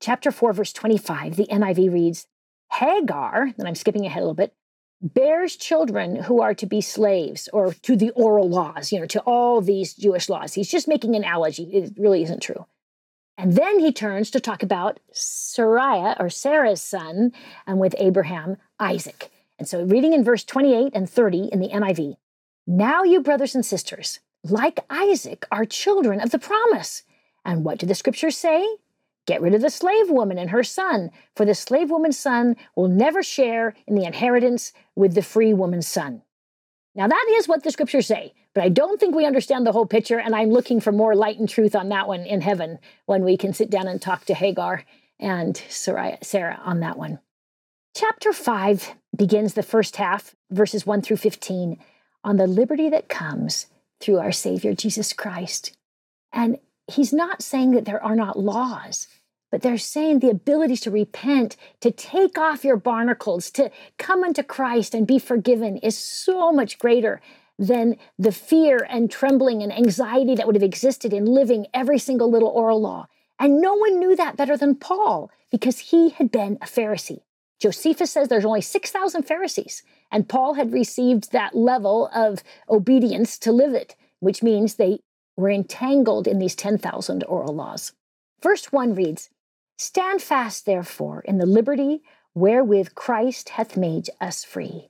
chapter 0.00 0.30
4, 0.30 0.52
verse 0.52 0.72
25, 0.72 1.36
the 1.36 1.46
NIV 1.46 1.92
reads 1.92 2.26
Hagar, 2.72 3.52
and 3.58 3.68
I'm 3.68 3.74
skipping 3.74 4.06
ahead 4.06 4.22
a 4.22 4.26
little 4.26 4.34
bit, 4.34 4.52
bears 5.02 5.56
children 5.56 6.16
who 6.16 6.40
are 6.40 6.54
to 6.54 6.66
be 6.66 6.80
slaves 6.80 7.48
or 7.52 7.74
to 7.82 7.96
the 7.96 8.10
oral 8.10 8.48
laws, 8.48 8.92
you 8.92 9.00
know, 9.00 9.06
to 9.06 9.20
all 9.20 9.60
these 9.60 9.94
Jewish 9.94 10.28
laws. 10.28 10.54
He's 10.54 10.70
just 10.70 10.88
making 10.88 11.14
an 11.14 11.22
analogy. 11.22 11.64
It 11.64 11.92
really 11.98 12.22
isn't 12.22 12.40
true. 12.40 12.66
And 13.38 13.54
then 13.54 13.78
he 13.78 13.92
turns 13.92 14.30
to 14.30 14.40
talk 14.40 14.62
about 14.62 14.98
Sariah 15.12 16.18
or 16.18 16.30
Sarah's 16.30 16.80
son 16.80 17.32
and 17.66 17.78
with 17.78 17.94
Abraham, 17.98 18.56
Isaac. 18.80 19.30
And 19.58 19.68
so 19.68 19.84
reading 19.84 20.12
in 20.12 20.24
verse 20.24 20.44
28 20.44 20.92
and 20.94 21.08
30 21.08 21.50
in 21.52 21.60
the 21.60 21.68
NIV, 21.68 22.16
now 22.66 23.04
you 23.04 23.20
brothers 23.20 23.54
and 23.54 23.64
sisters, 23.64 24.20
like 24.42 24.80
Isaac, 24.88 25.46
are 25.50 25.64
children 25.64 26.20
of 26.20 26.30
the 26.30 26.38
promise. 26.38 27.02
And 27.44 27.64
what 27.64 27.78
do 27.78 27.86
the 27.86 27.94
scriptures 27.94 28.36
say? 28.36 28.66
Get 29.26 29.42
rid 29.42 29.54
of 29.54 29.60
the 29.60 29.70
slave 29.70 30.08
woman 30.08 30.38
and 30.38 30.50
her 30.50 30.62
son, 30.62 31.10
for 31.34 31.44
the 31.44 31.54
slave 31.54 31.90
woman's 31.90 32.18
son 32.18 32.56
will 32.74 32.88
never 32.88 33.22
share 33.22 33.74
in 33.86 33.96
the 33.96 34.04
inheritance 34.04 34.72
with 34.94 35.14
the 35.14 35.22
free 35.22 35.52
woman's 35.52 35.88
son. 35.88 36.22
Now, 36.94 37.08
that 37.08 37.26
is 37.32 37.48
what 37.48 37.62
the 37.62 37.70
scriptures 37.70 38.06
say, 38.06 38.34
but 38.56 38.64
I 38.64 38.70
don't 38.70 38.98
think 38.98 39.14
we 39.14 39.26
understand 39.26 39.66
the 39.66 39.72
whole 39.72 39.84
picture, 39.84 40.18
and 40.18 40.34
I'm 40.34 40.48
looking 40.48 40.80
for 40.80 40.90
more 40.90 41.14
light 41.14 41.38
and 41.38 41.46
truth 41.46 41.76
on 41.76 41.90
that 41.90 42.08
one 42.08 42.22
in 42.22 42.40
heaven 42.40 42.78
when 43.04 43.22
we 43.22 43.36
can 43.36 43.52
sit 43.52 43.68
down 43.68 43.86
and 43.86 44.00
talk 44.00 44.24
to 44.24 44.34
Hagar 44.34 44.82
and 45.20 45.54
Sarah 45.68 46.58
on 46.64 46.80
that 46.80 46.96
one. 46.96 47.18
Chapter 47.94 48.32
5 48.32 48.94
begins 49.14 49.52
the 49.52 49.62
first 49.62 49.96
half, 49.96 50.34
verses 50.50 50.86
1 50.86 51.02
through 51.02 51.18
15, 51.18 51.76
on 52.24 52.36
the 52.38 52.46
liberty 52.46 52.88
that 52.88 53.10
comes 53.10 53.66
through 54.00 54.20
our 54.20 54.32
Savior 54.32 54.72
Jesus 54.72 55.12
Christ. 55.12 55.76
And 56.32 56.56
he's 56.86 57.12
not 57.12 57.42
saying 57.42 57.72
that 57.72 57.84
there 57.84 58.02
are 58.02 58.16
not 58.16 58.38
laws, 58.38 59.06
but 59.50 59.60
they're 59.60 59.76
saying 59.76 60.20
the 60.20 60.30
ability 60.30 60.78
to 60.78 60.90
repent, 60.90 61.58
to 61.82 61.90
take 61.90 62.38
off 62.38 62.64
your 62.64 62.78
barnacles, 62.78 63.50
to 63.50 63.70
come 63.98 64.24
unto 64.24 64.42
Christ 64.42 64.94
and 64.94 65.06
be 65.06 65.18
forgiven 65.18 65.76
is 65.76 65.98
so 65.98 66.50
much 66.52 66.78
greater 66.78 67.20
than 67.58 67.96
the 68.18 68.32
fear 68.32 68.86
and 68.88 69.10
trembling 69.10 69.62
and 69.62 69.72
anxiety 69.72 70.34
that 70.34 70.46
would 70.46 70.56
have 70.56 70.62
existed 70.62 71.12
in 71.12 71.24
living 71.24 71.66
every 71.72 71.98
single 71.98 72.30
little 72.30 72.48
oral 72.48 72.80
law. 72.80 73.06
And 73.38 73.60
no 73.60 73.74
one 73.74 73.98
knew 73.98 74.16
that 74.16 74.36
better 74.36 74.56
than 74.56 74.76
Paul 74.76 75.30
because 75.50 75.78
he 75.78 76.10
had 76.10 76.30
been 76.30 76.58
a 76.60 76.66
Pharisee. 76.66 77.22
Josephus 77.58 78.10
says 78.10 78.28
there's 78.28 78.44
only 78.44 78.60
6,000 78.60 79.22
Pharisees, 79.22 79.82
and 80.12 80.28
Paul 80.28 80.54
had 80.54 80.72
received 80.72 81.32
that 81.32 81.56
level 81.56 82.10
of 82.14 82.42
obedience 82.68 83.38
to 83.38 83.52
live 83.52 83.72
it, 83.72 83.96
which 84.20 84.42
means 84.42 84.74
they 84.74 85.00
were 85.36 85.50
entangled 85.50 86.26
in 86.26 86.38
these 86.38 86.54
10,000 86.54 87.24
oral 87.24 87.54
laws. 87.54 87.92
Verse 88.42 88.72
1 88.72 88.94
reads 88.94 89.30
Stand 89.78 90.22
fast, 90.22 90.66
therefore, 90.66 91.20
in 91.20 91.38
the 91.38 91.46
liberty 91.46 92.02
wherewith 92.34 92.94
Christ 92.94 93.50
hath 93.50 93.76
made 93.76 94.10
us 94.20 94.44
free. 94.44 94.88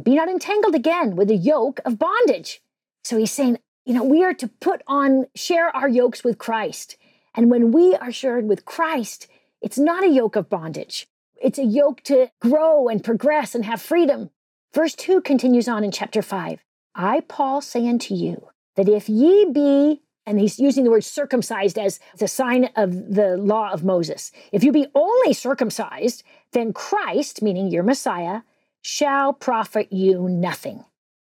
Be 0.00 0.14
not 0.14 0.28
entangled 0.28 0.74
again 0.74 1.16
with 1.16 1.28
the 1.28 1.36
yoke 1.36 1.80
of 1.84 1.98
bondage. 1.98 2.62
So 3.04 3.16
he's 3.16 3.32
saying, 3.32 3.58
you 3.84 3.94
know, 3.94 4.04
we 4.04 4.22
are 4.24 4.34
to 4.34 4.48
put 4.48 4.82
on, 4.86 5.26
share 5.34 5.74
our 5.74 5.88
yokes 5.88 6.22
with 6.22 6.38
Christ. 6.38 6.96
And 7.34 7.50
when 7.50 7.72
we 7.72 7.94
are 7.94 8.12
shared 8.12 8.48
with 8.48 8.64
Christ, 8.64 9.26
it's 9.60 9.78
not 9.78 10.04
a 10.04 10.10
yoke 10.10 10.36
of 10.36 10.48
bondage. 10.48 11.06
It's 11.40 11.58
a 11.58 11.64
yoke 11.64 12.02
to 12.04 12.30
grow 12.40 12.88
and 12.88 13.02
progress 13.02 13.54
and 13.54 13.64
have 13.64 13.80
freedom. 13.80 14.30
Verse 14.72 14.94
2 14.94 15.22
continues 15.22 15.68
on 15.68 15.84
in 15.84 15.90
chapter 15.90 16.22
5 16.22 16.62
I, 16.94 17.20
Paul, 17.20 17.60
say 17.60 17.88
unto 17.88 18.14
you 18.14 18.48
that 18.76 18.88
if 18.88 19.08
ye 19.08 19.46
be 19.50 20.02
and 20.26 20.38
he's 20.38 20.58
using 20.58 20.84
the 20.84 20.90
word 20.90 21.04
circumcised 21.04 21.78
as 21.78 21.98
the 22.18 22.28
sign 22.28 22.68
of 22.76 23.14
the 23.14 23.36
law 23.36 23.70
of 23.72 23.84
Moses. 23.84 24.30
If 24.52 24.62
you 24.62 24.70
be 24.70 24.86
only 24.94 25.32
circumcised, 25.32 26.22
then 26.52 26.72
Christ, 26.72 27.42
meaning 27.42 27.70
your 27.70 27.82
Messiah, 27.82 28.42
shall 28.82 29.32
profit 29.32 29.92
you 29.92 30.28
nothing. 30.28 30.84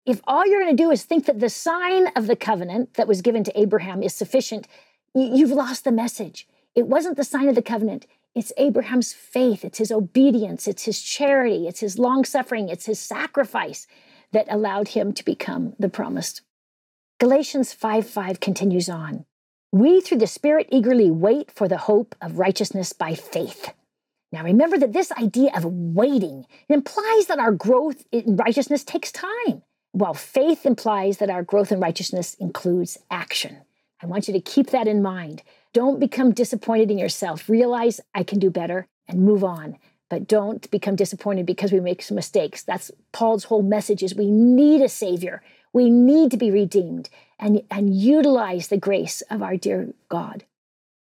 If 0.06 0.22
all 0.26 0.48
you're 0.48 0.62
going 0.62 0.76
to 0.76 0.84
do 0.84 0.92
is 0.92 1.04
think 1.04 1.26
that 1.26 1.40
the 1.40 1.50
sign 1.50 2.08
of 2.16 2.28
the 2.28 2.36
covenant 2.36 2.94
that 2.96 3.08
was 3.08 3.22
given 3.22 3.44
to 3.44 3.60
Abraham 3.60 4.02
is 4.02 4.14
sufficient, 4.14 4.68
you've 5.14 5.52
lost 5.52 5.84
the 5.84 5.92
message. 5.92 6.48
It 6.76 6.88
wasn't 6.88 7.18
the 7.18 7.24
sign 7.24 7.50
of 7.50 7.56
the 7.56 7.62
covenant. 7.62 8.06
It's 8.36 8.54
Abraham's 8.58 9.14
faith, 9.14 9.66
it's 9.66 9.80
his 9.80 9.92
obedience, 9.92 10.68
it's 10.68 10.84
his 10.84 11.02
charity, 11.02 11.68
it's 11.68 11.80
his 11.80 11.98
long 11.98 12.24
suffering, 12.24 12.70
it's 12.70 12.86
his 12.86 13.00
sacrifice 13.00 13.88
that 14.32 14.46
allowed 14.50 14.90
him 14.90 15.12
to 15.14 15.26
become 15.26 15.74
the 15.80 15.90
promised 15.90 16.42
Galatians 17.20 17.74
5 17.74 18.08
5 18.08 18.40
continues 18.40 18.90
on. 18.90 19.26
We, 19.72 20.02
through 20.02 20.20
the 20.20 20.28
Spirit, 20.28 20.68
eagerly 20.72 21.10
wait 21.10 21.52
for 21.52 21.68
the 21.68 21.80
hope 21.80 22.14
of 22.22 22.38
righteousness 22.38 22.94
by 22.94 23.16
faith. 23.16 23.74
Now, 24.32 24.44
remember 24.44 24.78
that 24.78 24.94
this 24.94 25.12
idea 25.14 25.52
of 25.56 25.64
waiting 25.66 26.46
implies 26.68 27.28
that 27.28 27.40
our 27.40 27.54
growth 27.54 28.06
in 28.12 28.36
righteousness 28.36 28.84
takes 28.84 29.12
time, 29.12 29.64
while 29.94 30.14
faith 30.14 30.66
implies 30.66 31.18
that 31.18 31.30
our 31.30 31.44
growth 31.44 31.72
in 31.72 31.80
righteousness 31.80 32.34
includes 32.36 32.98
action. 33.10 33.58
I 34.02 34.06
want 34.06 34.28
you 34.28 34.34
to 34.34 34.42
keep 34.42 34.72
that 34.72 34.88
in 34.88 35.02
mind. 35.02 35.44
Don't 35.74 36.00
become 36.00 36.34
disappointed 36.34 36.92
in 36.92 36.98
yourself. 36.98 37.48
Realize 37.50 38.02
I 38.14 38.24
can 38.24 38.38
do 38.40 38.50
better 38.50 38.88
and 39.08 39.22
move 39.22 39.44
on. 39.44 39.78
But 40.10 40.28
don't 40.28 40.70
become 40.72 40.96
disappointed 40.96 41.46
because 41.46 41.72
we 41.72 41.80
make 41.80 42.02
some 42.02 42.16
mistakes. 42.16 42.64
That's 42.64 42.92
Paul's 43.12 43.46
whole 43.46 43.64
message 43.64 44.04
is 44.04 44.16
we 44.16 44.32
need 44.32 44.82
a 44.82 44.90
savior. 44.90 45.42
We 45.74 45.90
need 45.90 46.32
to 46.32 46.38
be 46.38 46.52
redeemed 46.52 47.10
and, 47.40 47.62
and 47.70 47.96
utilize 47.96 48.68
the 48.68 48.78
grace 48.78 49.22
of 49.30 49.42
our 49.42 49.58
dear 49.58 49.94
God. 50.10 50.46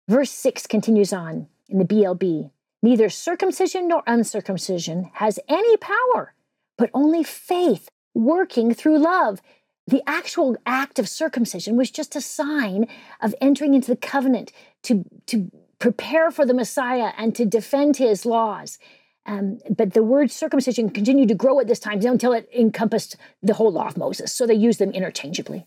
Verse 0.09 0.31
6 0.31 0.67
continues 0.67 1.13
on 1.13 1.49
in 1.69 1.79
the 1.79 1.85
BLB 1.85 2.51
Neither 2.83 3.09
circumcision 3.09 3.89
nor 3.89 4.03
uncircumcision 4.07 5.11
has 5.15 5.39
any 5.49 5.77
power, 5.77 6.35
but 6.77 6.91
only 6.93 7.23
faith 7.23 7.89
working 8.13 8.75
through 8.75 8.99
love. 8.99 9.41
The 9.87 10.03
actual 10.07 10.57
act 10.67 10.99
of 10.99 11.09
circumcision 11.09 11.77
was 11.77 11.91
just 11.91 12.17
a 12.17 12.21
sign 12.21 12.87
of 13.21 13.35
entering 13.41 13.75
into 13.75 13.89
the 13.89 13.97
covenant 13.97 14.53
to, 14.83 15.05
to 15.27 15.51
prepare 15.79 16.31
for 16.31 16.45
the 16.45 16.55
Messiah 16.55 17.13
and 17.17 17.35
to 17.37 17.45
defend 17.45 17.97
his 17.97 18.27
laws. 18.27 18.79
Um, 19.27 19.59
but 19.71 19.95
the 19.95 20.03
word 20.03 20.33
circumcision 20.33 20.91
continued 20.91 21.29
to 21.29 21.35
grow 21.35 21.61
at 21.61 21.69
this 21.69 21.79
time 21.79 22.05
until 22.05 22.33
it 22.33 22.49
encompassed 22.57 23.17
the 23.43 23.55
whole 23.55 23.71
law 23.71 23.87
of 23.87 23.97
Moses. 23.97 24.33
So 24.33 24.47
they 24.47 24.55
used 24.55 24.81
them 24.81 24.91
interchangeably. 24.91 25.67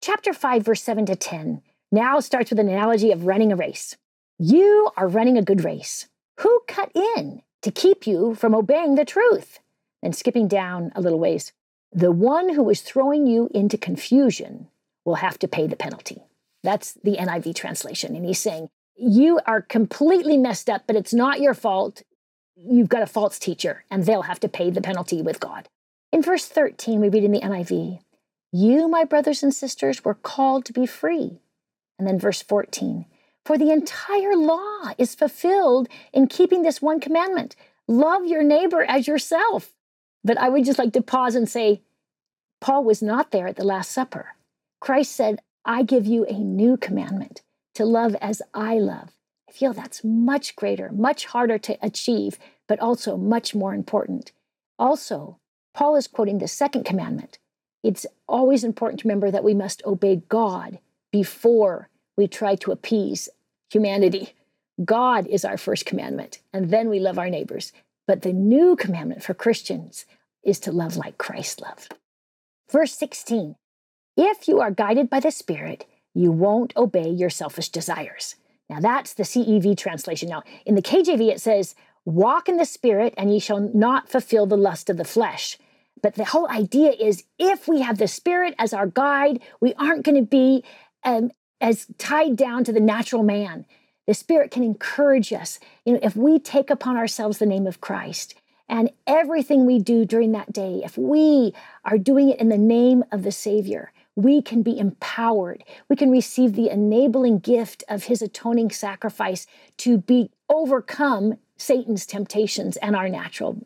Chapter 0.00 0.32
5, 0.32 0.64
verse 0.64 0.82
7 0.82 1.06
to 1.06 1.16
10 1.16 1.62
now 1.90 2.20
starts 2.20 2.50
with 2.50 2.58
an 2.60 2.68
analogy 2.68 3.10
of 3.10 3.26
running 3.26 3.52
a 3.52 3.56
race. 3.56 3.96
You 4.38 4.90
are 4.96 5.08
running 5.08 5.36
a 5.36 5.42
good 5.42 5.64
race. 5.64 6.08
Who 6.38 6.60
cut 6.66 6.90
in 6.94 7.42
to 7.62 7.70
keep 7.70 8.06
you 8.06 8.34
from 8.34 8.54
obeying 8.54 8.94
the 8.94 9.04
truth? 9.04 9.58
And 10.02 10.14
skipping 10.14 10.48
down 10.48 10.92
a 10.94 11.00
little 11.00 11.18
ways, 11.18 11.52
the 11.90 12.12
one 12.12 12.54
who 12.54 12.68
is 12.68 12.82
throwing 12.82 13.26
you 13.26 13.48
into 13.54 13.78
confusion 13.78 14.68
will 15.04 15.16
have 15.16 15.38
to 15.38 15.48
pay 15.48 15.66
the 15.66 15.76
penalty. 15.76 16.22
That's 16.62 16.94
the 17.04 17.16
NIV 17.16 17.54
translation. 17.54 18.16
And 18.16 18.24
he's 18.24 18.40
saying, 18.40 18.68
You 18.96 19.40
are 19.46 19.62
completely 19.62 20.36
messed 20.36 20.68
up, 20.68 20.82
but 20.86 20.96
it's 20.96 21.14
not 21.14 21.40
your 21.40 21.54
fault. 21.54 22.02
You've 22.56 22.88
got 22.88 23.02
a 23.02 23.06
false 23.06 23.38
teacher, 23.38 23.84
and 23.90 24.04
they'll 24.04 24.22
have 24.22 24.40
to 24.40 24.48
pay 24.48 24.70
the 24.70 24.80
penalty 24.80 25.22
with 25.22 25.40
God. 25.40 25.68
In 26.12 26.22
verse 26.22 26.46
13, 26.46 27.00
we 27.00 27.08
read 27.08 27.24
in 27.24 27.32
the 27.32 27.40
NIV, 27.40 28.00
You, 28.52 28.88
my 28.88 29.04
brothers 29.04 29.42
and 29.42 29.52
sisters, 29.52 30.04
were 30.04 30.14
called 30.14 30.64
to 30.66 30.72
be 30.72 30.86
free. 30.86 31.40
And 31.98 32.08
then 32.08 32.18
verse 32.18 32.42
14, 32.42 33.06
For 33.44 33.58
the 33.58 33.70
entire 33.70 34.36
law 34.36 34.92
is 34.96 35.14
fulfilled 35.14 35.88
in 36.12 36.28
keeping 36.28 36.62
this 36.62 36.80
one 36.80 37.00
commandment 37.00 37.56
love 37.86 38.24
your 38.24 38.42
neighbor 38.42 38.82
as 38.82 39.06
yourself. 39.06 39.72
But 40.22 40.38
I 40.38 40.48
would 40.48 40.64
just 40.64 40.78
like 40.78 40.94
to 40.94 41.02
pause 41.02 41.34
and 41.34 41.48
say, 41.48 41.82
Paul 42.60 42.84
was 42.84 43.02
not 43.02 43.30
there 43.30 43.46
at 43.46 43.56
the 43.56 43.64
Last 43.64 43.90
Supper. 43.90 44.36
Christ 44.80 45.12
said, 45.12 45.42
I 45.66 45.82
give 45.82 46.06
you 46.06 46.24
a 46.24 46.38
new 46.38 46.78
commandment 46.78 47.42
to 47.74 47.84
love 47.84 48.16
as 48.22 48.40
I 48.54 48.78
love. 48.78 49.10
I 49.46 49.52
feel 49.52 49.74
that's 49.74 50.02
much 50.02 50.56
greater, 50.56 50.90
much 50.92 51.26
harder 51.26 51.58
to 51.58 51.78
achieve, 51.82 52.38
but 52.66 52.80
also 52.80 53.18
much 53.18 53.54
more 53.54 53.74
important. 53.74 54.32
Also, 54.78 55.38
Paul 55.74 55.96
is 55.96 56.06
quoting 56.06 56.38
the 56.38 56.48
second 56.48 56.84
commandment. 56.84 57.38
It's 57.82 58.06
always 58.26 58.64
important 58.64 59.00
to 59.00 59.08
remember 59.08 59.30
that 59.30 59.44
we 59.44 59.52
must 59.52 59.84
obey 59.84 60.22
God 60.28 60.78
before 61.12 61.90
we 62.16 62.28
try 62.28 62.54
to 62.56 62.72
appease 62.72 63.28
humanity. 63.70 64.34
God 64.84 65.26
is 65.26 65.44
our 65.44 65.56
first 65.56 65.86
commandment, 65.86 66.38
and 66.52 66.70
then 66.70 66.88
we 66.88 66.98
love 66.98 67.18
our 67.18 67.30
neighbors. 67.30 67.72
But 68.06 68.22
the 68.22 68.32
new 68.32 68.76
commandment 68.76 69.22
for 69.22 69.34
Christians 69.34 70.04
is 70.42 70.58
to 70.60 70.72
love 70.72 70.96
like 70.96 71.18
Christ 71.18 71.60
loved. 71.60 71.94
Verse 72.70 72.92
16 72.92 73.56
If 74.16 74.48
you 74.48 74.60
are 74.60 74.70
guided 74.70 75.08
by 75.08 75.20
the 75.20 75.30
Spirit, 75.30 75.86
you 76.14 76.30
won't 76.30 76.76
obey 76.76 77.08
your 77.08 77.30
selfish 77.30 77.68
desires. 77.70 78.36
Now, 78.68 78.80
that's 78.80 79.14
the 79.14 79.24
CEV 79.24 79.76
translation. 79.76 80.28
Now, 80.28 80.42
in 80.64 80.74
the 80.74 80.82
KJV, 80.82 81.30
it 81.30 81.40
says, 81.40 81.74
Walk 82.04 82.48
in 82.48 82.56
the 82.56 82.64
Spirit, 82.64 83.14
and 83.16 83.32
ye 83.32 83.38
shall 83.38 83.60
not 83.60 84.08
fulfill 84.08 84.46
the 84.46 84.56
lust 84.56 84.90
of 84.90 84.96
the 84.96 85.04
flesh. 85.04 85.58
But 86.02 86.14
the 86.14 86.24
whole 86.24 86.48
idea 86.50 86.90
is 86.90 87.24
if 87.38 87.66
we 87.66 87.80
have 87.80 87.98
the 87.98 88.08
Spirit 88.08 88.54
as 88.58 88.74
our 88.74 88.86
guide, 88.86 89.40
we 89.60 89.74
aren't 89.74 90.04
going 90.04 90.16
to 90.16 90.28
be 90.28 90.62
um, 91.02 91.30
as 91.60 91.86
tied 91.98 92.36
down 92.36 92.64
to 92.64 92.72
the 92.72 92.80
natural 92.80 93.22
man. 93.22 93.66
The 94.06 94.14
Spirit 94.14 94.50
can 94.50 94.62
encourage 94.62 95.32
us. 95.32 95.58
You 95.84 95.94
know, 95.94 96.00
if 96.02 96.16
we 96.16 96.38
take 96.38 96.70
upon 96.70 96.96
ourselves 96.96 97.38
the 97.38 97.46
name 97.46 97.66
of 97.66 97.80
Christ 97.80 98.34
and 98.68 98.90
everything 99.06 99.64
we 99.64 99.78
do 99.78 100.04
during 100.04 100.32
that 100.32 100.52
day, 100.52 100.82
if 100.84 100.98
we 100.98 101.54
are 101.84 101.98
doing 101.98 102.30
it 102.30 102.40
in 102.40 102.48
the 102.48 102.58
name 102.58 103.04
of 103.10 103.22
the 103.22 103.32
Savior, 103.32 103.92
we 104.16 104.42
can 104.42 104.62
be 104.62 104.78
empowered. 104.78 105.64
We 105.88 105.96
can 105.96 106.10
receive 106.10 106.54
the 106.54 106.70
enabling 106.70 107.38
gift 107.40 107.82
of 107.88 108.04
His 108.04 108.22
atoning 108.22 108.70
sacrifice 108.70 109.46
to 109.78 109.98
be 109.98 110.30
overcome 110.48 111.38
Satan's 111.56 112.06
temptations 112.06 112.76
and 112.78 112.94
our 112.94 113.08
natural 113.08 113.62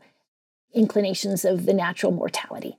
inclinations 0.72 1.44
of 1.44 1.66
the 1.66 1.74
natural 1.74 2.12
mortality. 2.12 2.78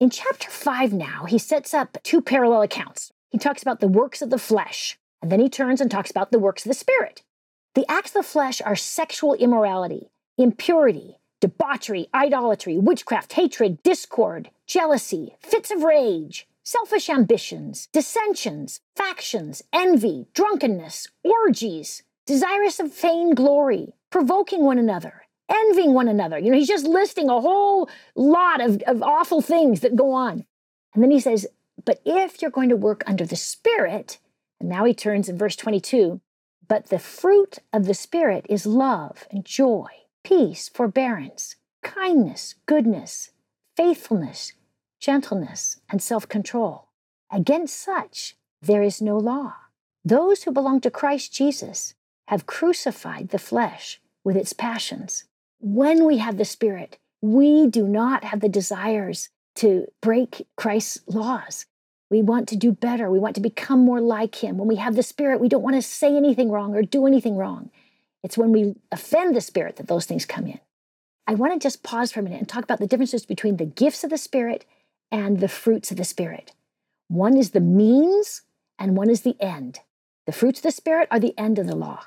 In 0.00 0.10
chapter 0.10 0.50
5 0.50 0.92
now, 0.92 1.24
he 1.24 1.38
sets 1.38 1.74
up 1.74 1.98
two 2.02 2.20
parallel 2.20 2.62
accounts. 2.62 3.12
He 3.30 3.38
talks 3.38 3.62
about 3.62 3.80
the 3.80 3.88
works 3.88 4.22
of 4.22 4.30
the 4.30 4.38
flesh, 4.38 4.98
and 5.20 5.30
then 5.30 5.40
he 5.40 5.48
turns 5.48 5.80
and 5.80 5.90
talks 5.90 6.10
about 6.10 6.30
the 6.30 6.38
works 6.38 6.64
of 6.64 6.70
the 6.70 6.74
Spirit. 6.74 7.22
The 7.74 7.90
acts 7.90 8.10
of 8.10 8.22
the 8.24 8.28
flesh 8.28 8.60
are 8.62 8.76
sexual 8.76 9.34
immorality, 9.34 10.10
impurity, 10.36 11.18
debauchery, 11.40 12.08
idolatry, 12.14 12.78
witchcraft, 12.78 13.34
hatred, 13.34 13.82
discord, 13.82 14.50
jealousy, 14.66 15.36
fits 15.40 15.70
of 15.70 15.82
rage, 15.82 16.48
selfish 16.64 17.08
ambitions, 17.08 17.88
dissensions, 17.92 18.80
factions, 18.96 19.62
envy, 19.72 20.26
drunkenness, 20.34 21.08
orgies, 21.22 22.02
desirous 22.26 22.80
of 22.80 22.94
vain 22.94 23.34
glory, 23.34 23.94
provoking 24.10 24.64
one 24.64 24.78
another, 24.78 25.22
envying 25.48 25.94
one 25.94 26.08
another. 26.08 26.38
You 26.38 26.50
know, 26.50 26.58
he's 26.58 26.68
just 26.68 26.86
listing 26.86 27.28
a 27.28 27.40
whole 27.40 27.88
lot 28.14 28.60
of, 28.60 28.82
of 28.86 29.02
awful 29.02 29.40
things 29.40 29.80
that 29.80 29.96
go 29.96 30.12
on. 30.12 30.44
And 30.94 31.02
then 31.02 31.10
he 31.10 31.20
says, 31.20 31.46
But 31.84 32.00
if 32.04 32.40
you're 32.40 32.50
going 32.50 32.68
to 32.68 32.76
work 32.76 33.02
under 33.06 33.24
the 33.24 33.36
Spirit, 33.36 34.18
and 34.60 34.68
now 34.68 34.84
he 34.84 34.94
turns 34.94 35.28
in 35.28 35.38
verse 35.38 35.56
22 35.56 36.20
But 36.66 36.88
the 36.88 36.98
fruit 36.98 37.58
of 37.72 37.86
the 37.86 37.94
Spirit 37.94 38.46
is 38.48 38.66
love 38.66 39.26
and 39.30 39.44
joy, 39.44 39.88
peace, 40.24 40.68
forbearance, 40.68 41.56
kindness, 41.82 42.54
goodness, 42.66 43.30
faithfulness, 43.76 44.52
gentleness, 45.00 45.80
and 45.88 46.02
self 46.02 46.28
control. 46.28 46.88
Against 47.30 47.78
such 47.78 48.36
there 48.60 48.82
is 48.82 49.00
no 49.00 49.16
law. 49.16 49.54
Those 50.04 50.42
who 50.42 50.52
belong 50.52 50.80
to 50.80 50.90
Christ 50.90 51.32
Jesus 51.32 51.94
have 52.28 52.46
crucified 52.46 53.28
the 53.28 53.38
flesh 53.38 54.00
with 54.24 54.36
its 54.36 54.52
passions. 54.52 55.24
When 55.60 56.04
we 56.04 56.18
have 56.18 56.36
the 56.36 56.44
Spirit, 56.44 56.98
we 57.20 57.66
do 57.66 57.86
not 57.86 58.24
have 58.24 58.40
the 58.40 58.48
desires 58.48 59.30
to 59.58 59.86
break 60.00 60.46
Christ's 60.56 61.00
laws. 61.06 61.66
We 62.10 62.22
want 62.22 62.48
to 62.48 62.56
do 62.56 62.72
better. 62.72 63.10
We 63.10 63.18
want 63.18 63.34
to 63.34 63.40
become 63.40 63.80
more 63.80 64.00
like 64.00 64.36
Him. 64.36 64.56
When 64.56 64.68
we 64.68 64.76
have 64.76 64.94
the 64.94 65.02
Spirit, 65.02 65.40
we 65.40 65.48
don't 65.48 65.62
want 65.62 65.76
to 65.76 65.82
say 65.82 66.16
anything 66.16 66.50
wrong 66.50 66.74
or 66.74 66.82
do 66.82 67.06
anything 67.06 67.36
wrong. 67.36 67.70
It's 68.22 68.38
when 68.38 68.52
we 68.52 68.76
offend 68.90 69.34
the 69.34 69.40
Spirit 69.40 69.76
that 69.76 69.88
those 69.88 70.06
things 70.06 70.24
come 70.26 70.46
in. 70.46 70.60
I 71.26 71.34
want 71.34 71.52
to 71.52 71.58
just 71.58 71.82
pause 71.82 72.12
for 72.12 72.20
a 72.20 72.22
minute 72.22 72.38
and 72.38 72.48
talk 72.48 72.64
about 72.64 72.78
the 72.78 72.86
differences 72.86 73.26
between 73.26 73.56
the 73.56 73.66
gifts 73.66 74.04
of 74.04 74.10
the 74.10 74.16
Spirit 74.16 74.64
and 75.12 75.40
the 75.40 75.48
fruits 75.48 75.90
of 75.90 75.96
the 75.96 76.04
Spirit. 76.04 76.52
One 77.08 77.36
is 77.36 77.50
the 77.50 77.60
means 77.60 78.42
and 78.78 78.96
one 78.96 79.10
is 79.10 79.22
the 79.22 79.36
end. 79.40 79.80
The 80.26 80.32
fruits 80.32 80.60
of 80.60 80.62
the 80.62 80.70
Spirit 80.70 81.08
are 81.10 81.20
the 81.20 81.36
end 81.36 81.58
of 81.58 81.66
the 81.66 81.76
law. 81.76 82.04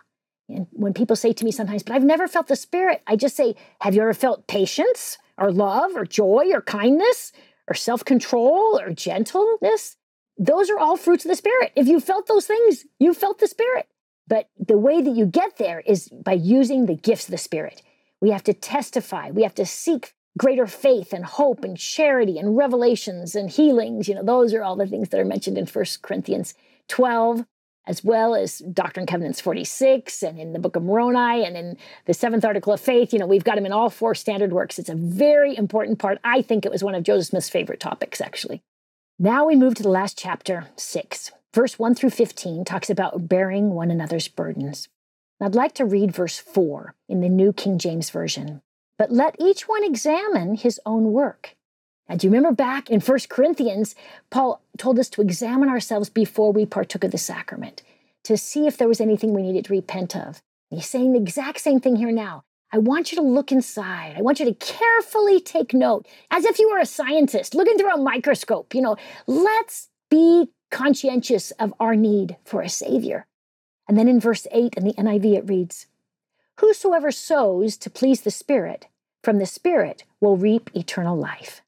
And 0.49 0.67
when 0.71 0.93
people 0.93 1.15
say 1.15 1.33
to 1.33 1.45
me 1.45 1.51
sometimes, 1.51 1.83
but 1.83 1.93
I've 1.93 2.03
never 2.03 2.27
felt 2.27 2.47
the 2.47 2.55
Spirit, 2.55 3.01
I 3.05 3.15
just 3.15 3.35
say, 3.35 3.55
have 3.81 3.93
you 3.93 4.01
ever 4.01 4.13
felt 4.13 4.47
patience 4.47 5.17
or 5.41 5.51
love 5.51 5.91
or 5.95 6.05
joy 6.05 6.51
or 6.53 6.61
kindness 6.61 7.33
or 7.67 7.73
self 7.73 8.05
control 8.05 8.79
or 8.79 8.91
gentleness? 8.91 9.97
Those 10.37 10.69
are 10.69 10.79
all 10.79 10.95
fruits 10.95 11.25
of 11.25 11.29
the 11.29 11.35
Spirit. 11.35 11.71
If 11.75 11.87
you 11.87 11.99
felt 11.99 12.27
those 12.27 12.47
things, 12.47 12.85
you 12.99 13.13
felt 13.13 13.39
the 13.39 13.47
Spirit. 13.47 13.87
But 14.27 14.49
the 14.57 14.77
way 14.77 15.01
that 15.01 15.15
you 15.15 15.25
get 15.25 15.57
there 15.57 15.81
is 15.81 16.07
by 16.07 16.33
using 16.33 16.85
the 16.85 16.95
gifts 16.95 17.25
of 17.25 17.31
the 17.31 17.37
Spirit. 17.37 17.81
We 18.21 18.29
have 18.29 18.43
to 18.45 18.53
testify, 18.53 19.31
we 19.31 19.43
have 19.43 19.55
to 19.55 19.65
seek 19.65 20.13
greater 20.37 20.67
faith 20.67 21.11
and 21.11 21.25
hope 21.25 21.63
and 21.63 21.77
charity 21.77 22.37
and 22.37 22.55
revelations 22.55 23.35
and 23.35 23.49
healings. 23.49 24.07
You 24.07 24.15
know, 24.15 24.23
those 24.23 24.53
are 24.53 24.63
all 24.63 24.75
the 24.75 24.87
things 24.87 25.09
that 25.09 25.19
are 25.19 25.25
mentioned 25.25 25.57
in 25.57 25.65
First 25.65 26.01
Corinthians 26.01 26.53
12 26.87 27.45
as 27.87 28.03
well 28.03 28.35
as 28.35 28.59
Doctrine 28.59 29.03
and 29.03 29.09
Covenants 29.09 29.41
46 29.41 30.23
and 30.23 30.39
in 30.39 30.53
the 30.53 30.59
Book 30.59 30.75
of 30.75 30.83
Moroni 30.83 31.45
and 31.45 31.57
in 31.57 31.77
the 32.05 32.13
seventh 32.13 32.45
article 32.45 32.73
of 32.73 32.79
faith. 32.79 33.11
You 33.11 33.19
know, 33.19 33.25
we've 33.25 33.43
got 33.43 33.55
them 33.55 33.65
in 33.65 33.71
all 33.71 33.89
four 33.89 34.13
standard 34.13 34.53
works. 34.53 34.77
It's 34.77 34.89
a 34.89 34.95
very 34.95 35.57
important 35.57 35.99
part. 35.99 36.19
I 36.23 36.41
think 36.41 36.65
it 36.65 36.71
was 36.71 36.83
one 36.83 36.95
of 36.95 37.03
Joseph 37.03 37.29
Smith's 37.29 37.49
favorite 37.49 37.79
topics, 37.79 38.21
actually. 38.21 38.61
Now 39.17 39.45
we 39.45 39.55
move 39.55 39.75
to 39.75 39.83
the 39.83 39.89
last 39.89 40.17
chapter, 40.17 40.67
6. 40.75 41.31
Verse 41.53 41.77
1 41.77 41.95
through 41.95 42.11
15 42.11 42.63
talks 42.63 42.89
about 42.89 43.27
bearing 43.27 43.71
one 43.71 43.91
another's 43.91 44.27
burdens. 44.27 44.87
I'd 45.41 45.55
like 45.55 45.73
to 45.75 45.85
read 45.85 46.13
verse 46.13 46.37
4 46.37 46.93
in 47.09 47.21
the 47.21 47.29
New 47.29 47.51
King 47.51 47.77
James 47.77 48.09
Version. 48.09 48.61
But 48.97 49.11
let 49.11 49.35
each 49.39 49.67
one 49.67 49.83
examine 49.83 50.55
his 50.55 50.79
own 50.85 51.11
work 51.11 51.55
and 52.11 52.19
do 52.19 52.27
you 52.27 52.31
remember 52.31 52.53
back 52.53 52.89
in 52.89 52.99
First 52.99 53.29
Corinthians, 53.29 53.95
Paul 54.29 54.61
told 54.77 54.99
us 54.99 55.09
to 55.11 55.21
examine 55.21 55.69
ourselves 55.69 56.09
before 56.09 56.51
we 56.51 56.65
partook 56.65 57.05
of 57.05 57.11
the 57.11 57.17
sacrament 57.17 57.83
to 58.25 58.35
see 58.35 58.67
if 58.67 58.77
there 58.77 58.89
was 58.89 58.99
anything 58.99 59.33
we 59.33 59.41
needed 59.41 59.63
to 59.63 59.73
repent 59.73 60.13
of. 60.13 60.41
He's 60.69 60.89
saying 60.89 61.13
the 61.13 61.19
exact 61.19 61.61
same 61.61 61.79
thing 61.79 61.95
here 61.95 62.11
now. 62.11 62.43
I 62.69 62.79
want 62.79 63.13
you 63.13 63.15
to 63.15 63.21
look 63.21 63.53
inside. 63.53 64.15
I 64.17 64.21
want 64.21 64.41
you 64.41 64.45
to 64.45 64.53
carefully 64.53 65.39
take 65.39 65.73
note, 65.73 66.05
as 66.29 66.43
if 66.43 66.59
you 66.59 66.69
were 66.69 66.79
a 66.79 66.85
scientist 66.85 67.55
looking 67.55 67.77
through 67.77 67.93
a 67.93 67.97
microscope. 67.97 68.75
You 68.75 68.81
know, 68.81 68.97
let's 69.25 69.87
be 70.09 70.49
conscientious 70.69 71.51
of 71.51 71.73
our 71.79 71.95
need 71.95 72.35
for 72.43 72.61
a 72.61 72.67
Savior. 72.67 73.25
And 73.87 73.97
then 73.97 74.09
in 74.09 74.19
verse 74.19 74.47
8 74.51 74.73
in 74.75 74.83
the 74.83 74.93
NIV, 74.95 75.37
it 75.37 75.49
reads 75.49 75.85
Whosoever 76.59 77.09
sows 77.09 77.77
to 77.77 77.89
please 77.89 78.19
the 78.21 78.31
Spirit, 78.31 78.87
from 79.23 79.39
the 79.39 79.45
Spirit 79.45 80.03
will 80.19 80.35
reap 80.35 80.69
eternal 80.73 81.17
life. 81.17 81.61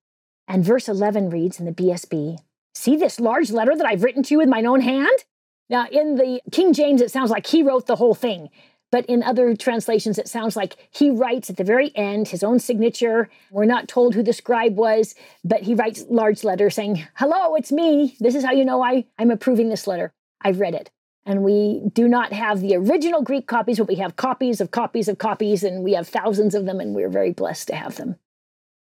And 0.47 0.63
verse 0.63 0.87
11 0.87 1.29
reads 1.29 1.59
in 1.59 1.65
the 1.65 1.71
BSB 1.71 2.37
See 2.75 2.95
this 2.95 3.19
large 3.19 3.51
letter 3.51 3.75
that 3.75 3.85
I've 3.85 4.03
written 4.03 4.23
to 4.23 4.33
you 4.33 4.37
with 4.39 4.49
mine 4.49 4.65
own 4.65 4.81
hand? 4.81 5.25
Now, 5.69 5.87
in 5.87 6.15
the 6.15 6.41
King 6.51 6.73
James, 6.73 7.01
it 7.01 7.11
sounds 7.11 7.31
like 7.31 7.47
he 7.47 7.63
wrote 7.63 7.87
the 7.87 7.95
whole 7.95 8.15
thing. 8.15 8.49
But 8.91 9.07
in 9.07 9.23
other 9.23 9.55
translations, 9.55 10.19
it 10.19 10.27
sounds 10.27 10.55
like 10.55 10.75
he 10.91 11.09
writes 11.09 11.49
at 11.49 11.57
the 11.57 11.63
very 11.63 11.91
end 11.95 12.27
his 12.27 12.43
own 12.43 12.59
signature. 12.59 13.27
We're 13.49 13.65
not 13.65 13.87
told 13.87 14.13
who 14.13 14.21
the 14.21 14.33
scribe 14.33 14.75
was, 14.75 15.15
but 15.43 15.63
he 15.63 15.73
writes 15.73 16.05
large 16.09 16.43
letter 16.43 16.69
saying, 16.69 17.03
Hello, 17.15 17.55
it's 17.55 17.71
me. 17.71 18.15
This 18.19 18.35
is 18.35 18.43
how 18.45 18.51
you 18.51 18.63
know 18.63 18.83
I, 18.83 19.05
I'm 19.17 19.31
approving 19.31 19.69
this 19.69 19.87
letter. 19.87 20.13
I've 20.41 20.59
read 20.59 20.75
it. 20.75 20.91
And 21.25 21.41
we 21.41 21.81
do 21.93 22.07
not 22.07 22.33
have 22.33 22.61
the 22.61 22.75
original 22.75 23.23
Greek 23.23 23.47
copies, 23.47 23.79
but 23.79 23.87
we 23.87 23.95
have 23.95 24.15
copies 24.15 24.61
of 24.61 24.69
copies 24.69 25.07
of 25.07 25.17
copies, 25.17 25.63
and 25.63 25.83
we 25.83 25.93
have 25.93 26.07
thousands 26.07 26.53
of 26.53 26.65
them, 26.65 26.79
and 26.79 26.93
we're 26.93 27.09
very 27.09 27.31
blessed 27.31 27.69
to 27.69 27.75
have 27.75 27.95
them. 27.95 28.17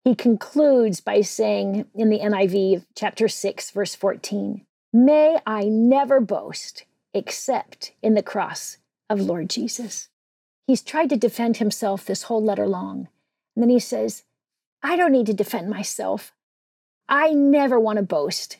He 0.06 0.14
concludes 0.14 1.02
by 1.02 1.22
saying 1.22 1.88
in 1.96 2.12
the 2.12 2.20
NIV, 2.20 2.86
chapter 2.96 3.28
6, 3.28 3.72
verse 3.72 3.96
14, 3.96 4.64
May 4.94 5.40
I 5.48 5.64
never 5.64 6.22
boast 6.22 6.86
except 7.12 7.92
in 8.04 8.14
the 8.14 8.22
cross 8.22 8.78
of 9.10 9.20
Lord 9.20 9.50
Jesus. 9.50 10.10
He's 10.68 10.84
tried 10.84 11.10
to 11.10 11.18
defend 11.18 11.58
himself 11.58 12.06
this 12.06 12.24
whole 12.24 12.44
letter 12.44 12.68
long. 12.68 13.08
And 13.56 13.64
then 13.64 13.70
he 13.72 13.80
says, 13.80 14.24
I 14.84 14.96
don't 14.96 15.12
need 15.12 15.26
to 15.26 15.34
defend 15.34 15.72
myself. 15.72 16.32
I 17.10 17.32
never 17.32 17.80
want 17.80 17.98
to 17.98 18.04
boast. 18.04 18.58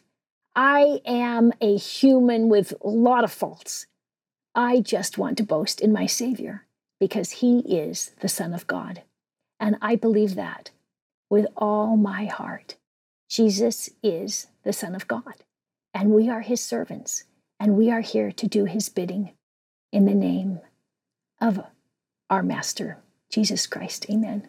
I 0.56 1.00
am 1.06 1.54
a 1.62 1.78
human 1.78 2.50
with 2.50 2.74
a 2.84 2.88
lot 2.88 3.24
of 3.24 3.32
faults. 3.32 3.86
I 4.56 4.80
just 4.80 5.20
want 5.20 5.38
to 5.38 5.44
boast 5.44 5.80
in 5.80 5.94
my 5.94 6.08
Savior 6.08 6.66
because 7.00 7.32
he 7.34 7.60
is 7.60 8.14
the 8.22 8.30
Son 8.30 8.52
of 8.52 8.66
God. 8.66 9.04
And 9.60 9.78
I 9.80 9.96
believe 9.96 10.34
that 10.36 10.72
with 11.30 11.48
all 11.58 11.98
my 11.98 12.26
heart. 12.26 12.76
Jesus 13.30 13.90
is 14.04 14.48
the 14.64 14.74
Son 14.74 14.96
of 14.96 15.08
God, 15.08 15.44
and 15.94 16.12
we 16.12 16.30
are 16.30 16.42
his 16.42 16.62
servants, 16.62 17.24
and 17.60 17.76
we 17.76 17.92
are 17.92 18.02
here 18.02 18.32
to 18.32 18.48
do 18.48 18.66
his 18.66 18.90
bidding 18.90 19.34
in 19.92 20.06
the 20.06 20.14
name 20.14 20.60
of 21.42 21.62
our 22.30 22.44
Master, 22.44 22.98
Jesus 23.30 23.68
Christ. 23.68 24.10
Amen. 24.10 24.48